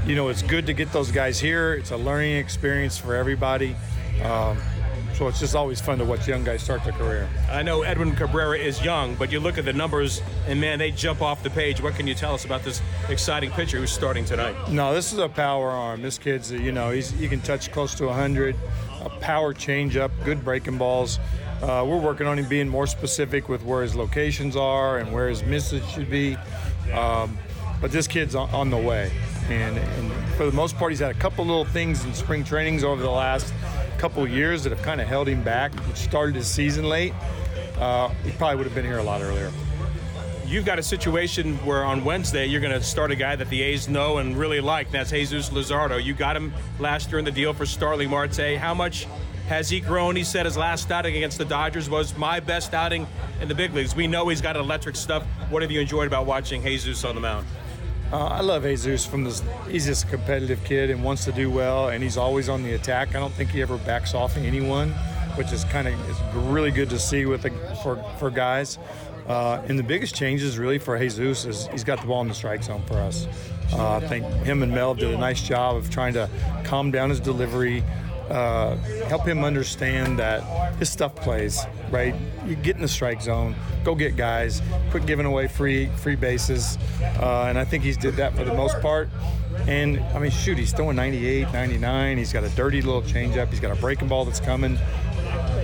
you 0.06 0.14
know, 0.14 0.28
it's 0.28 0.42
good 0.42 0.66
to 0.66 0.72
get 0.72 0.92
those 0.92 1.10
guys 1.10 1.38
here. 1.38 1.74
It's 1.74 1.90
a 1.90 1.96
learning 1.96 2.36
experience 2.36 2.96
for 2.98 3.14
everybody. 3.14 3.76
Um, 4.22 4.58
so 5.18 5.26
it's 5.26 5.40
just 5.40 5.56
always 5.56 5.80
fun 5.80 5.98
to 5.98 6.04
watch 6.04 6.28
young 6.28 6.44
guys 6.44 6.62
start 6.62 6.84
their 6.84 6.92
career. 6.92 7.28
I 7.50 7.62
know 7.62 7.82
Edwin 7.82 8.14
Cabrera 8.14 8.56
is 8.56 8.84
young, 8.84 9.16
but 9.16 9.32
you 9.32 9.40
look 9.40 9.58
at 9.58 9.64
the 9.64 9.72
numbers 9.72 10.22
and 10.46 10.60
man, 10.60 10.78
they 10.78 10.92
jump 10.92 11.22
off 11.22 11.42
the 11.42 11.50
page. 11.50 11.80
What 11.80 11.96
can 11.96 12.06
you 12.06 12.14
tell 12.14 12.34
us 12.34 12.44
about 12.44 12.62
this 12.62 12.80
exciting 13.08 13.50
pitcher 13.50 13.78
who's 13.78 13.90
starting 13.90 14.24
tonight? 14.24 14.54
No, 14.70 14.94
this 14.94 15.12
is 15.12 15.18
a 15.18 15.28
power 15.28 15.70
arm. 15.70 16.02
This 16.02 16.18
kid's, 16.18 16.52
you 16.52 16.70
know, 16.70 16.92
he's 16.92 17.10
he 17.10 17.26
can 17.26 17.40
touch 17.40 17.72
close 17.72 17.96
to 17.96 18.06
100. 18.06 18.54
A 19.00 19.08
power 19.08 19.52
changeup, 19.52 20.12
good 20.24 20.44
breaking 20.44 20.78
balls. 20.78 21.18
Uh, 21.62 21.84
we're 21.84 21.98
working 21.98 22.28
on 22.28 22.38
him 22.38 22.48
being 22.48 22.68
more 22.68 22.86
specific 22.86 23.48
with 23.48 23.64
where 23.64 23.82
his 23.82 23.96
locations 23.96 24.54
are 24.54 24.98
and 24.98 25.12
where 25.12 25.28
his 25.28 25.42
misses 25.42 25.84
should 25.90 26.08
be. 26.08 26.36
Um, 26.92 27.36
but 27.80 27.90
this 27.90 28.06
kid's 28.06 28.36
on, 28.36 28.48
on 28.50 28.70
the 28.70 28.76
way, 28.76 29.10
and, 29.50 29.78
and 29.78 30.12
for 30.34 30.46
the 30.46 30.52
most 30.52 30.76
part, 30.76 30.92
he's 30.92 31.00
had 31.00 31.10
a 31.10 31.18
couple 31.18 31.44
little 31.44 31.64
things 31.64 32.04
in 32.04 32.14
spring 32.14 32.44
trainings 32.44 32.84
over 32.84 33.02
the 33.02 33.10
last 33.10 33.52
couple 33.98 34.26
years 34.28 34.62
that 34.62 34.70
have 34.70 34.82
kind 34.82 35.00
of 35.00 35.08
held 35.08 35.28
him 35.28 35.42
back. 35.42 35.72
Started 35.94 36.34
his 36.34 36.46
season 36.46 36.88
late. 36.88 37.12
Uh, 37.78 38.08
he 38.24 38.30
probably 38.32 38.56
would 38.56 38.66
have 38.66 38.74
been 38.74 38.84
here 38.84 38.98
a 38.98 39.02
lot 39.02 39.20
earlier. 39.20 39.50
You've 40.46 40.64
got 40.64 40.78
a 40.78 40.82
situation 40.82 41.56
where 41.58 41.84
on 41.84 42.04
Wednesday 42.04 42.46
you're 42.46 42.60
going 42.60 42.72
to 42.72 42.82
start 42.82 43.10
a 43.10 43.16
guy 43.16 43.36
that 43.36 43.50
the 43.50 43.60
A's 43.62 43.88
know 43.88 44.18
and 44.18 44.36
really 44.36 44.60
like. 44.60 44.86
And 44.86 44.94
that's 44.94 45.10
Jesus 45.10 45.50
Luzardo. 45.50 46.02
You 46.02 46.14
got 46.14 46.36
him 46.36 46.54
last 46.78 47.10
year 47.10 47.18
in 47.18 47.24
the 47.24 47.30
deal 47.30 47.52
for 47.52 47.66
Starling 47.66 48.08
Marte. 48.08 48.56
How 48.56 48.72
much 48.72 49.06
has 49.48 49.68
he 49.68 49.80
grown? 49.80 50.16
He 50.16 50.24
said 50.24 50.46
his 50.46 50.56
last 50.56 50.90
outing 50.90 51.16
against 51.16 51.38
the 51.38 51.44
Dodgers 51.44 51.90
was 51.90 52.16
my 52.16 52.40
best 52.40 52.72
outing 52.72 53.06
in 53.40 53.48
the 53.48 53.54
big 53.54 53.74
leagues. 53.74 53.94
We 53.94 54.06
know 54.06 54.28
he's 54.28 54.40
got 54.40 54.56
electric 54.56 54.96
stuff. 54.96 55.22
What 55.50 55.62
have 55.62 55.70
you 55.70 55.80
enjoyed 55.80 56.06
about 56.06 56.24
watching 56.24 56.62
Jesus 56.62 57.04
on 57.04 57.14
the 57.14 57.20
mound? 57.20 57.46
Uh, 58.10 58.24
I 58.26 58.40
love 58.40 58.62
Jesus 58.62 59.04
from 59.04 59.24
this. 59.24 59.42
He's 59.68 59.84
just 59.84 60.04
a 60.04 60.06
competitive 60.06 60.64
kid 60.64 60.88
and 60.88 61.04
wants 61.04 61.26
to 61.26 61.32
do 61.32 61.50
well, 61.50 61.90
and 61.90 62.02
he's 62.02 62.16
always 62.16 62.48
on 62.48 62.62
the 62.62 62.72
attack. 62.72 63.14
I 63.14 63.20
don't 63.20 63.34
think 63.34 63.50
he 63.50 63.60
ever 63.60 63.76
backs 63.78 64.14
off 64.14 64.36
anyone, 64.38 64.90
which 65.34 65.52
is 65.52 65.64
kind 65.64 65.86
of 65.86 66.08
is 66.08 66.16
really 66.46 66.70
good 66.70 66.88
to 66.90 66.98
see 66.98 67.26
with 67.26 67.42
the, 67.42 67.50
for 67.82 68.02
for 68.18 68.30
guys. 68.30 68.78
Uh, 69.26 69.62
and 69.68 69.78
the 69.78 69.82
biggest 69.82 70.14
changes 70.14 70.58
really 70.58 70.78
for 70.78 70.98
Jesus 70.98 71.44
is 71.44 71.66
he's 71.66 71.84
got 71.84 72.00
the 72.00 72.06
ball 72.06 72.22
in 72.22 72.28
the 72.28 72.34
strike 72.34 72.62
zone 72.62 72.82
for 72.86 72.94
us. 72.94 73.26
Uh, 73.74 73.96
I 73.96 74.00
think 74.00 74.24
him 74.24 74.62
and 74.62 74.72
Mel 74.72 74.94
did 74.94 75.12
a 75.12 75.18
nice 75.18 75.42
job 75.42 75.76
of 75.76 75.90
trying 75.90 76.14
to 76.14 76.30
calm 76.64 76.90
down 76.90 77.10
his 77.10 77.20
delivery, 77.20 77.84
uh, 78.30 78.76
help 79.06 79.26
him 79.26 79.44
understand 79.44 80.18
that 80.18 80.42
his 80.76 80.90
stuff 80.90 81.14
plays, 81.16 81.64
right? 81.90 82.14
You 82.46 82.56
get 82.56 82.76
in 82.76 82.82
the 82.82 82.88
strike 82.88 83.20
zone, 83.20 83.54
go 83.84 83.94
get 83.94 84.16
guys, 84.16 84.62
quit 84.90 85.06
giving 85.06 85.26
away 85.26 85.48
free 85.48 85.86
free 85.96 86.16
bases, 86.16 86.78
uh, 87.20 87.46
and 87.48 87.58
I 87.58 87.64
think 87.64 87.84
he's 87.84 87.96
did 87.96 88.14
that 88.16 88.34
for 88.34 88.44
the 88.44 88.54
most 88.54 88.80
part. 88.80 89.08
And 89.66 90.00
I 90.14 90.18
mean, 90.18 90.30
shoot, 90.30 90.56
he's 90.58 90.72
throwing 90.72 90.96
98, 90.96 91.52
99. 91.52 92.18
He's 92.18 92.32
got 92.32 92.44
a 92.44 92.48
dirty 92.50 92.80
little 92.80 93.02
changeup. 93.02 93.48
He's 93.48 93.60
got 93.60 93.76
a 93.76 93.80
breaking 93.80 94.08
ball 94.08 94.24
that's 94.24 94.40
coming. 94.40 94.78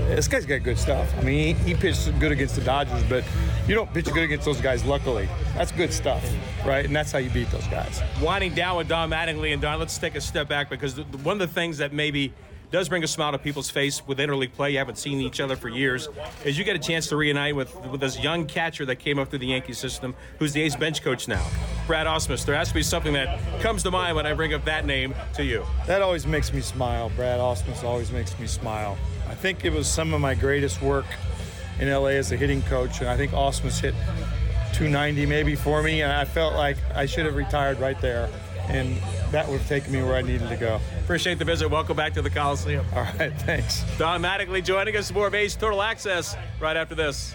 This 0.09 0.29
guy's 0.29 0.47
got 0.47 0.63
good 0.63 0.79
stuff. 0.79 1.13
I 1.19 1.23
mean, 1.23 1.57
he, 1.57 1.73
he 1.73 1.75
pitched 1.75 2.19
good 2.21 2.31
against 2.31 2.57
the 2.57 2.61
Dodgers, 2.61 3.03
but 3.05 3.25
you 3.67 3.75
don't 3.75 3.93
pitch 3.93 4.05
good 4.07 4.23
against 4.23 4.45
those 4.45 4.61
guys. 4.61 4.85
Luckily, 4.85 5.29
that's 5.55 5.73
good 5.73 5.93
stuff, 5.93 6.23
right? 6.65 6.85
And 6.85 6.95
that's 6.95 7.11
how 7.11 7.19
you 7.19 7.31
beat 7.31 7.51
those 7.51 7.67
guys. 7.69 8.03
Winding 8.23 8.55
down 8.55 8.77
with 8.77 8.89
Don 8.89 9.11
Mattingly 9.11 9.53
and 9.53 9.63
Don, 9.63 9.79
let's 9.79 9.97
take 9.97 10.15
a 10.15 10.21
step 10.21 10.49
back 10.49 10.69
because 10.69 11.01
one 11.23 11.41
of 11.41 11.49
the 11.49 11.55
things 11.55 11.79
that 11.79 11.93
maybe 11.93 12.33
does 12.75 12.89
bring 12.89 13.05
a 13.05 13.07
smile 13.07 13.31
to 13.31 13.39
people's 13.39 13.71
face 13.71 14.05
with 14.05 14.19
interleague 14.19 14.53
play. 14.53 14.73
You 14.73 14.79
haven't 14.79 14.99
seen 14.99 15.21
each 15.21 15.39
other 15.39 15.55
for 15.55 15.69
years. 15.69 16.09
As 16.45 16.59
you 16.59 16.65
get 16.65 16.75
a 16.75 16.79
chance 16.81 17.07
to 17.07 17.17
reunite 17.17 17.55
with 17.55 17.73
with 17.87 18.01
this 18.01 18.19
young 18.19 18.47
catcher 18.47 18.85
that 18.87 18.97
came 18.97 19.17
up 19.17 19.31
through 19.31 19.39
the 19.39 19.47
Yankee 19.47 19.75
system, 19.75 20.13
who's 20.41 20.53
the 20.53 20.63
A's 20.63 20.75
bench 20.75 21.01
coach 21.01 21.29
now, 21.29 21.47
Brad 21.87 22.09
Ausmus. 22.09 22.45
There 22.45 22.57
has 22.57 22.67
to 22.69 22.75
be 22.75 22.83
something 22.83 23.13
that 23.13 23.39
comes 23.61 23.85
to 23.85 23.93
mind 23.93 24.17
when 24.17 24.27
I 24.27 24.33
bring 24.33 24.55
up 24.55 24.65
that 24.65 24.87
name 24.87 25.15
to 25.35 25.45
you. 25.45 25.65
That 25.87 26.03
always 26.03 26.27
makes 26.27 26.53
me 26.53 26.61
smile. 26.61 27.13
Brad 27.15 27.39
Ausmus 27.39 27.85
always 27.85 28.11
makes 28.11 28.37
me 28.41 28.49
smile. 28.49 28.99
I 29.29 29.37
think 29.37 29.65
it 29.65 29.73
was 29.73 29.87
some 29.87 30.13
of 30.13 30.21
my 30.21 30.35
greatest 30.35 30.83
work 30.83 31.07
in 31.79 31.89
LA 31.89 32.19
as 32.19 32.33
a 32.33 32.37
hitting 32.37 32.63
coach, 32.63 32.99
and 33.01 33.09
I 33.09 33.17
think 33.17 33.31
Ausmus 33.31 33.81
hit 33.81 33.95
290 34.73 35.27
maybe 35.27 35.55
for 35.55 35.81
me, 35.81 36.03
and 36.03 36.11
I 36.11 36.25
felt 36.25 36.55
like 36.55 36.77
I 36.93 37.07
should 37.07 37.25
have 37.25 37.37
retired 37.37 37.79
right 37.79 38.01
there, 38.01 38.29
and 38.69 38.97
that 39.31 39.49
would 39.49 39.59
have 39.59 39.69
taken 39.69 39.93
me 39.93 40.03
where 40.03 40.15
I 40.15 40.23
needed 40.23 40.49
to 40.49 40.57
go. 40.57 40.81
Appreciate 41.01 41.39
the 41.39 41.45
visit. 41.45 41.69
Welcome 41.71 41.97
back 41.97 42.15
to 42.15 42.23
the 42.23 42.31
Coliseum. 42.31 42.87
All 42.95 43.03
right, 43.03 43.33
thanks. 43.43 43.85
Don 43.99 44.23
Mattingly 44.23 44.65
joining 44.65 44.97
us 44.97 45.09
for 45.09 45.15
more 45.15 45.27
of 45.27 45.35
Total 45.35 45.83
Access 45.83 46.37
right 46.61 46.77
after 46.77 46.95
this. 46.95 47.35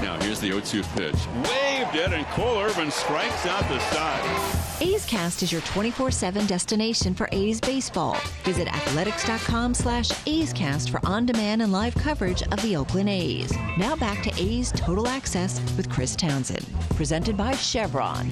Now 0.00 0.16
here's 0.20 0.38
the 0.40 0.50
0-2 0.50 0.82
pitch. 0.96 1.16
Waved 1.50 1.96
it, 1.96 2.12
and 2.12 2.24
Cole 2.28 2.60
Irvin 2.60 2.90
strikes 2.90 3.46
out 3.46 3.68
the 3.68 3.78
side. 3.80 4.80
A's 4.80 5.04
Cast 5.06 5.42
is 5.42 5.50
your 5.50 5.60
24-7 5.62 6.46
destination 6.46 7.14
for 7.14 7.28
A's 7.32 7.60
baseball. 7.60 8.16
Visit 8.44 8.68
athletics.com 8.68 9.74
slash 9.74 10.10
A's 10.26 10.52
Cast 10.52 10.90
for 10.90 11.04
on-demand 11.04 11.62
and 11.62 11.72
live 11.72 11.94
coverage 11.96 12.42
of 12.42 12.62
the 12.62 12.76
Oakland 12.76 13.08
A's. 13.08 13.52
Now 13.76 13.96
back 13.96 14.22
to 14.22 14.32
A's 14.40 14.70
Total 14.72 15.08
Access 15.08 15.60
with 15.76 15.90
Chris 15.90 16.14
Townsend. 16.14 16.64
Presented 16.90 17.36
by 17.36 17.56
Chevron. 17.56 18.30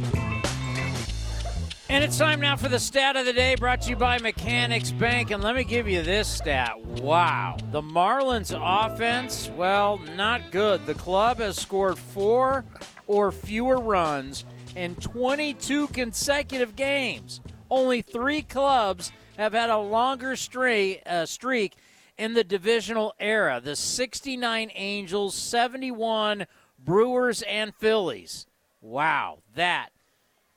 And 1.88 2.02
it's 2.02 2.18
time 2.18 2.40
now 2.40 2.56
for 2.56 2.68
the 2.68 2.80
stat 2.80 3.14
of 3.14 3.26
the 3.26 3.32
day 3.32 3.54
brought 3.54 3.82
to 3.82 3.90
you 3.90 3.96
by 3.96 4.18
Mechanics 4.18 4.90
Bank. 4.90 5.30
And 5.30 5.40
let 5.40 5.54
me 5.54 5.62
give 5.62 5.86
you 5.86 6.02
this 6.02 6.26
stat. 6.26 6.80
Wow. 6.84 7.58
The 7.70 7.80
Marlins 7.80 8.52
offense, 8.52 9.48
well, 9.56 9.98
not 10.16 10.50
good. 10.50 10.84
The 10.84 10.94
club 10.94 11.38
has 11.38 11.56
scored 11.56 11.96
four 11.96 12.64
or 13.06 13.30
fewer 13.30 13.78
runs 13.78 14.44
in 14.74 14.96
22 14.96 15.86
consecutive 15.88 16.74
games. 16.74 17.40
Only 17.70 18.02
three 18.02 18.42
clubs 18.42 19.12
have 19.38 19.52
had 19.52 19.70
a 19.70 19.78
longer 19.78 20.34
streak, 20.34 21.02
uh, 21.06 21.24
streak 21.24 21.76
in 22.18 22.34
the 22.34 22.44
divisional 22.44 23.14
era 23.20 23.60
the 23.62 23.76
69 23.76 24.72
Angels, 24.74 25.36
71 25.36 26.46
Brewers, 26.80 27.42
and 27.42 27.72
Phillies. 27.76 28.46
Wow, 28.80 29.38
that 29.54 29.90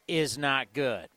is 0.08 0.36
not 0.36 0.74
good. 0.74 1.08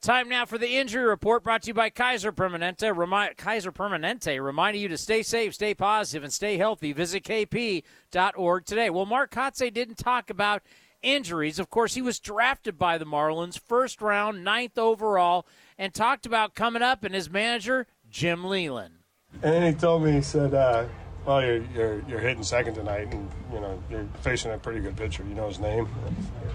Time 0.00 0.28
now 0.28 0.44
for 0.44 0.58
the 0.58 0.76
injury 0.76 1.04
report 1.04 1.42
brought 1.42 1.62
to 1.62 1.68
you 1.68 1.74
by 1.74 1.90
Kaiser 1.90 2.30
Permanente. 2.30 3.36
Kaiser 3.36 3.72
Permanente 3.72 4.42
reminding 4.42 4.80
you 4.80 4.88
to 4.88 4.96
stay 4.96 5.24
safe, 5.24 5.54
stay 5.54 5.74
positive, 5.74 6.22
and 6.22 6.32
stay 6.32 6.56
healthy. 6.56 6.92
Visit 6.92 7.24
kp.org 7.24 8.64
today. 8.64 8.90
Well, 8.90 9.06
Mark 9.06 9.32
Kotsay 9.32 9.74
didn't 9.74 9.98
talk 9.98 10.30
about 10.30 10.62
injuries. 11.02 11.58
Of 11.58 11.68
course, 11.68 11.94
he 11.94 12.02
was 12.02 12.20
drafted 12.20 12.78
by 12.78 12.96
the 12.96 13.06
Marlins, 13.06 13.58
first 13.58 14.00
round, 14.00 14.44
ninth 14.44 14.78
overall, 14.78 15.46
and 15.76 15.92
talked 15.92 16.26
about 16.26 16.54
coming 16.54 16.82
up 16.82 17.02
and 17.02 17.12
his 17.12 17.28
manager, 17.28 17.88
Jim 18.08 18.44
Leyland. 18.44 18.94
And 19.42 19.52
then 19.52 19.74
he 19.74 19.78
told 19.78 20.04
me, 20.04 20.12
he 20.12 20.22
said, 20.22 20.54
uh, 20.54 20.86
well, 21.26 21.44
you're, 21.44 21.64
you're, 21.74 22.02
you're 22.08 22.20
hitting 22.20 22.44
second 22.44 22.74
tonight, 22.74 23.12
and, 23.12 23.28
you 23.52 23.60
know, 23.60 23.82
you're 23.90 24.06
facing 24.22 24.52
a 24.52 24.58
pretty 24.58 24.78
good 24.78 24.96
pitcher. 24.96 25.24
You 25.28 25.34
know 25.34 25.48
his 25.48 25.58
name? 25.58 25.88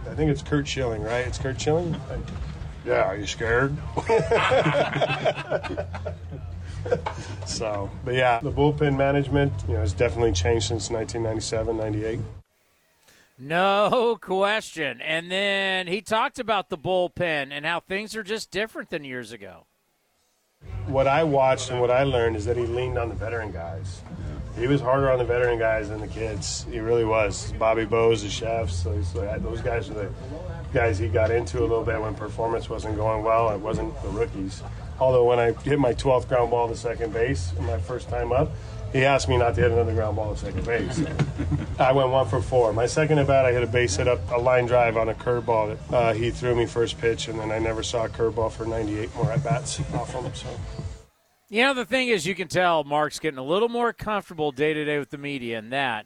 I 0.09 0.15
think 0.15 0.31
it's 0.31 0.41
Curt 0.41 0.65
Schilling, 0.65 1.03
right? 1.03 1.27
It's 1.27 1.37
Curt 1.37 1.59
Schilling? 1.59 1.93
Yeah, 2.85 3.03
are 3.03 3.15
you 3.15 3.25
scared? 3.25 3.77
so, 7.45 7.89
but 8.03 8.13
yeah, 8.13 8.39
the 8.39 8.51
bullpen 8.51 8.97
management, 8.97 9.53
you 9.67 9.75
know, 9.75 9.79
has 9.79 9.93
definitely 9.93 10.33
changed 10.33 10.67
since 10.67 10.89
1997, 10.89 11.77
98. 11.77 12.19
No 13.39 14.17
question. 14.21 15.01
And 15.01 15.31
then 15.31 15.87
he 15.87 16.01
talked 16.01 16.39
about 16.39 16.69
the 16.69 16.77
bullpen 16.77 17.51
and 17.51 17.65
how 17.65 17.79
things 17.79 18.15
are 18.15 18.23
just 18.23 18.51
different 18.51 18.89
than 18.89 19.03
years 19.03 19.31
ago. 19.31 19.65
What 20.87 21.07
I 21.07 21.23
watched 21.23 21.71
and 21.71 21.81
what 21.81 21.91
I 21.91 22.03
learned 22.03 22.35
is 22.35 22.45
that 22.45 22.57
he 22.57 22.65
leaned 22.65 22.97
on 22.97 23.09
the 23.09 23.15
veteran 23.15 23.51
guys. 23.51 24.01
He 24.57 24.67
was 24.67 24.81
harder 24.81 25.11
on 25.11 25.17
the 25.17 25.25
veteran 25.25 25.57
guys 25.57 25.89
than 25.89 25.99
the 25.99 26.07
kids. 26.07 26.65
He 26.69 26.79
really 26.79 27.05
was. 27.05 27.53
Bobby 27.53 27.85
Bowes, 27.85 28.21
the 28.21 28.29
chefs, 28.29 28.83
so 28.83 28.91
those 28.91 29.61
guys 29.61 29.89
are 29.89 29.93
the 29.93 30.11
guys 30.73 30.97
he 30.97 31.07
got 31.07 31.31
into 31.31 31.59
a 31.59 31.61
little 31.61 31.83
bit 31.83 32.01
when 32.01 32.15
performance 32.15 32.69
wasn't 32.69 32.95
going 32.95 33.23
well. 33.23 33.49
It 33.51 33.59
wasn't 33.59 33.93
the 34.01 34.09
rookies. 34.09 34.63
Although 34.99 35.25
when 35.25 35.39
I 35.39 35.51
hit 35.51 35.79
my 35.79 35.93
12th 35.93 36.27
ground 36.27 36.51
ball 36.51 36.67
to 36.67 36.75
second 36.75 37.13
base, 37.13 37.53
my 37.61 37.77
first 37.77 38.09
time 38.09 38.31
up, 38.31 38.51
he 38.91 39.05
asked 39.05 39.27
me 39.27 39.37
not 39.37 39.55
to 39.55 39.61
hit 39.61 39.71
another 39.71 39.93
ground 39.93 40.15
ball 40.15 40.33
to 40.33 40.39
second 40.39 40.65
base. 40.65 41.03
I 41.79 41.91
went 41.91 42.09
one 42.09 42.27
for 42.27 42.41
four. 42.41 42.73
My 42.73 42.85
second 42.85 43.19
at 43.19 43.27
bat, 43.27 43.45
I 43.45 43.51
hit 43.51 43.63
a 43.63 43.67
base 43.67 43.95
hit 43.95 44.07
up 44.07 44.19
a 44.31 44.37
line 44.37 44.65
drive 44.65 44.97
on 44.97 45.09
a 45.09 45.13
curveball. 45.13 45.77
Uh, 45.91 46.13
he 46.13 46.29
threw 46.31 46.55
me 46.55 46.65
first 46.65 46.99
pitch, 46.99 47.27
and 47.27 47.39
then 47.39 47.51
I 47.51 47.59
never 47.59 47.81
saw 47.81 48.05
a 48.05 48.09
curveball 48.09 48.51
for 48.51 48.65
98 48.65 49.15
more 49.15 49.31
at 49.31 49.43
bats 49.43 49.79
off 49.93 50.13
him. 50.13 50.31
So. 50.35 50.47
You 51.49 51.63
know, 51.63 51.73
the 51.73 51.85
thing 51.85 52.07
is, 52.07 52.25
you 52.25 52.35
can 52.35 52.47
tell 52.47 52.83
Mark's 52.83 53.19
getting 53.19 53.39
a 53.39 53.43
little 53.43 53.69
more 53.69 53.93
comfortable 53.93 54.51
day 54.51 54.73
to 54.73 54.85
day 54.85 54.99
with 54.99 55.09
the 55.09 55.17
media, 55.17 55.59
and 55.59 55.71
that 55.71 56.05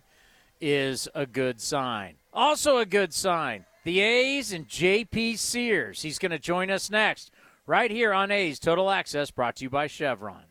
is 0.62 1.10
a 1.14 1.26
good 1.26 1.62
sign. 1.62 2.16
Also, 2.34 2.78
a 2.78 2.86
good 2.86 3.14
sign 3.14 3.66
the 3.88 4.02
A's 4.02 4.52
and 4.52 4.68
JP 4.68 5.38
Sears. 5.38 6.02
He's 6.02 6.20
going 6.20 6.34
to 6.34 6.40
join 6.40 6.70
us 6.70 6.92
next, 6.92 7.32
right 7.66 7.90
here 7.90 8.12
on 8.12 8.32
A's 8.32 8.60
Total 8.60 8.92
Access, 8.92 9.32
brought 9.32 9.56
to 9.56 9.64
you 9.64 9.70
by 9.70 9.88
Chevron. 9.88 10.44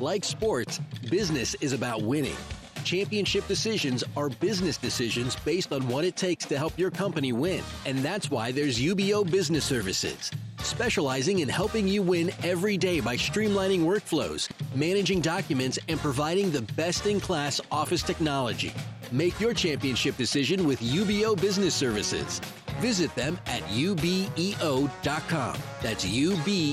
Like 0.00 0.24
sports, 0.24 0.80
business 1.08 1.54
is 1.60 1.72
about 1.72 2.02
winning. 2.02 2.34
Championship 2.82 3.46
decisions 3.46 4.02
are 4.16 4.30
business 4.30 4.78
decisions 4.78 5.36
based 5.44 5.72
on 5.72 5.86
what 5.86 6.04
it 6.04 6.16
takes 6.16 6.44
to 6.46 6.58
help 6.58 6.76
your 6.76 6.90
company 6.90 7.32
win. 7.32 7.62
And 7.86 8.00
that's 8.00 8.32
why 8.32 8.50
there's 8.50 8.80
UBEO 8.80 9.30
Business 9.30 9.64
Services, 9.64 10.32
specializing 10.58 11.38
in 11.38 11.48
helping 11.48 11.86
you 11.86 12.02
win 12.02 12.32
every 12.42 12.76
day 12.76 12.98
by 12.98 13.16
streamlining 13.16 13.84
workflows, 13.84 14.50
managing 14.74 15.20
documents, 15.20 15.78
and 15.88 16.00
providing 16.00 16.50
the 16.50 16.62
best 16.74 17.06
in 17.06 17.20
class 17.20 17.60
office 17.70 18.02
technology. 18.02 18.74
Make 19.12 19.38
your 19.38 19.52
championship 19.52 20.16
decision 20.16 20.66
with 20.66 20.80
UBEO 20.80 21.38
Business 21.38 21.74
Services. 21.74 22.40
Visit 22.80 23.14
them 23.14 23.38
at 23.46 23.62
ubeo.com. 23.64 25.58
That's 25.82 26.04
ubeo.com. 26.06 26.72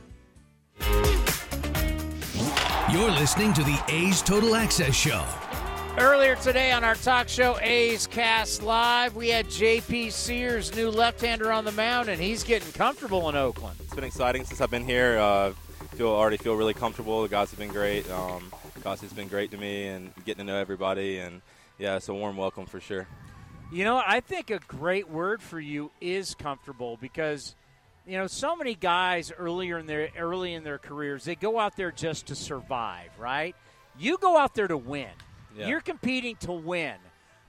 You're 2.91 3.11
listening 3.11 3.53
to 3.53 3.63
the 3.63 3.79
A's 3.89 4.21
Total 4.21 4.55
Access 4.55 4.93
Show. 4.93 5.25
Earlier 5.97 6.35
today 6.35 6.71
on 6.71 6.83
our 6.83 6.95
talk 6.95 7.27
show, 7.27 7.57
A's 7.61 8.07
Cast 8.07 8.63
Live, 8.63 9.15
we 9.15 9.29
had 9.29 9.47
JP 9.47 10.11
Sears, 10.11 10.75
new 10.75 10.89
left-hander 10.89 11.51
on 11.51 11.65
the 11.65 11.71
mound, 11.71 12.09
and 12.09 12.21
he's 12.21 12.43
getting 12.43 12.71
comfortable 12.71 13.27
in 13.29 13.35
Oakland. 13.35 13.77
It's 13.81 13.93
been 13.93 14.03
exciting 14.03 14.45
since 14.45 14.61
I've 14.61 14.71
been 14.71 14.85
here. 14.85 15.17
Uh, 15.19 15.53
feel 15.95 16.09
already 16.09 16.37
feel 16.37 16.55
really 16.55 16.73
comfortable. 16.73 17.21
The 17.23 17.29
guys 17.29 17.49
have 17.51 17.59
been 17.59 17.71
great. 17.71 18.09
Um, 18.09 18.51
Gossie's 18.81 19.13
been 19.13 19.27
great 19.27 19.51
to 19.51 19.57
me, 19.57 19.87
and 19.87 20.13
getting 20.25 20.45
to 20.45 20.51
know 20.51 20.57
everybody. 20.57 21.19
And 21.19 21.41
yeah, 21.77 21.97
it's 21.97 22.09
a 22.09 22.13
warm 22.13 22.37
welcome 22.37 22.65
for 22.65 22.79
sure. 22.79 23.07
You 23.71 23.85
know, 23.85 24.01
I 24.05 24.19
think 24.19 24.49
a 24.49 24.59
great 24.59 25.09
word 25.09 25.41
for 25.41 25.59
you 25.59 25.91
is 26.01 26.35
comfortable 26.35 26.97
because 26.99 27.55
you 28.05 28.17
know 28.17 28.27
so 28.27 28.55
many 28.55 28.75
guys 28.75 29.31
earlier 29.37 29.77
in 29.77 29.85
their 29.85 30.09
early 30.17 30.53
in 30.53 30.63
their 30.63 30.77
careers 30.77 31.23
they 31.25 31.35
go 31.35 31.59
out 31.59 31.75
there 31.75 31.91
just 31.91 32.27
to 32.27 32.35
survive, 32.35 33.09
right? 33.17 33.55
You 33.97 34.17
go 34.17 34.37
out 34.37 34.55
there 34.55 34.67
to 34.67 34.77
win. 34.77 35.09
Yeah. 35.55 35.67
You're 35.67 35.81
competing 35.81 36.35
to 36.37 36.51
win. 36.51 36.95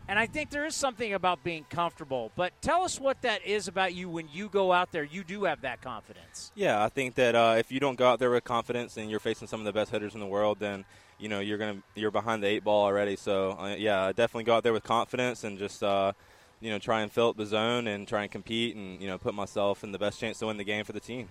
And 0.08 0.18
I 0.18 0.26
think 0.26 0.50
there 0.50 0.66
is 0.66 0.74
something 0.74 1.14
about 1.14 1.44
being 1.44 1.64
comfortable. 1.70 2.32
But 2.34 2.52
tell 2.60 2.82
us 2.82 2.98
what 2.98 3.22
that 3.22 3.46
is 3.46 3.68
about 3.68 3.94
you 3.94 4.08
when 4.08 4.28
you 4.32 4.48
go 4.48 4.72
out 4.72 4.90
there. 4.90 5.04
You 5.04 5.22
do 5.22 5.44
have 5.44 5.60
that 5.60 5.80
confidence. 5.80 6.50
Yeah, 6.56 6.82
I 6.82 6.88
think 6.88 7.14
that 7.14 7.36
uh, 7.36 7.54
if 7.58 7.70
you 7.70 7.78
don't 7.78 7.96
go 7.96 8.08
out 8.08 8.18
there 8.18 8.30
with 8.30 8.42
confidence 8.42 8.96
and 8.96 9.08
you're 9.08 9.20
facing 9.20 9.46
some 9.46 9.60
of 9.60 9.64
the 9.64 9.72
best 9.72 9.92
hitters 9.92 10.14
in 10.14 10.20
the 10.20 10.26
world, 10.26 10.58
then 10.58 10.84
you 11.18 11.28
know 11.28 11.38
you're 11.38 11.58
gonna 11.58 11.78
you're 11.94 12.10
behind 12.10 12.42
the 12.42 12.48
eight 12.48 12.64
ball 12.64 12.84
already. 12.84 13.14
So 13.14 13.52
uh, 13.52 13.76
yeah, 13.78 14.10
definitely 14.12 14.44
go 14.44 14.56
out 14.56 14.64
there 14.64 14.72
with 14.72 14.82
confidence 14.82 15.44
and 15.44 15.56
just 15.56 15.82
uh, 15.84 16.12
you 16.62 16.70
know 16.70 16.78
try 16.78 17.02
and 17.02 17.10
fill 17.10 17.28
up 17.28 17.36
the 17.36 17.44
zone 17.44 17.86
and 17.88 18.06
try 18.06 18.22
and 18.22 18.30
compete 18.30 18.76
and 18.76 19.00
you 19.02 19.08
know 19.08 19.18
put 19.18 19.34
myself 19.34 19.84
in 19.84 19.92
the 19.92 19.98
best 19.98 20.18
chance 20.18 20.38
to 20.38 20.46
win 20.46 20.56
the 20.56 20.64
game 20.64 20.84
for 20.84 20.92
the 20.92 21.00
team. 21.00 21.28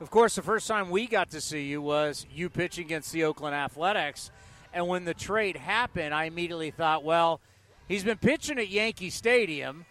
Of 0.00 0.10
course, 0.10 0.34
the 0.34 0.42
first 0.42 0.66
time 0.66 0.90
we 0.90 1.06
got 1.06 1.30
to 1.30 1.40
see 1.40 1.62
you 1.62 1.80
was 1.80 2.26
you 2.30 2.50
pitching 2.50 2.84
against 2.84 3.12
the 3.12 3.24
Oakland 3.24 3.54
Athletics. 3.54 4.32
And 4.74 4.88
when 4.88 5.04
the 5.04 5.14
trade 5.14 5.56
happened, 5.56 6.12
I 6.12 6.24
immediately 6.24 6.72
thought, 6.72 7.04
well, 7.04 7.40
he's 7.86 8.02
been 8.02 8.18
pitching 8.18 8.58
at 8.58 8.68
Yankee 8.68 9.10
Stadium, 9.10 9.84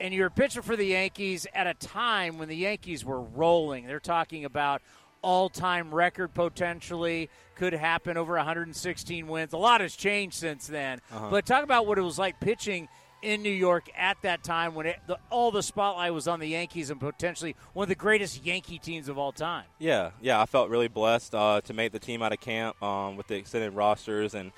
and 0.00 0.12
you're 0.12 0.30
pitching 0.30 0.62
for 0.62 0.74
the 0.74 0.86
Yankees 0.86 1.46
at 1.54 1.66
a 1.68 1.74
time 1.74 2.38
when 2.38 2.48
the 2.48 2.56
Yankees 2.56 3.04
were 3.04 3.20
rolling. 3.20 3.86
They're 3.86 4.00
talking 4.00 4.44
about 4.44 4.82
all 5.22 5.48
time 5.48 5.94
record 5.94 6.34
potentially 6.34 7.30
could 7.54 7.74
happen 7.74 8.16
over 8.16 8.34
116 8.34 9.26
wins. 9.26 9.52
A 9.52 9.56
lot 9.56 9.80
has 9.80 9.94
changed 9.94 10.36
since 10.36 10.66
then. 10.66 11.00
Uh-huh. 11.12 11.28
But 11.30 11.46
talk 11.46 11.62
about 11.62 11.86
what 11.86 11.98
it 11.98 12.02
was 12.02 12.18
like 12.18 12.40
pitching 12.40 12.88
in 13.24 13.42
New 13.42 13.50
York 13.50 13.90
at 13.96 14.20
that 14.22 14.44
time 14.44 14.74
when 14.74 14.86
it, 14.86 14.96
the, 15.06 15.18
all 15.30 15.50
the 15.50 15.62
spotlight 15.62 16.12
was 16.12 16.28
on 16.28 16.40
the 16.40 16.46
Yankees 16.46 16.90
and 16.90 17.00
potentially 17.00 17.56
one 17.72 17.84
of 17.84 17.88
the 17.88 17.94
greatest 17.94 18.44
Yankee 18.44 18.78
teams 18.78 19.08
of 19.08 19.16
all 19.16 19.32
time. 19.32 19.64
Yeah, 19.78 20.10
yeah, 20.20 20.40
I 20.40 20.46
felt 20.46 20.68
really 20.68 20.88
blessed 20.88 21.34
uh, 21.34 21.62
to 21.62 21.72
make 21.72 21.92
the 21.92 21.98
team 21.98 22.22
out 22.22 22.32
of 22.32 22.40
camp 22.40 22.80
um, 22.82 23.16
with 23.16 23.26
the 23.26 23.36
extended 23.36 23.70
rosters 23.74 24.34
and 24.34 24.52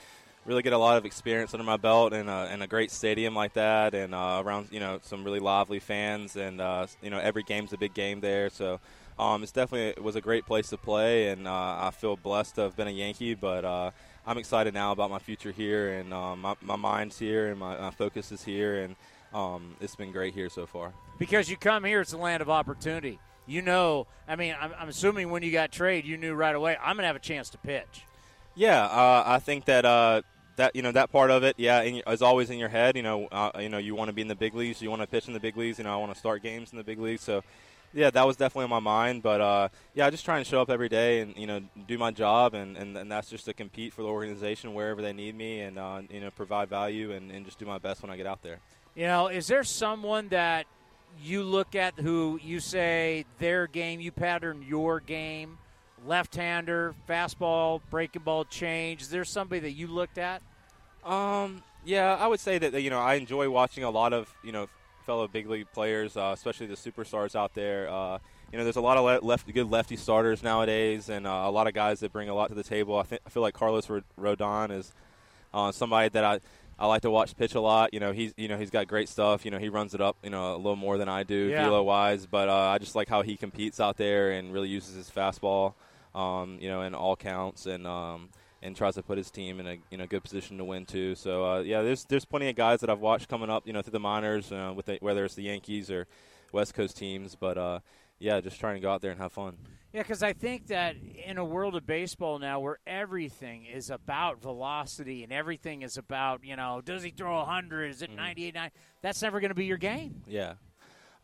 really 0.45 0.63
get 0.63 0.73
a 0.73 0.79
lot 0.79 0.97
of 0.97 1.05
experience 1.05 1.55
under 1.55 1.65
my 1.65 1.77
belt 1.77 2.13
in 2.13 2.29
a, 2.29 2.47
in 2.47 2.61
a 2.61 2.67
great 2.67 2.91
stadium 2.91 3.35
like 3.35 3.55
that 3.55 3.95
and 3.95 4.15
uh, 4.15 4.43
around 4.45 4.69
you 4.71 4.79
know 4.79 4.99
some 5.03 5.25
really 5.25 5.41
lively 5.41 5.81
fans 5.81 6.37
and 6.37 6.61
uh, 6.61 6.87
you 7.03 7.11
know 7.11 7.19
every 7.19 7.43
game's 7.45 7.73
a 7.73 7.79
big 7.79 7.95
game 7.95 8.21
there. 8.21 8.51
So 8.51 8.81
um, 9.19 9.43
it's 9.43 9.53
definitely 9.53 9.89
it 9.89 10.03
was 10.03 10.17
a 10.17 10.21
great 10.21 10.45
place 10.45 10.69
to 10.71 10.77
play 10.77 11.29
and 11.29 11.47
uh, 11.47 11.51
I 11.81 11.93
feel 11.93 12.17
blessed 12.17 12.57
to 12.57 12.63
have 12.63 12.77
been 12.77 12.89
a 12.89 12.93
Yankee, 12.93 13.35
but. 13.35 13.93
I'm 14.27 14.39
excited 14.39 14.75
now 14.75 14.91
about 14.91 15.11
my 15.11 15.21
future 15.21 15.53
here, 15.53 15.99
and 15.99 16.13
um, 16.13 16.41
my, 16.41 16.55
my 16.61 16.77
mind's 16.77 17.19
here, 17.19 17.49
and 17.49 17.61
my, 17.61 17.79
my 17.79 17.91
focus 17.91 18.33
is 18.33 18.43
here, 18.43 18.83
and 18.83 18.97
um, 19.33 19.77
it's 19.81 19.95
been 19.95 20.11
great 20.11 20.35
here 20.35 20.49
so 20.49 20.67
far. 20.67 20.93
Because 21.19 21.49
you 21.49 21.57
come 21.57 21.85
here, 21.85 22.01
it's 22.01 22.13
a 22.13 22.19
land 22.19 22.43
of 22.43 22.51
opportunity. 22.51 23.21
You 23.47 23.63
know, 23.63 24.09
I 24.27 24.35
mean, 24.35 24.57
I'm, 24.61 24.73
I'm 24.77 24.89
assuming 24.89 25.31
when 25.31 25.45
you 25.45 25.53
got 25.53 25.71
traded, 25.71 26.11
you 26.11 26.17
knew 26.17 26.35
right 26.35 26.55
away, 26.55 26.77
I'm 26.81 26.97
going 26.97 27.05
to 27.05 27.07
have 27.07 27.17
a 27.17 27.21
chance 27.21 27.51
to 27.51 27.59
pitch. 27.59 28.03
Yeah, 28.57 28.85
uh, 28.87 29.23
I 29.25 29.39
think 29.39 29.67
that 29.67 29.85
uh, 29.85 30.23
that 30.57 30.75
you 30.75 30.83
know 30.83 30.91
that 30.93 31.13
part 31.13 31.31
of 31.31 31.45
it, 31.45 31.55
yeah, 31.59 31.83
in, 31.83 32.03
is 32.09 32.23
always 32.23 32.51
in 32.51 32.59
your 32.59 32.71
head. 32.71 32.97
You 32.97 33.03
know, 33.03 33.27
uh, 33.27 33.53
you 33.61 33.69
know, 33.69 33.79
you 33.79 33.95
want 33.95 34.09
to 34.09 34.13
be 34.13 34.23
in 34.23 34.29
the 34.29 34.35
big 34.35 34.55
leagues, 34.55 34.83
you 34.83 34.91
want 34.91 35.03
to 35.03 35.07
pitch 35.07 35.29
in 35.29 35.35
the 35.35 35.41
big 35.41 35.57
leagues. 35.57 35.79
You 35.79 35.85
know, 35.85 35.93
I 35.93 35.97
want 35.97 36.13
to 36.13 36.19
start 36.19 36.43
games 36.43 36.73
in 36.73 36.79
the 36.79 36.85
big 36.85 36.99
leagues. 36.99 37.23
So, 37.23 37.45
yeah, 37.97 38.11
that 38.11 38.27
was 38.27 38.37
definitely 38.37 38.65
on 38.65 38.71
my 38.71 38.79
mind. 38.81 39.23
But 39.23 39.41
uh, 39.41 39.69
yeah, 39.95 40.07
I 40.07 40.11
just 40.11 40.25
trying 40.25 40.45
to 40.45 40.49
show 40.49 40.61
up 40.61 40.71
every 40.71 40.91
day 40.91 41.21
and 41.21 41.35
you 41.37 41.47
know 41.47 41.63
do 41.89 41.97
my 41.97 42.11
job, 42.11 42.55
and, 42.55 42.77
and, 42.77 42.97
and 42.97 43.11
that's 43.11 43.31
just 43.31 43.47
to 43.47 43.55
compete 43.55 43.95
for 43.95 44.03
the 44.03 44.09
organization 44.09 44.75
wherever 44.75 45.01
they 45.01 45.15
need 45.15 45.35
me, 45.35 45.61
and 45.61 45.79
uh, 45.79 46.03
you 46.11 46.21
know 46.21 46.31
provide 46.31 46.69
value 46.69 47.13
and, 47.13 47.33
and 47.33 47.47
just 47.47 47.59
do 47.59 47.65
my 47.65 47.79
best 47.79 48.03
when 48.03 48.11
I 48.11 48.17
get 48.17 48.27
out 48.27 48.43
there. 48.43 48.61
You 48.95 49.07
know, 49.07 49.29
is 49.29 49.47
there 49.47 49.65
someone 49.65 50.29
that 50.29 50.67
you 51.23 51.43
look 51.43 51.75
at 51.75 51.99
who 51.99 52.39
you 52.43 52.61
say 52.61 53.25
their 53.39 53.67
game, 53.67 54.01
you 54.01 54.13
pattern 54.13 54.65
your 54.69 55.01
game, 55.01 55.59
left-hander, 56.07 56.95
fastball, 57.09 57.81
breaking 57.91 58.23
ball 58.23 58.45
change? 58.45 59.01
Is 59.03 59.09
there 59.09 59.25
somebody 59.25 59.61
that 59.61 59.73
you 59.73 59.87
looked 59.87 60.19
at? 60.19 60.43
Um, 61.03 61.63
yeah, 61.85 62.15
I 62.15 62.27
would 62.27 62.41
say 62.41 62.59
that 62.59 62.83
you 62.83 62.91
know 62.91 63.01
I 63.01 63.15
enjoy 63.15 63.49
watching 63.49 63.85
a 63.85 63.91
lot 63.91 64.13
of 64.13 64.35
you 64.45 64.53
know 64.53 64.69
fellow 65.07 65.27
big 65.29 65.49
league 65.49 65.69
players, 65.73 66.17
uh, 66.17 66.33
especially 66.35 66.67
the 66.67 66.75
superstars 66.75 67.35
out 67.35 67.55
there. 67.55 67.89
Uh, 67.89 68.19
you 68.53 68.59
know, 68.59 68.65
there's 68.65 68.77
a 68.77 68.81
lot 68.81 68.97
of 68.99 69.05
le- 69.05 69.27
left 69.27 69.53
good 69.55 69.71
lefty 69.71 69.97
starters 69.97 70.43
nowadays, 70.43 71.09
and 71.09 71.27
uh, 71.27 71.45
a 71.47 71.51
lot 71.51 71.67
of 71.67 71.73
guys 71.75 72.01
that 72.01 72.13
bring 72.13 72.29
a 72.29 72.35
lot 72.35 72.49
to 72.49 72.55
the 72.55 72.63
table. 72.63 72.99
I 72.99 73.05
think 73.05 73.23
I 73.27 73.31
feel 73.31 73.43
like 73.43 73.55
Carlos 73.55 73.87
Rodon 74.21 74.71
is 74.71 74.93
uh, 75.55 75.73
somebody 75.73 76.09
that 76.11 76.25
I. 76.25 76.41
I 76.79 76.85
like 76.87 77.01
to 77.03 77.11
watch 77.11 77.35
pitch 77.39 77.55
a 77.55 77.61
lot. 77.63 77.95
You 77.95 78.01
know, 78.01 78.13
he's 78.13 78.35
you 78.37 78.49
know 78.49 78.59
he's 78.59 78.69
got 78.69 78.87
great 78.87 79.09
stuff. 79.09 79.47
You 79.47 79.51
know, 79.51 79.57
he 79.57 79.71
runs 79.71 79.95
it 79.95 80.03
up. 80.03 80.15
You 80.23 80.29
know, 80.29 80.55
a 80.55 80.59
little 80.59 80.77
more 80.77 80.99
than 80.99 81.09
I 81.09 81.23
do, 81.23 81.35
Yeah. 81.35 81.65
velo 81.65 81.83
wise. 81.83 82.27
But 82.27 82.51
uh, 82.51 82.55
I 82.55 82.77
just 82.77 82.95
like 82.95 83.09
how 83.09 83.23
he 83.23 83.35
competes 83.39 83.81
out 83.81 83.97
there 83.97 84.33
and 84.33 84.53
really 84.53 84.69
uses 84.69 84.95
his 84.95 85.11
fastball. 85.11 85.73
Um, 86.15 86.59
you 86.61 86.69
know, 86.69 86.83
in 86.83 86.95
all 86.95 87.17
counts 87.17 87.65
and 87.65 87.87
um, 87.87 88.29
and 88.63 88.75
tries 88.75 88.95
to 88.95 89.03
put 89.03 89.19
his 89.19 89.31
team 89.31 89.61
in 89.61 89.67
a 89.67 89.79
you 89.91 89.99
know 89.99 90.07
good 90.07 90.23
position 90.23 90.59
to 90.59 90.65
win 90.65 90.87
too. 90.87 91.15
So 91.15 91.45
uh, 91.45 91.61
yeah, 91.61 91.83
there's 91.83 92.05
there's 92.05 92.25
plenty 92.25 92.49
of 92.49 92.57
guys 92.57 92.81
that 92.81 92.91
I've 92.91 93.01
watched 93.01 93.29
coming 93.29 93.51
up. 93.51 93.67
You 93.67 93.73
know, 93.73 93.83
through 93.83 93.93
the 93.93 94.01
minors, 94.01 94.51
uh, 94.53 94.73
with 94.75 94.87
the, 94.87 94.99
whether 95.01 95.25
it's 95.25 95.35
the 95.35 95.43
Yankees 95.43 95.91
or 95.91 96.07
West 96.53 96.75
Coast 96.75 96.97
teams. 96.97 97.35
But 97.35 97.59
uh, 97.59 97.81
yeah, 98.19 98.41
just 98.41 98.59
trying 98.59 98.77
to 98.77 98.81
go 98.81 98.91
out 98.91 99.03
there 99.03 99.11
and 99.11 99.21
have 99.21 99.33
fun. 99.33 99.57
Yeah, 99.93 100.03
because 100.03 100.23
I 100.23 100.35
think 100.35 100.67
that 100.67 100.97
in 101.25 101.39
a 101.39 101.45
world 101.45 101.75
of 101.75 101.87
baseball 101.87 102.39
now 102.39 102.61
where 102.61 102.79
everything 102.87 103.65
is 103.65 103.89
about 103.89 104.43
velocity 104.43 105.23
and 105.23 105.33
everything 105.33 105.81
is 105.81 105.97
about, 105.97 106.45
you 106.45 106.55
know, 106.55 106.83
does 106.85 107.03
he 107.03 107.11
throw 107.11 107.39
100? 107.39 107.91
Is 107.91 108.03
it 108.03 108.11
98? 108.11 108.55
9? 108.55 108.71
That's 109.01 109.23
never 109.23 109.41
going 109.41 109.51
to 109.51 109.55
be 109.55 109.65
your 109.65 109.79
game. 109.79 110.23
Yeah. 110.27 110.55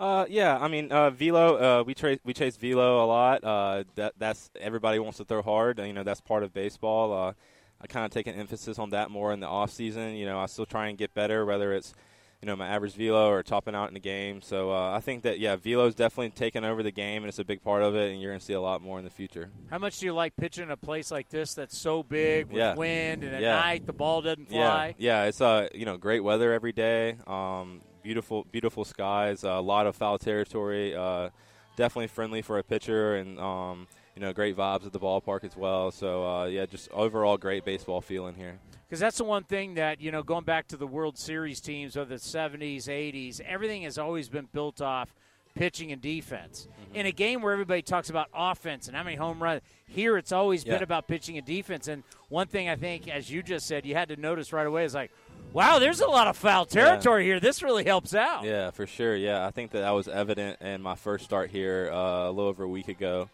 Uh, 0.01 0.27
yeah, 0.29 0.59
I 0.59 0.69
mean, 0.69 0.91
uh, 0.91 1.11
velo. 1.11 1.81
Uh, 1.81 1.85
we 1.85 1.95
chase 1.95 2.19
we 2.25 2.33
chase 2.35 2.57
velo 2.57 3.05
a 3.05 3.07
lot. 3.07 3.45
Uh, 3.45 3.85
that 3.95 4.15
that's 4.19 4.51
everybody 4.61 4.99
wants 4.99 5.19
to 5.19 5.25
throw 5.25 5.43
hard. 5.43 5.79
You 5.79 5.93
know, 5.93 6.03
that's 6.03 6.21
part 6.21 6.43
of 6.43 6.53
baseball. 6.53 7.13
Uh, 7.13 7.33
I 7.81 7.87
kind 7.87 8.05
of 8.05 8.11
take 8.11 8.27
an 8.27 8.35
emphasis 8.35 8.79
on 8.79 8.91
that 8.91 9.11
more 9.11 9.33
in 9.33 9.41
the 9.41 9.47
off 9.49 9.71
season. 9.71 10.15
You 10.15 10.27
know, 10.27 10.39
I 10.39 10.47
still 10.47 10.67
try 10.67 10.89
and 10.89 10.99
get 10.99 11.15
better, 11.15 11.45
whether 11.45 11.73
it's 11.73 11.95
you 12.41 12.47
know 12.47 12.57
my 12.57 12.67
average 12.67 12.95
velo 12.95 13.29
or 13.31 13.43
topping 13.45 13.77
out 13.77 13.87
in 13.89 13.95
the 13.95 14.01
game. 14.01 14.41
So 14.43 14.73
uh, 14.73 14.91
I 14.93 14.99
think 14.99 15.23
that 15.23 15.39
yeah, 15.39 15.55
velo's 15.55 15.95
definitely 15.95 16.31
taken 16.31 16.65
over 16.65 16.83
the 16.83 16.91
game, 16.91 17.23
and 17.23 17.29
it's 17.29 17.39
a 17.39 17.45
big 17.45 17.63
part 17.63 17.83
of 17.85 17.95
it. 17.95 18.11
And 18.11 18.21
you're 18.21 18.33
going 18.33 18.41
to 18.41 18.45
see 18.45 18.55
a 18.55 18.61
lot 18.61 18.83
more 18.83 18.99
in 18.99 19.05
the 19.05 19.11
future. 19.11 19.51
How 19.71 19.79
much 19.79 20.01
do 20.01 20.07
you 20.07 20.15
like 20.15 20.35
pitching 20.37 20.65
in 20.65 20.71
a 20.73 20.77
place 20.77 21.13
like 21.13 21.29
this 21.29 21.55
that's 21.55 21.79
so 21.79 22.03
big 22.03 22.47
with 22.47 22.57
Yeah. 22.57 22.75
wind 22.75 23.23
and 23.23 23.37
at 23.37 23.43
Yeah. 23.43 23.55
night 23.61 23.87
the 23.87 23.93
ball 23.93 24.23
doesn't 24.23 24.49
fly? 24.49 24.97
Yeah, 24.99 25.23
yeah, 25.23 25.29
it's 25.29 25.41
uh, 25.41 25.69
you 25.73 25.85
know, 25.85 25.97
great 25.97 26.25
weather 26.25 26.53
every 26.53 26.73
day. 26.73 27.17
Um, 27.29 27.83
beautiful, 28.03 28.45
beautiful 28.51 28.85
skies. 28.85 29.45
a 29.45 29.61
lot 29.61 29.87
of 29.87 29.97
foul 29.97 30.19
territory. 30.19 30.95
Uh, 30.95 31.31
definitely 31.77 32.09
friendly 32.09 32.43
for 32.43 32.59
a 32.59 32.63
pitcher, 32.63 33.17
and 33.17 33.39
um, 33.39 33.87
you 34.15 34.21
know, 34.21 34.33
great 34.33 34.57
vibes 34.57 34.85
at 34.87 34.93
the 34.93 35.01
ballpark 35.01 35.45
as 35.45 35.57
well. 35.57 35.91
So 35.91 36.27
uh, 36.27 36.45
yeah, 36.47 36.67
just 36.67 36.91
overall 36.93 37.37
great 37.37 37.65
baseball 37.65 38.01
feeling 38.01 38.35
here. 38.35 38.59
Because 38.89 39.01
that's 39.01 39.17
the 39.17 39.25
one 39.25 39.45
thing 39.45 39.75
that, 39.75 40.03
you 40.03 40.11
know, 40.13 40.23
going 40.23 40.45
back 40.45 40.69
to 40.69 40.77
the 40.77 40.87
World 40.87 41.17
Series 41.17 41.61
teams 41.63 41.97
of 41.97 42.11
the 42.11 42.17
70s, 42.17 42.89
80s, 42.89 43.41
everything 43.41 43.85
has 43.85 43.97
always 43.97 44.29
been 44.29 44.49
built 44.53 44.83
off 44.83 45.15
pitching 45.55 45.93
and 45.93 46.03
defense. 46.03 46.69
Mm-hmm. 46.71 46.97
In 46.97 47.07
a 47.07 47.13
game 47.13 47.41
where 47.41 47.55
everybody 47.55 47.81
talks 47.81 48.11
about 48.11 48.29
offense 48.35 48.89
and 48.89 48.97
how 48.97 49.03
many 49.03 49.17
home 49.17 49.43
runs, 49.43 49.63
here 49.87 50.19
it's 50.19 50.31
always 50.31 50.67
Yeah. 50.67 50.75
been 50.75 50.83
about 50.83 51.09
pitching 51.09 51.39
and 51.39 51.47
defense. 51.47 51.89
And 51.89 52.03
one 52.29 52.49
thing 52.49 52.69
I 52.69 52.77
think, 52.77 53.09
as 53.09 53.31
you 53.31 53.43
just 53.43 53.67
said, 53.67 53.87
you 53.87 53.95
had 53.95 54.11
to 54.11 54.17
notice 54.17 54.53
right 54.53 54.67
away 54.67 54.85
is 54.85 54.95
like, 54.95 55.11
wow, 55.53 55.79
there's 55.79 56.01
a 56.01 56.07
lot 56.07 56.27
of 56.27 56.37
foul 56.37 56.67
territory 56.67 57.25
here. 57.25 57.41
This 57.41 57.63
really 57.63 57.85
helps 57.85 58.15
out. 58.15 58.45
Yeah, 58.45 58.71
for 58.71 58.87
sure. 58.87 59.15
Yeah, 59.17 59.47
I 59.47 59.51
think 59.51 59.73
that 59.73 59.81
that 59.81 59.91
was 59.91 60.09
evident 60.09 60.61
in 60.61 60.83
my 60.83 60.95
first 60.95 61.25
start 61.25 61.51
here 61.51 61.91
uh, 61.93 62.29
a 62.29 62.31
little 62.31 62.49
over 62.49 62.65
a 62.65 62.69
week 62.69 62.89
ago. 62.89 63.29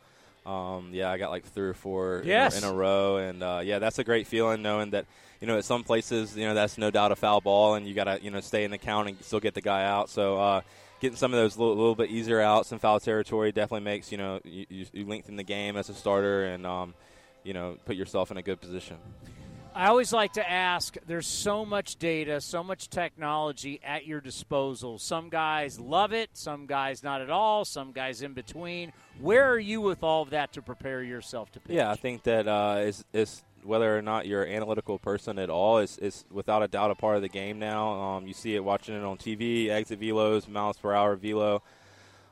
Um, 0.47 0.91
yeah, 0.93 1.11
I 1.11 1.19
got 1.19 1.31
like 1.31 1.45
three 1.45 1.69
or 1.69 1.75
four 1.75 2.21
in 2.21 2.29
a- 2.29 2.59
in, 2.59 2.65
a, 2.65 2.73
row, 2.73 3.19
and 3.19 3.43
uh, 3.43 3.61
yeah, 3.63 3.79
that's 3.79 3.99
a 3.99 4.05
great 4.05 4.27
feeling 4.27 4.63
knowing 4.63 4.91
that 4.91 5.05
you 5.41 5.47
know 5.47 5.59
at 5.59 5.65
some 5.65 5.85
places 5.85 6.37
you 6.37 6.47
know 6.47 6.55
that's 6.55 6.79
no 6.79 6.91
doubt 6.91 7.13
a 7.13 7.17
foul 7.17 7.41
ball, 7.41 7.75
and 7.75 7.87
you 7.87 7.95
got 7.95 8.05
to 8.05 8.19
you 8.23 8.31
know 8.31 8.41
stay 8.41 8.65
in 8.65 8.71
the 8.71 8.79
count 8.79 9.09
and 9.09 9.23
still 9.23 9.41
get 9.41 9.53
the 9.55 9.61
guy 9.61 9.85
out. 9.85 10.09
So 10.09 10.39
uh, 10.39 10.61
getting 11.01 11.17
some 11.17 11.35
of 11.35 11.39
those 11.39 11.59
little, 11.59 11.77
little 11.77 11.95
bit 11.95 12.11
easier 12.11 12.41
outs 12.41 12.73
in 12.73 12.79
foul 12.79 12.99
territory 12.99 13.53
definitely 13.53 13.85
makes 13.85 14.11
you 14.11 14.17
know 14.17 14.41
you, 14.45 14.65
you, 14.71 14.87
you 14.93 15.07
lengthen 15.07 15.37
the 15.37 15.43
game 15.43 15.77
as 15.77 15.91
a 15.91 15.95
starter 15.95 16.47
and 16.47 16.65
um, 16.67 16.95
you 17.45 17.53
know 17.53 17.77
put 17.85 17.97
yourself 17.97 18.31
in 18.31 18.39
a 18.39 18.43
good 18.43 18.59
position. 18.61 18.97
I 19.79 19.87
always 19.87 20.13
like 20.13 20.33
to 20.33 20.51
ask 20.51 20.97
there's 21.07 21.29
so 21.29 21.65
much 21.65 22.01
data, 22.01 22.41
so 22.41 22.65
much 22.65 22.91
technology 22.91 23.79
at 23.85 24.09
your 24.09 24.21
disposal. 24.21 24.99
Some 24.99 25.29
guys 25.29 25.79
love 25.79 26.13
it, 26.13 26.31
some 26.33 26.67
guys 26.67 27.05
not 27.05 27.21
at 27.21 27.31
all, 27.31 27.65
some 27.65 27.93
guys 27.93 28.21
in 28.23 28.33
between. 28.33 28.93
Where 29.21 29.49
are 29.49 29.59
you 29.59 29.81
with 29.81 30.03
all 30.03 30.23
of 30.23 30.31
that 30.31 30.53
to 30.55 30.63
prepare 30.63 31.05
yourself 31.05 31.53
to 31.53 31.61
pitch? 31.61 31.77
Yeah, 31.77 31.93
I 31.93 31.95
think 31.95 32.25
that 32.25 32.49
uh, 32.49 32.79
is 32.81 33.05
is 33.13 33.45
whether 33.63 33.97
or 33.97 34.03
not 34.03 34.27
you're 34.27 34.43
an 34.43 34.53
analytical 34.53 34.99
person 34.99 35.39
at 35.39 35.49
all 35.49 35.79
is 35.79 35.97
is 35.99 36.25
without 36.29 36.65
a 36.65 36.67
doubt 36.67 36.91
a 36.91 36.97
part 36.97 37.15
of 37.15 37.23
the 37.23 37.29
game 37.29 37.61
now. 37.61 37.93
Um, 37.93 38.27
you 38.27 38.35
see 38.35 38.57
it 38.57 38.65
watching 38.65 38.97
it 38.97 39.05
on 39.05 39.17
TV, 39.17 39.69
exit 39.69 40.01
velos, 40.01 40.49
miles 40.49 40.77
per 40.77 40.93
hour 40.93 41.15
velo, 41.15 41.63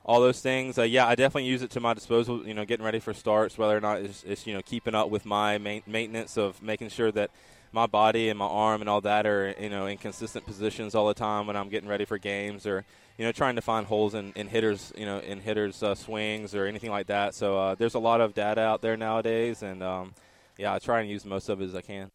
all 0.07 0.21
those 0.21 0.41
things. 0.41 0.79
Uh, 0.79 0.83
yeah, 0.83 1.07
I 1.07 1.17
definitely 1.17 1.49
use 1.51 1.63
it 1.63 1.71
to 1.73 1.81
my 1.81 1.93
disposal. 1.93 2.47
You 2.47 2.55
know, 2.55 2.65
getting 2.65 2.87
ready 2.87 3.01
for 3.01 3.13
starts, 3.13 3.59
whether 3.59 3.77
or 3.77 3.81
not 3.81 4.01
it's, 4.01 4.23
it's 4.25 4.47
you 4.47 4.55
know 4.55 4.63
keeping 4.63 4.95
up 4.95 5.11
with 5.11 5.27
my 5.27 5.59
main, 5.59 5.83
maintenance 5.87 6.39
of 6.39 6.63
making 6.63 6.89
sure 6.89 7.13
that 7.13 7.31
my 7.73 7.87
body 7.87 8.31
and 8.31 8.39
my 8.39 8.47
arm 8.47 8.81
and 8.81 8.89
all 8.89 9.01
that 9.03 9.27
are 9.27 9.55
you 9.61 9.69
know 9.69 9.87
in 9.87 9.99
consistent 9.99 10.47
positions 10.47 10.95
all 10.95 11.09
the 11.09 11.15
time 11.15 11.47
when 11.47 11.57
I'm 11.57 11.69
getting 11.69 11.89
ready 11.89 12.05
for 12.05 12.17
games 12.17 12.67
or 12.67 12.85
you 13.19 13.25
know 13.25 13.33
trying 13.33 13.57
to 13.57 13.63
find 13.63 13.87
holes 13.87 14.15
in, 14.15 14.33
in 14.37 14.47
hitters 14.47 14.93
you 14.97 15.05
know 15.05 15.19
in 15.19 15.41
hitters 15.41 15.83
uh, 15.83 15.95
swings 15.95 16.55
or 16.55 16.67
anything 16.67 16.91
like 16.91 17.09
that. 17.09 17.35
So 17.35 17.59
uh, 17.59 17.75
there's 17.75 17.95
a 17.95 17.99
lot 17.99 18.21
of 18.21 18.33
data 18.33 18.61
out 18.61 18.81
there 18.81 18.97
nowadays, 18.97 19.63
and 19.63 19.83
um, 19.83 20.15
yeah, 20.57 20.73
I 20.73 20.79
try 20.79 21.01
and 21.01 21.11
use 21.11 21.25
most 21.25 21.49
of 21.49 21.61
it 21.61 21.65
as 21.65 21.75
I 21.75 21.83
can. 21.83 22.13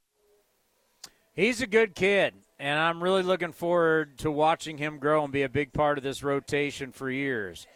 He's 1.33 1.61
a 1.61 1.67
good 1.67 1.95
kid, 1.95 2.33
and 2.57 2.79
I'm 2.79 3.03
really 3.03 3.23
looking 3.23 3.51
forward 3.51 4.17
to 4.19 4.31
watching 4.31 4.77
him 4.77 4.97
grow 4.97 5.23
and 5.23 5.31
be 5.31 5.43
a 5.43 5.49
big 5.49 5.73
part 5.73 5.97
of 5.97 6.03
this 6.03 6.23
rotation 6.23 6.91
for 6.93 7.09
years. 7.09 7.67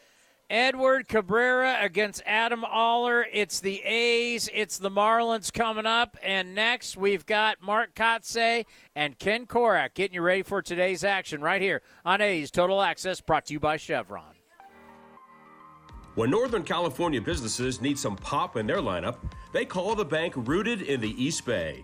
Edward 0.50 1.08
Cabrera 1.08 1.78
against 1.82 2.22
Adam 2.24 2.64
Oller. 2.64 3.26
It's 3.34 3.60
the 3.60 3.82
A's, 3.82 4.48
it's 4.54 4.78
the 4.78 4.92
Marlins 4.92 5.52
coming 5.52 5.88
up, 5.88 6.18
and 6.22 6.54
next 6.54 6.96
we've 6.96 7.26
got 7.26 7.62
Mark 7.64 7.96
Kotsay 7.96 8.66
and 8.96 9.18
Ken 9.18 9.48
Korach 9.48 9.96
getting 9.96 10.14
you 10.14 10.22
ready 10.22 10.44
for 10.44 10.62
today's 10.62 11.04
action 11.04 11.42
right 11.42 11.62
here 11.62 11.82
on 12.06 12.22
A's 12.22 12.52
Total 12.52 12.80
Access, 12.80 13.22
brought 13.22 13.48
to 13.48 13.54
you 13.54 13.60
by 13.60 13.78
Chevron. 13.78 14.36
When 16.14 16.30
Northern 16.30 16.64
California 16.64 17.22
businesses 17.22 17.82
need 17.82 17.98
some 17.98 18.16
pop 18.16 18.56
in 18.56 18.68
their 18.68 18.78
lineup, 18.78 19.18
they 19.52 19.66
call 19.66 19.96
the 19.96 20.06
bank 20.06 20.34
rooted 20.38 20.84
in 20.84 21.02
the 21.02 21.22
East 21.22 21.44
Bay. 21.46 21.84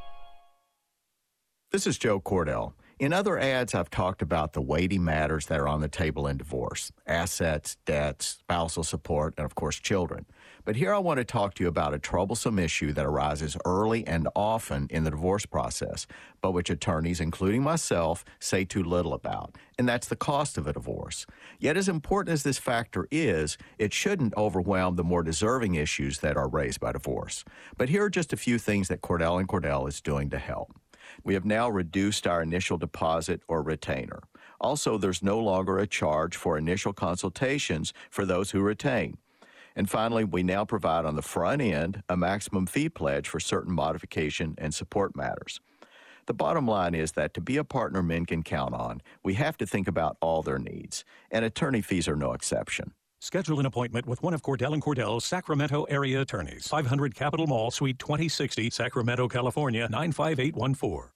This 1.71 1.87
is 1.87 1.97
Joe 1.97 2.19
Cordell. 2.19 2.73
In 2.99 3.13
other 3.13 3.39
ads, 3.39 3.73
I've 3.73 3.89
talked 3.89 4.21
about 4.21 4.51
the 4.51 4.59
weighty 4.59 4.99
matters 4.99 5.45
that 5.45 5.57
are 5.57 5.69
on 5.69 5.79
the 5.79 5.87
table 5.87 6.27
in 6.27 6.35
divorce 6.35 6.91
assets, 7.07 7.77
debts, 7.85 8.39
spousal 8.39 8.83
support, 8.83 9.35
and 9.37 9.45
of 9.45 9.55
course, 9.55 9.79
children. 9.79 10.25
But 10.65 10.75
here 10.75 10.93
I 10.93 10.97
want 10.97 11.19
to 11.19 11.23
talk 11.23 11.53
to 11.53 11.63
you 11.63 11.69
about 11.69 11.93
a 11.93 11.99
troublesome 11.99 12.59
issue 12.59 12.91
that 12.91 13.05
arises 13.05 13.55
early 13.63 14.05
and 14.05 14.27
often 14.35 14.87
in 14.89 15.05
the 15.05 15.11
divorce 15.11 15.45
process, 15.45 16.07
but 16.41 16.51
which 16.51 16.69
attorneys, 16.69 17.21
including 17.21 17.63
myself, 17.63 18.25
say 18.41 18.65
too 18.65 18.83
little 18.83 19.13
about, 19.13 19.55
and 19.79 19.87
that's 19.87 20.09
the 20.09 20.17
cost 20.17 20.57
of 20.57 20.67
a 20.67 20.73
divorce. 20.73 21.25
Yet, 21.57 21.77
as 21.77 21.87
important 21.87 22.33
as 22.33 22.43
this 22.43 22.57
factor 22.57 23.07
is, 23.11 23.57
it 23.79 23.93
shouldn't 23.93 24.35
overwhelm 24.35 24.97
the 24.97 25.05
more 25.05 25.23
deserving 25.23 25.75
issues 25.75 26.19
that 26.19 26.35
are 26.35 26.49
raised 26.49 26.81
by 26.81 26.91
divorce. 26.91 27.45
But 27.77 27.87
here 27.87 28.03
are 28.03 28.09
just 28.09 28.33
a 28.33 28.37
few 28.37 28.59
things 28.59 28.89
that 28.89 28.99
Cordell 28.99 29.39
and 29.39 29.47
Cordell 29.47 29.87
is 29.87 30.01
doing 30.01 30.29
to 30.31 30.37
help. 30.37 30.75
We 31.23 31.33
have 31.33 31.45
now 31.45 31.69
reduced 31.69 32.27
our 32.27 32.41
initial 32.41 32.77
deposit 32.77 33.41
or 33.47 33.61
retainer. 33.61 34.21
Also, 34.59 34.97
there's 34.97 35.23
no 35.23 35.39
longer 35.39 35.79
a 35.79 35.87
charge 35.87 36.35
for 36.35 36.57
initial 36.57 36.93
consultations 36.93 37.93
for 38.09 38.25
those 38.25 38.51
who 38.51 38.61
retain. 38.61 39.17
And 39.75 39.89
finally, 39.89 40.23
we 40.23 40.43
now 40.43 40.65
provide 40.65 41.05
on 41.05 41.15
the 41.15 41.21
front 41.21 41.61
end 41.61 42.03
a 42.09 42.17
maximum 42.17 42.67
fee 42.67 42.89
pledge 42.89 43.27
for 43.27 43.39
certain 43.39 43.73
modification 43.73 44.55
and 44.57 44.73
support 44.73 45.15
matters. 45.15 45.59
The 46.27 46.33
bottom 46.33 46.67
line 46.67 46.93
is 46.93 47.13
that 47.13 47.33
to 47.33 47.41
be 47.41 47.57
a 47.57 47.63
partner 47.63 48.03
men 48.03 48.25
can 48.25 48.43
count 48.43 48.73
on, 48.75 49.01
we 49.23 49.33
have 49.35 49.57
to 49.57 49.65
think 49.65 49.87
about 49.87 50.17
all 50.21 50.43
their 50.43 50.59
needs, 50.59 51.03
and 51.31 51.43
attorney 51.43 51.81
fees 51.81 52.07
are 52.07 52.15
no 52.15 52.33
exception. 52.33 52.93
Schedule 53.23 53.59
an 53.59 53.67
appointment 53.67 54.07
with 54.07 54.23
one 54.23 54.33
of 54.33 54.41
Cordell 54.41 54.73
and 54.73 54.81
Cordell's 54.81 55.25
Sacramento 55.25 55.83
area 55.83 56.21
attorneys. 56.21 56.67
500 56.67 57.13
Capitol 57.13 57.45
Mall, 57.45 57.69
Suite 57.69 57.99
2060, 57.99 58.71
Sacramento, 58.71 59.27
California 59.27 59.87
95814. 59.89 61.11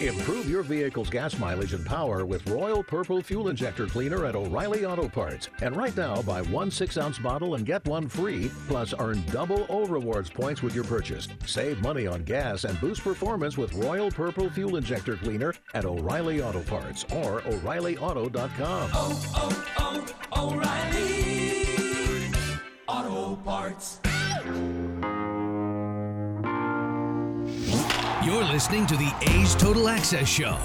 Improve 0.00 0.48
your 0.48 0.62
vehicle's 0.62 1.10
gas 1.10 1.38
mileage 1.38 1.74
and 1.74 1.84
power 1.84 2.24
with 2.24 2.48
Royal 2.48 2.82
Purple 2.82 3.20
Fuel 3.20 3.48
Injector 3.48 3.86
Cleaner 3.86 4.24
at 4.24 4.34
O'Reilly 4.34 4.86
Auto 4.86 5.10
Parts. 5.10 5.50
And 5.60 5.76
right 5.76 5.94
now, 5.94 6.22
buy 6.22 6.40
one 6.40 6.70
six 6.70 6.96
ounce 6.96 7.18
bottle 7.18 7.54
and 7.54 7.66
get 7.66 7.84
one 7.84 8.08
free, 8.08 8.50
plus 8.66 8.94
earn 8.98 9.22
double 9.26 9.66
O 9.68 9.84
Rewards 9.84 10.30
points 10.30 10.62
with 10.62 10.74
your 10.74 10.84
purchase. 10.84 11.28
Save 11.44 11.82
money 11.82 12.06
on 12.06 12.24
gas 12.24 12.64
and 12.64 12.80
boost 12.80 13.02
performance 13.02 13.58
with 13.58 13.74
Royal 13.74 14.10
Purple 14.10 14.48
Fuel 14.48 14.76
Injector 14.76 15.16
Cleaner 15.18 15.52
at 15.74 15.84
O'Reilly 15.84 16.42
Auto 16.42 16.62
Parts 16.62 17.04
or 17.14 17.42
O'ReillyAuto.com. 17.42 18.90
Oh, 18.94 19.22
oh, 19.36 20.14
oh, 20.32 20.54
O'Reilly 20.54 21.66
Auto 22.88 23.36
Parts. 23.42 24.00
You're 28.30 28.44
listening 28.44 28.86
to 28.86 28.96
the 28.96 29.12
A's 29.22 29.56
Total 29.56 29.88
Access 29.88 30.28
Show. 30.28 30.56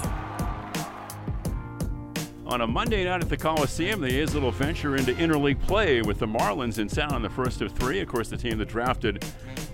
On 2.46 2.60
a 2.60 2.66
Monday 2.66 3.02
night 3.02 3.22
at 3.22 3.28
the 3.28 3.36
Coliseum, 3.36 4.00
the 4.00 4.20
A's 4.20 4.34
little 4.34 4.52
venture 4.52 4.94
into 4.94 5.12
interleague 5.14 5.60
play 5.62 6.00
with 6.00 6.20
the 6.20 6.28
Marlins 6.28 6.78
in 6.78 6.86
town 6.86 7.12
on 7.12 7.22
the 7.22 7.28
first 7.28 7.62
of 7.62 7.72
three. 7.72 7.98
Of 7.98 8.06
course, 8.06 8.28
the 8.28 8.36
team 8.36 8.56
that 8.58 8.68
drafted 8.68 9.24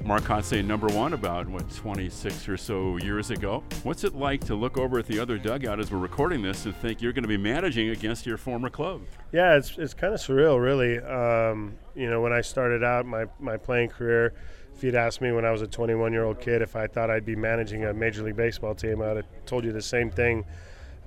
Mark 0.07 0.23
Kotsay 0.23 0.65
number 0.65 0.87
one 0.87 1.13
about, 1.13 1.47
what, 1.47 1.71
26 1.71 2.49
or 2.49 2.57
so 2.57 2.97
years 2.97 3.31
ago. 3.31 3.63
What's 3.83 4.05
it 4.05 4.15
like 4.15 4.43
to 4.47 4.55
look 4.55 4.79
over 4.79 4.99
at 4.99 5.07
the 5.07 5.19
other 5.19 5.37
dugout 5.37 5.79
as 5.79 5.93
we're 5.93 5.99
recording 5.99 6.41
this 6.41 6.65
and 6.65 6.75
think 6.75 7.03
you're 7.03 7.13
going 7.13 7.25
to 7.25 7.29
be 7.29 7.37
managing 7.37 7.91
against 7.91 8.25
your 8.25 8.39
former 8.39 8.71
club? 8.71 9.03
Yeah, 9.33 9.57
it's, 9.57 9.77
it's 9.77 9.93
kind 9.93 10.15
of 10.15 10.21
surreal, 10.21 10.59
really. 10.59 10.99
Um, 10.99 11.75
you 11.95 12.09
know, 12.09 12.23
when 12.23 12.33
I 12.33 12.41
started 12.41 12.83
out 12.83 13.05
my, 13.05 13.27
my 13.39 13.59
playing 13.59 13.91
career, 13.91 14.33
if 14.75 14.83
you'd 14.83 14.95
asked 14.95 15.21
me 15.21 15.33
when 15.33 15.45
I 15.45 15.51
was 15.51 15.63
a 15.63 15.67
21 15.67 16.13
year 16.13 16.25
old 16.25 16.41
kid 16.41 16.63
if 16.63 16.77
I 16.77 16.87
thought 16.87 17.11
I'd 17.11 17.25
be 17.25 17.37
managing 17.37 17.85
a 17.85 17.93
Major 17.93 18.23
League 18.23 18.37
Baseball 18.37 18.75
team, 18.75 19.03
I 19.03 19.09
would 19.09 19.17
have 19.19 19.47
told 19.47 19.65
you 19.65 19.73
the 19.73 19.83
same 19.83 20.11
thing. 20.11 20.45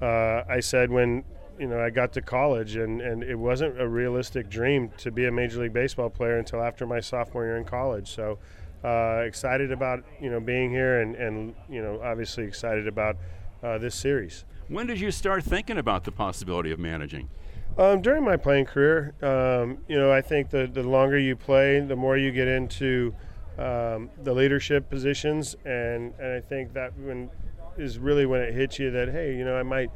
Uh, 0.02 0.44
I 0.48 0.60
said 0.60 0.90
when 0.92 1.24
you 1.60 1.68
know 1.68 1.80
I 1.80 1.90
got 1.90 2.14
to 2.14 2.22
college, 2.22 2.76
and, 2.76 3.02
and 3.02 3.24
it 3.24 3.36
wasn't 3.36 3.80
a 3.80 3.88
realistic 3.88 4.50
dream 4.50 4.92
to 4.98 5.12
be 5.12 5.26
a 5.26 5.32
Major 5.32 5.62
League 5.62 5.74
Baseball 5.74 6.10
player 6.10 6.38
until 6.38 6.62
after 6.62 6.86
my 6.86 7.00
sophomore 7.00 7.46
year 7.46 7.58
in 7.58 7.66
college. 7.66 8.10
So 8.10 8.38
uh, 8.84 9.24
excited 9.26 9.72
about 9.72 10.04
you 10.22 10.30
know 10.30 10.40
being 10.40 10.70
here, 10.70 11.02
and, 11.02 11.16
and 11.16 11.56
you 11.70 11.82
know 11.82 12.02
obviously 12.04 12.44
excited 12.44 12.88
about 12.88 13.18
uh, 13.64 13.78
this 13.78 13.96
series. 13.96 14.46
When 14.68 14.88
did 14.88 15.00
you 15.00 15.12
start 15.12 15.44
thinking 15.44 15.78
about 15.78 16.04
the 16.04 16.12
possibility 16.12 16.72
of 16.72 16.80
managing? 16.80 17.30
Um, 17.78 18.02
during 18.02 18.24
my 18.24 18.38
playing 18.38 18.66
career, 18.66 19.14
um, 19.22 19.80
you 19.88 19.98
know, 19.98 20.12
I 20.12 20.22
think 20.22 20.50
the, 20.50 20.66
the 20.66 20.82
longer 20.82 21.20
you 21.20 21.36
play, 21.36 21.80
the 21.82 21.96
more 21.96 22.18
you 22.18 22.32
get 22.32 22.48
into 22.48 23.14
um, 23.58 24.10
the 24.24 24.34
leadership 24.34 24.90
positions, 24.90 25.56
and, 25.66 26.14
and 26.20 26.34
I 26.34 26.42
think 26.42 26.74
that 26.74 26.98
when 26.98 27.30
is 27.78 28.00
really 28.00 28.26
when 28.26 28.42
it 28.42 28.54
hits 28.54 28.80
you 28.80 28.90
that 28.92 29.10
hey, 29.10 29.36
you 29.36 29.44
know, 29.44 29.58
I 29.58 29.64
might 29.64 29.92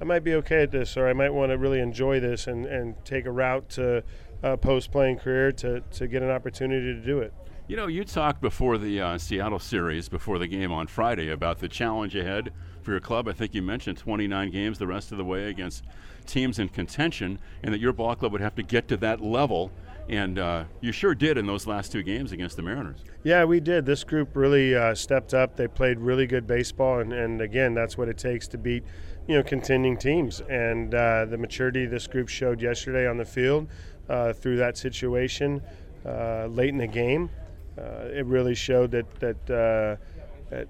I 0.00 0.04
might 0.04 0.24
be 0.24 0.34
okay 0.34 0.62
at 0.62 0.72
this, 0.72 0.96
or 0.96 1.08
I 1.08 1.12
might 1.12 1.30
want 1.30 1.50
to 1.50 1.58
really 1.58 1.78
enjoy 1.78 2.18
this 2.18 2.48
and, 2.48 2.66
and 2.66 2.96
take 3.04 3.24
a 3.24 3.30
route 3.30 3.68
to 3.70 4.02
uh, 4.42 4.56
post 4.56 4.90
playing 4.90 5.18
career 5.18 5.52
to, 5.52 5.80
to 5.80 6.08
get 6.08 6.22
an 6.22 6.30
opportunity 6.30 6.92
to 6.92 7.00
do 7.00 7.20
it. 7.20 7.32
You 7.68 7.76
know, 7.76 7.86
you 7.86 8.04
talked 8.04 8.40
before 8.40 8.78
the 8.78 9.00
uh, 9.00 9.18
Seattle 9.18 9.60
series, 9.60 10.08
before 10.08 10.40
the 10.40 10.48
game 10.48 10.72
on 10.72 10.88
Friday, 10.88 11.30
about 11.30 11.60
the 11.60 11.68
challenge 11.68 12.16
ahead 12.16 12.52
for 12.82 12.90
your 12.90 12.98
club. 12.98 13.28
I 13.28 13.32
think 13.32 13.54
you 13.54 13.62
mentioned 13.62 13.98
29 13.98 14.50
games 14.50 14.78
the 14.80 14.88
rest 14.88 15.12
of 15.12 15.18
the 15.18 15.24
way 15.24 15.48
against 15.48 15.84
teams 16.26 16.58
in 16.58 16.68
contention, 16.68 17.38
and 17.62 17.72
that 17.72 17.80
your 17.80 17.92
ball 17.92 18.16
club 18.16 18.32
would 18.32 18.40
have 18.40 18.56
to 18.56 18.62
get 18.64 18.88
to 18.88 18.96
that 18.98 19.20
level 19.20 19.70
and 20.12 20.38
uh, 20.38 20.64
you 20.82 20.92
sure 20.92 21.14
did 21.14 21.38
in 21.38 21.46
those 21.46 21.66
last 21.66 21.90
two 21.90 22.02
games 22.02 22.32
against 22.32 22.56
the 22.56 22.62
Mariners. 22.62 23.00
Yeah, 23.24 23.44
we 23.44 23.60
did. 23.60 23.86
This 23.86 24.04
group 24.04 24.36
really 24.36 24.76
uh, 24.76 24.94
stepped 24.94 25.32
up. 25.32 25.56
They 25.56 25.66
played 25.66 25.98
really 25.98 26.26
good 26.26 26.46
baseball, 26.46 26.98
and, 26.98 27.14
and 27.14 27.40
again, 27.40 27.72
that's 27.72 27.96
what 27.96 28.08
it 28.08 28.18
takes 28.18 28.46
to 28.48 28.58
beat, 28.58 28.84
you 29.26 29.36
know, 29.36 29.42
contending 29.42 29.96
teams. 29.96 30.42
And 30.50 30.94
uh, 30.94 31.24
the 31.24 31.38
maturity 31.38 31.86
this 31.86 32.06
group 32.06 32.28
showed 32.28 32.60
yesterday 32.60 33.08
on 33.08 33.16
the 33.16 33.24
field 33.24 33.68
uh, 34.10 34.34
through 34.34 34.56
that 34.56 34.76
situation 34.76 35.62
uh, 36.04 36.46
late 36.46 36.68
in 36.68 36.78
the 36.78 36.86
game, 36.86 37.30
uh, 37.78 38.08
it 38.12 38.26
really 38.26 38.54
showed 38.54 38.90
that 38.90 39.10
that, 39.20 39.46
that 39.46 39.98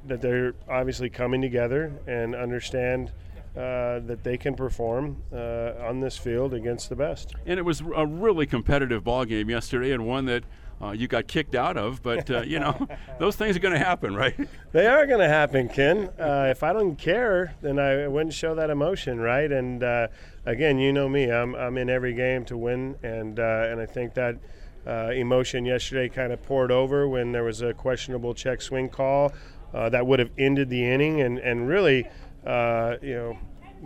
that 0.06 0.20
they're 0.20 0.54
obviously 0.68 1.10
coming 1.10 1.42
together 1.42 1.92
and 2.06 2.36
understand 2.36 3.10
uh, 3.54 4.00
that 4.00 4.24
they 4.24 4.38
can 4.38 4.54
perform 4.54 5.22
uh, 5.30 5.72
on 5.80 6.00
this 6.00 6.16
field 6.16 6.54
against 6.54 6.88
the 6.88 6.96
best. 6.96 7.34
And 7.44 7.58
it 7.58 7.62
was 7.62 7.82
a 7.94 8.06
really 8.06 8.46
competitive 8.46 9.04
ball 9.04 9.26
game 9.26 9.50
yesterday, 9.50 9.92
and 9.92 10.06
one 10.06 10.24
that 10.24 10.44
uh, 10.80 10.92
you 10.92 11.06
got 11.06 11.26
kicked 11.26 11.54
out 11.54 11.76
of. 11.76 12.02
But 12.02 12.30
uh, 12.30 12.40
you 12.42 12.58
know, 12.58 12.88
those 13.18 13.36
things 13.36 13.54
are 13.54 13.60
going 13.60 13.74
to 13.74 13.84
happen, 13.84 14.14
right? 14.14 14.34
They 14.72 14.86
are 14.86 15.06
going 15.06 15.20
to 15.20 15.28
happen, 15.28 15.68
Ken. 15.68 16.08
Uh, 16.18 16.46
if 16.50 16.62
I 16.62 16.72
don't 16.72 16.96
care, 16.96 17.54
then 17.60 17.78
I 17.78 18.08
wouldn't 18.08 18.32
show 18.32 18.54
that 18.54 18.70
emotion, 18.70 19.20
right? 19.20 19.52
And 19.52 19.84
uh, 19.84 20.08
again, 20.46 20.78
you 20.78 20.90
know 20.92 21.08
me. 21.08 21.30
I'm 21.30 21.54
I'm 21.54 21.76
in 21.76 21.90
every 21.90 22.14
game 22.14 22.46
to 22.46 22.56
win, 22.56 22.96
and 23.02 23.38
and 23.38 23.80
I 23.80 23.86
think 23.86 24.14
that. 24.14 24.38
emotion 24.86 25.64
yesterday 25.64 26.08
kind 26.08 26.32
of 26.32 26.42
poured 26.42 26.72
over 26.72 27.06
when 27.06 27.30
there 27.32 27.44
was 27.44 27.62
a 27.62 27.72
questionable 27.72 28.34
check 28.34 28.60
swing 28.60 28.88
call 28.88 29.30
that 29.72 30.04
would 30.06 30.18
have 30.18 30.30
ended 30.38 30.70
the 30.70 30.84
inning, 30.84 31.20
and, 31.20 31.38
and 31.38 31.68
really, 31.68 32.08
uh, 32.46 32.96
you 33.02 33.14
know, 33.14 33.38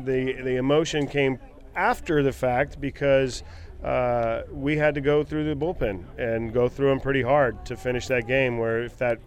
the 0.04 0.32
the 0.42 0.56
emotion 0.56 1.06
came 1.06 1.38
after 1.74 2.22
the 2.22 2.32
fact 2.32 2.80
because 2.80 3.42
uh, 3.84 4.42
we 4.50 4.76
had 4.76 4.94
to 4.94 5.00
go 5.00 5.22
through 5.22 5.44
the 5.44 5.54
bullpen 5.54 6.04
and 6.18 6.52
go 6.52 6.68
through 6.68 6.88
them 6.88 7.00
pretty 7.00 7.22
hard 7.22 7.64
to 7.66 7.76
finish 7.76 8.06
that 8.08 8.26
game. 8.26 8.58
Where 8.58 8.82
if 8.82 8.96
that 8.98 9.18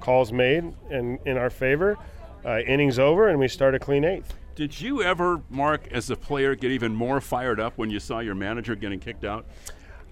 call's 0.00 0.32
made 0.32 0.72
and 0.90 1.18
in 1.26 1.36
our 1.36 1.50
favor, 1.50 1.96
uh, 2.44 2.60
innings 2.60 2.98
over 2.98 3.28
and 3.28 3.38
we 3.38 3.48
start 3.48 3.74
a 3.74 3.78
clean 3.78 4.04
eighth. 4.04 4.34
Did 4.54 4.80
you 4.80 5.02
ever, 5.02 5.40
Mark, 5.48 5.88
as 5.92 6.10
a 6.10 6.16
player, 6.16 6.54
get 6.54 6.72
even 6.72 6.94
more 6.94 7.20
fired 7.22 7.58
up 7.58 7.78
when 7.78 7.88
you 7.88 7.98
saw 7.98 8.18
your 8.18 8.34
manager 8.34 8.74
getting 8.74 9.00
kicked 9.00 9.24
out? 9.24 9.46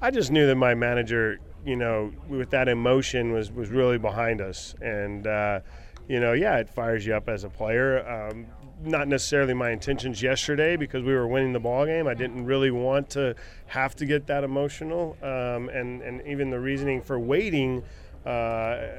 I 0.00 0.10
just 0.10 0.30
knew 0.30 0.46
that 0.46 0.56
my 0.56 0.74
manager, 0.74 1.38
you 1.66 1.76
know, 1.76 2.10
with 2.26 2.50
that 2.50 2.68
emotion 2.68 3.32
was 3.32 3.52
was 3.52 3.68
really 3.70 3.98
behind 3.98 4.40
us 4.40 4.74
and. 4.80 5.26
Uh, 5.26 5.60
you 6.10 6.18
know, 6.18 6.32
yeah, 6.32 6.56
it 6.56 6.68
fires 6.68 7.06
you 7.06 7.14
up 7.14 7.28
as 7.28 7.44
a 7.44 7.48
player. 7.48 8.04
Um, 8.04 8.46
not 8.82 9.06
necessarily 9.06 9.54
my 9.54 9.70
intentions 9.70 10.20
yesterday 10.20 10.74
because 10.74 11.04
we 11.04 11.12
were 11.12 11.28
winning 11.28 11.52
the 11.52 11.60
ball 11.60 11.86
game. 11.86 12.08
I 12.08 12.14
didn't 12.14 12.46
really 12.46 12.72
want 12.72 13.10
to 13.10 13.36
have 13.66 13.94
to 13.94 14.06
get 14.06 14.26
that 14.26 14.42
emotional, 14.42 15.16
um, 15.22 15.68
and 15.68 16.02
and 16.02 16.20
even 16.26 16.50
the 16.50 16.58
reasoning 16.58 17.00
for 17.00 17.20
waiting, 17.20 17.84
uh, 18.26 18.28
uh, 18.28 18.96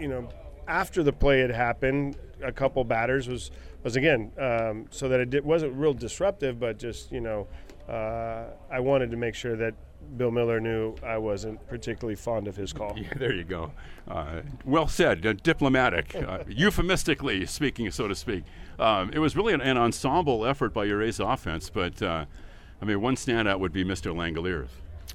you 0.00 0.08
know, 0.08 0.28
after 0.66 1.04
the 1.04 1.12
play 1.12 1.38
had 1.38 1.52
happened, 1.52 2.16
a 2.42 2.50
couple 2.50 2.82
batters 2.82 3.28
was 3.28 3.52
was 3.84 3.94
again 3.94 4.32
um, 4.36 4.86
so 4.90 5.08
that 5.08 5.32
it 5.32 5.44
wasn't 5.44 5.72
real 5.74 5.94
disruptive, 5.94 6.58
but 6.58 6.76
just 6.76 7.12
you 7.12 7.20
know, 7.20 7.46
uh, 7.88 8.46
I 8.68 8.80
wanted 8.80 9.12
to 9.12 9.16
make 9.16 9.36
sure 9.36 9.54
that 9.54 9.74
Bill 10.16 10.30
Miller 10.30 10.60
knew 10.60 10.94
I 11.02 11.18
wasn't 11.18 11.66
particularly 11.68 12.16
fond 12.16 12.48
of 12.48 12.56
his 12.56 12.72
call. 12.72 12.88
Yeah, 12.98 13.14
there 13.16 13.32
you 13.32 13.44
go. 13.44 13.72
Uh, 14.08 14.40
well 14.64 14.88
said, 14.88 15.24
uh, 15.24 15.34
diplomatic, 15.34 16.14
uh, 16.16 16.44
euphemistically 16.48 17.46
speaking, 17.46 17.90
so 17.90 18.08
to 18.08 18.14
speak. 18.14 18.44
Um, 18.78 19.10
it 19.12 19.18
was 19.18 19.36
really 19.36 19.52
an, 19.52 19.60
an, 19.60 19.76
ensemble 19.76 20.46
effort 20.46 20.72
by 20.72 20.84
your 20.84 21.02
A's 21.02 21.20
offense, 21.20 21.70
but 21.70 22.00
uh, 22.02 22.24
I 22.80 22.84
mean, 22.84 23.00
one 23.00 23.16
standout 23.16 23.60
would 23.60 23.72
be 23.72 23.84
Mr. 23.84 24.14
Langeliers. 24.14 24.68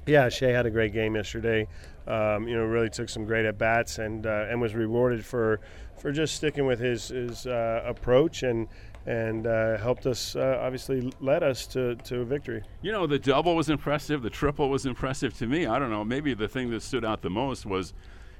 Yeah, 0.06 0.28
Shea 0.28 0.52
had 0.52 0.66
a 0.66 0.70
great 0.70 0.92
game 0.92 1.16
yesterday. 1.16 1.66
Um, 2.06 2.46
you 2.46 2.56
know, 2.56 2.64
really 2.64 2.90
took 2.90 3.08
some 3.08 3.24
great 3.24 3.46
at 3.46 3.56
bats 3.56 3.98
and 3.98 4.26
uh, 4.26 4.46
and 4.50 4.60
was 4.60 4.74
rewarded 4.74 5.24
for 5.24 5.60
for 5.96 6.12
just 6.12 6.34
sticking 6.34 6.66
with 6.66 6.78
his 6.78 7.08
his 7.08 7.46
uh, 7.46 7.82
approach 7.86 8.42
and 8.42 8.68
and 9.06 9.46
uh, 9.46 9.76
helped 9.78 10.06
us, 10.06 10.34
uh, 10.34 10.58
obviously, 10.60 11.12
led 11.20 11.42
us 11.42 11.66
to, 11.68 11.94
to 11.96 12.20
a 12.20 12.24
victory. 12.24 12.62
You 12.82 12.92
know, 12.92 13.06
the 13.06 13.18
double 13.18 13.54
was 13.54 13.68
impressive. 13.68 14.22
The 14.22 14.30
triple 14.30 14.70
was 14.70 14.86
impressive 14.86 15.36
to 15.38 15.46
me. 15.46 15.66
I 15.66 15.78
don't 15.78 15.90
know. 15.90 16.04
Maybe 16.04 16.34
the 16.34 16.48
thing 16.48 16.70
that 16.70 16.82
stood 16.82 17.04
out 17.04 17.22
the 17.22 17.30
most 17.30 17.66
was 17.66 17.92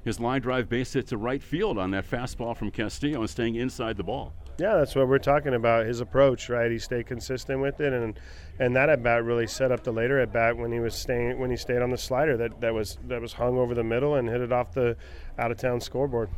his 0.03 0.19
line 0.19 0.41
drive 0.41 0.69
base 0.69 0.93
hit 0.93 1.07
to 1.07 1.17
right 1.17 1.41
field 1.41 1.77
on 1.77 1.91
that 1.91 2.09
fastball 2.09 2.55
from 2.55 2.71
Castillo 2.71 3.21
and 3.21 3.29
staying 3.29 3.55
inside 3.55 3.97
the 3.97 4.03
ball. 4.03 4.33
Yeah, 4.57 4.75
that's 4.77 4.95
what 4.95 5.09
we're 5.09 5.17
talking 5.17 5.53
about. 5.53 5.85
His 5.85 5.99
approach, 5.99 6.47
right? 6.47 6.71
He 6.71 6.79
stayed 6.79 7.07
consistent 7.07 7.59
with 7.59 7.81
it, 7.81 7.91
and 7.91 8.17
and 8.59 8.73
that 8.75 8.87
at 8.87 9.03
bat 9.03 9.25
really 9.25 9.47
set 9.47 9.71
up 9.71 9.83
the 9.83 9.91
later 9.91 10.19
at 10.21 10.31
bat 10.31 10.55
when 10.55 10.71
he 10.71 10.79
was 10.79 10.95
staying 10.95 11.37
when 11.39 11.49
he 11.49 11.57
stayed 11.57 11.81
on 11.81 11.89
the 11.89 11.97
slider 11.97 12.37
that, 12.37 12.61
that 12.61 12.73
was 12.73 12.97
that 13.07 13.19
was 13.19 13.33
hung 13.33 13.57
over 13.57 13.73
the 13.73 13.83
middle 13.83 14.15
and 14.15 14.29
hit 14.29 14.39
it 14.39 14.53
off 14.53 14.71
the 14.73 14.95
out 15.37 15.51
of 15.51 15.57
town 15.57 15.81
scoreboard. 15.81 16.29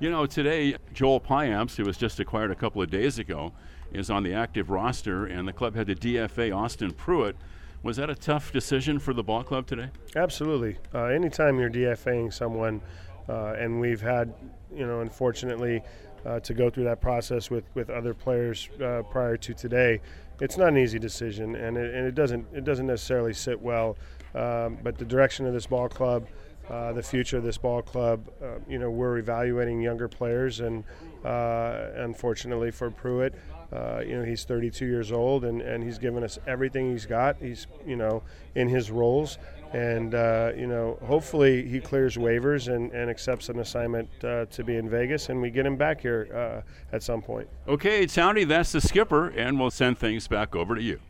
You 0.00 0.10
know, 0.10 0.24
today 0.24 0.76
Joel 0.94 1.20
Payamps, 1.20 1.76
who 1.76 1.84
was 1.84 1.98
just 1.98 2.18
acquired 2.20 2.50
a 2.50 2.54
couple 2.54 2.80
of 2.80 2.90
days 2.90 3.18
ago, 3.18 3.52
is 3.92 4.08
on 4.08 4.22
the 4.22 4.32
active 4.32 4.70
roster, 4.70 5.26
and 5.26 5.46
the 5.46 5.52
club 5.52 5.74
had 5.74 5.88
to 5.88 5.94
DFA 5.94 6.56
Austin 6.56 6.92
Pruitt. 6.92 7.36
Was 7.82 7.98
that 7.98 8.08
a 8.08 8.14
tough 8.14 8.50
decision 8.50 8.98
for 8.98 9.12
the 9.12 9.22
ball 9.22 9.42
club 9.42 9.66
today? 9.66 9.90
Absolutely. 10.16 10.78
Uh, 10.94 11.04
anytime 11.04 11.58
you're 11.58 11.68
DFAing 11.68 12.32
someone, 12.32 12.80
uh, 13.28 13.52
and 13.58 13.78
we've 13.78 14.00
had, 14.00 14.32
you 14.74 14.86
know, 14.86 15.02
unfortunately, 15.02 15.82
uh, 16.24 16.40
to 16.40 16.54
go 16.54 16.70
through 16.70 16.84
that 16.84 17.02
process 17.02 17.50
with, 17.50 17.64
with 17.74 17.90
other 17.90 18.14
players 18.14 18.70
uh, 18.82 19.02
prior 19.10 19.36
to 19.36 19.52
today, 19.52 20.00
it's 20.40 20.56
not 20.56 20.68
an 20.68 20.78
easy 20.78 20.98
decision, 20.98 21.56
and 21.56 21.76
it, 21.76 21.94
and 21.94 22.06
it 22.06 22.14
doesn't 22.14 22.46
it 22.54 22.64
doesn't 22.64 22.86
necessarily 22.86 23.34
sit 23.34 23.60
well. 23.60 23.98
Um, 24.34 24.78
but 24.82 24.96
the 24.96 25.04
direction 25.04 25.44
of 25.44 25.52
this 25.52 25.66
ball 25.66 25.90
club, 25.90 26.26
uh, 26.70 26.92
the 26.92 27.02
future 27.02 27.36
of 27.36 27.42
this 27.42 27.58
ball 27.58 27.82
club, 27.82 28.30
uh, 28.42 28.58
you 28.68 28.78
know, 28.78 28.90
we're 28.90 29.18
evaluating 29.18 29.80
younger 29.80 30.06
players, 30.08 30.60
and 30.60 30.84
uh, 31.24 31.88
unfortunately 31.96 32.70
for 32.70 32.90
Pruitt, 32.90 33.34
uh, 33.72 34.00
you 34.06 34.16
know, 34.16 34.24
he's 34.24 34.44
32 34.44 34.86
years 34.86 35.10
old, 35.10 35.44
and, 35.44 35.60
and 35.62 35.82
he's 35.82 35.98
given 35.98 36.22
us 36.22 36.38
everything 36.46 36.92
he's 36.92 37.06
got. 37.06 37.36
He's 37.40 37.66
you 37.84 37.96
know 37.96 38.22
in 38.54 38.68
his 38.68 38.90
roles, 38.90 39.38
and 39.72 40.14
uh, 40.14 40.52
you 40.56 40.66
know, 40.68 40.98
hopefully 41.02 41.66
he 41.68 41.80
clears 41.80 42.16
waivers 42.16 42.72
and, 42.72 42.92
and 42.92 43.10
accepts 43.10 43.48
an 43.48 43.58
assignment 43.58 44.08
uh, 44.22 44.46
to 44.46 44.62
be 44.62 44.76
in 44.76 44.88
Vegas, 44.88 45.28
and 45.28 45.42
we 45.42 45.50
get 45.50 45.66
him 45.66 45.76
back 45.76 46.00
here 46.00 46.64
at 46.92 47.02
some 47.02 47.20
point. 47.20 47.48
Okay, 47.66 48.06
Townie, 48.06 48.46
that's 48.46 48.72
the 48.72 48.80
skipper, 48.80 49.28
and 49.28 49.58
we'll 49.58 49.70
send 49.70 49.98
things 49.98 50.28
back 50.28 50.54
over 50.54 50.74
to 50.76 50.82
you. 50.82 51.00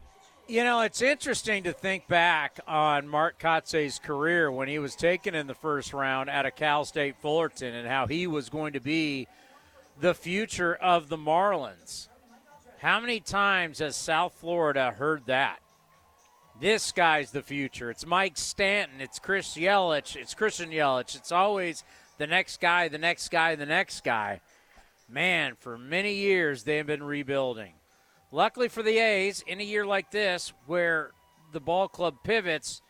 You 0.50 0.64
know, 0.64 0.80
it's 0.80 1.00
interesting 1.00 1.62
to 1.62 1.72
think 1.72 2.08
back 2.08 2.58
on 2.66 3.06
Mark 3.06 3.38
Kotsay's 3.38 4.00
career 4.00 4.50
when 4.50 4.66
he 4.66 4.80
was 4.80 4.96
taken 4.96 5.36
in 5.36 5.46
the 5.46 5.54
first 5.54 5.92
round 5.92 6.28
out 6.28 6.44
of 6.44 6.56
Cal 6.56 6.84
State 6.84 7.14
Fullerton 7.22 7.72
and 7.72 7.86
how 7.86 8.08
he 8.08 8.26
was 8.26 8.48
going 8.48 8.72
to 8.72 8.80
be 8.80 9.28
the 10.00 10.12
future 10.12 10.74
of 10.74 11.08
the 11.08 11.16
Marlins. 11.16 12.08
How 12.80 12.98
many 12.98 13.20
times 13.20 13.78
has 13.78 13.94
South 13.94 14.34
Florida 14.40 14.90
heard 14.90 15.26
that? 15.26 15.60
This 16.60 16.90
guy's 16.90 17.30
the 17.30 17.42
future. 17.42 17.88
It's 17.88 18.04
Mike 18.04 18.36
Stanton. 18.36 19.00
It's 19.00 19.20
Chris 19.20 19.54
Yelich. 19.54 20.16
It's 20.16 20.34
Christian 20.34 20.70
Yelich. 20.70 21.14
It's 21.14 21.30
always 21.30 21.84
the 22.18 22.26
next 22.26 22.60
guy, 22.60 22.88
the 22.88 22.98
next 22.98 23.28
guy, 23.28 23.54
the 23.54 23.66
next 23.66 24.02
guy. 24.02 24.40
Man, 25.08 25.54
for 25.60 25.78
many 25.78 26.14
years 26.14 26.64
they've 26.64 26.84
been 26.84 27.04
rebuilding. 27.04 27.74
Luckily 28.32 28.68
for 28.68 28.82
the 28.82 28.98
A's, 28.98 29.42
in 29.46 29.60
a 29.60 29.64
year 29.64 29.84
like 29.84 30.10
this 30.10 30.52
where 30.66 31.10
the 31.52 31.60
ball 31.60 31.88
club 31.88 32.16
pivots, 32.22 32.80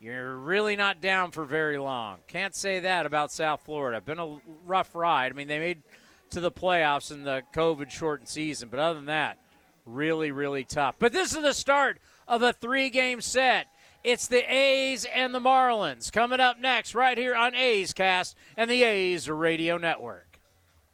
you're 0.00 0.36
really 0.36 0.76
not 0.76 1.00
down 1.00 1.30
for 1.30 1.44
very 1.44 1.78
long. 1.78 2.18
Can't 2.28 2.54
say 2.54 2.80
that 2.80 3.06
about 3.06 3.32
South 3.32 3.62
Florida. 3.64 4.00
Been 4.00 4.18
a 4.18 4.38
rough 4.66 4.94
ride. 4.94 5.32
I 5.32 5.34
mean, 5.34 5.48
they 5.48 5.58
made 5.58 5.82
to 6.30 6.40
the 6.40 6.52
playoffs 6.52 7.10
in 7.10 7.24
the 7.24 7.42
COVID 7.54 7.90
shortened 7.90 8.28
season, 8.28 8.68
but 8.68 8.78
other 8.78 8.94
than 8.94 9.06
that, 9.06 9.38
really, 9.84 10.30
really 10.30 10.64
tough. 10.64 10.96
But 10.98 11.12
this 11.12 11.34
is 11.34 11.42
the 11.42 11.54
start 11.54 11.98
of 12.28 12.42
a 12.42 12.52
three 12.52 12.90
game 12.90 13.20
set. 13.20 13.66
It's 14.02 14.26
the 14.26 14.42
A's 14.52 15.06
and 15.06 15.34
the 15.34 15.40
Marlins 15.40 16.12
coming 16.12 16.40
up 16.40 16.60
next, 16.60 16.94
right 16.94 17.16
here 17.16 17.34
on 17.34 17.54
A's 17.54 17.92
Cast 17.92 18.36
and 18.56 18.70
the 18.70 18.82
A's 18.82 19.30
Radio 19.30 19.78
Network. 19.78 20.33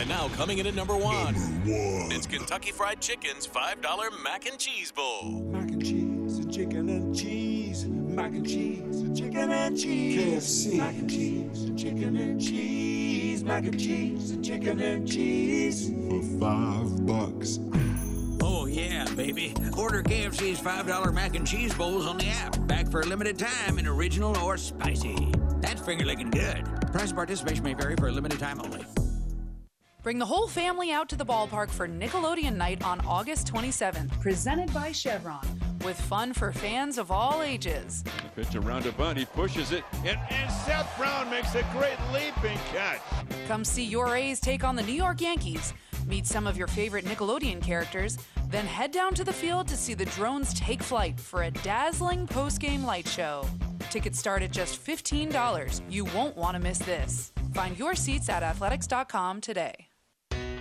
And 0.00 0.08
now 0.08 0.28
coming 0.28 0.56
in 0.56 0.66
at 0.66 0.74
number 0.74 0.96
one, 0.96 1.34
number 1.34 1.72
one. 1.72 2.10
it's 2.10 2.26
Kentucky 2.26 2.70
Fried 2.70 3.02
Chicken's 3.02 3.46
$5 3.46 4.22
Mac 4.24 4.48
and 4.48 4.58
Cheese 4.58 4.90
Bowl. 4.90 5.24
Mac 5.24 5.70
and 5.70 5.84
cheese, 5.84 6.38
and 6.38 6.50
chicken 6.50 6.88
and 6.88 7.14
cheese. 7.14 7.84
Mac 7.84 8.32
and 8.32 8.46
cheese, 8.48 8.96
and 9.02 9.14
chicken 9.14 9.50
and 9.50 9.78
cheese. 9.78 10.66
KFC. 10.66 10.78
Mac 10.78 10.94
and 10.94 11.10
cheese, 11.10 11.62
and 11.64 11.78
chicken 11.78 12.16
and 12.16 12.40
cheese. 12.40 13.44
Mac 13.44 13.64
and 13.64 13.78
cheese, 13.78 14.30
and 14.30 14.42
chicken 14.42 14.80
and 14.80 15.06
cheese. 15.06 15.90
For 16.08 16.22
five 16.40 17.06
bucks. 17.06 17.58
Oh, 18.42 18.64
yeah, 18.64 19.04
baby. 19.16 19.52
Order 19.76 20.02
KFC's 20.02 20.62
$5 20.62 21.12
mac 21.12 21.36
and 21.36 21.46
cheese 21.46 21.74
bowls 21.74 22.06
on 22.06 22.16
the 22.16 22.26
app. 22.26 22.66
Back 22.66 22.90
for 22.90 23.02
a 23.02 23.06
limited 23.06 23.38
time 23.38 23.78
in 23.78 23.86
original 23.86 24.34
or 24.38 24.56
spicy. 24.56 25.30
That's 25.60 25.82
finger 25.82 26.06
licking 26.06 26.30
good. 26.30 26.64
Price 26.90 27.12
participation 27.12 27.64
may 27.64 27.74
vary 27.74 27.96
for 27.96 28.08
a 28.08 28.12
limited 28.12 28.38
time 28.38 28.62
only. 28.62 28.82
Bring 30.02 30.18
the 30.18 30.24
whole 30.24 30.48
family 30.48 30.92
out 30.92 31.10
to 31.10 31.16
the 31.16 31.26
ballpark 31.26 31.68
for 31.68 31.86
Nickelodeon 31.86 32.56
Night 32.56 32.82
on 32.82 33.00
August 33.02 33.52
27th, 33.52 34.18
presented 34.18 34.72
by 34.72 34.92
Chevron, 34.92 35.46
with 35.84 36.00
fun 36.00 36.32
for 36.32 36.52
fans 36.52 36.96
of 36.96 37.10
all 37.10 37.42
ages. 37.42 38.02
The 38.02 38.42
pitch 38.42 38.54
around 38.54 38.86
a 38.86 38.92
bunt, 38.92 39.18
he 39.18 39.26
pushes 39.26 39.72
it, 39.72 39.84
and, 40.06 40.18
and 40.30 40.50
Seth 40.50 40.90
Brown 40.96 41.28
makes 41.28 41.54
a 41.54 41.62
great 41.72 41.98
leaping 42.14 42.56
catch. 42.72 43.02
Come 43.46 43.62
see 43.62 43.84
your 43.84 44.16
A's 44.16 44.40
take 44.40 44.64
on 44.64 44.74
the 44.74 44.82
New 44.82 44.94
York 44.94 45.20
Yankees, 45.20 45.74
meet 46.06 46.26
some 46.26 46.46
of 46.46 46.56
your 46.56 46.68
favorite 46.68 47.04
Nickelodeon 47.04 47.60
characters, 47.60 48.16
then 48.48 48.64
head 48.64 48.92
down 48.92 49.12
to 49.14 49.22
the 49.22 49.34
field 49.34 49.68
to 49.68 49.76
see 49.76 49.92
the 49.92 50.06
drones 50.06 50.54
take 50.54 50.82
flight 50.82 51.20
for 51.20 51.42
a 51.42 51.50
dazzling 51.50 52.26
post-game 52.26 52.84
light 52.84 53.06
show. 53.06 53.46
Tickets 53.90 54.18
start 54.18 54.42
at 54.42 54.50
just 54.50 54.82
$15. 54.82 55.82
You 55.90 56.06
won't 56.06 56.38
want 56.38 56.54
to 56.56 56.62
miss 56.62 56.78
this. 56.78 57.32
Find 57.52 57.78
your 57.78 57.94
seats 57.94 58.30
at 58.30 58.42
athletics.com 58.42 59.42
today. 59.42 59.89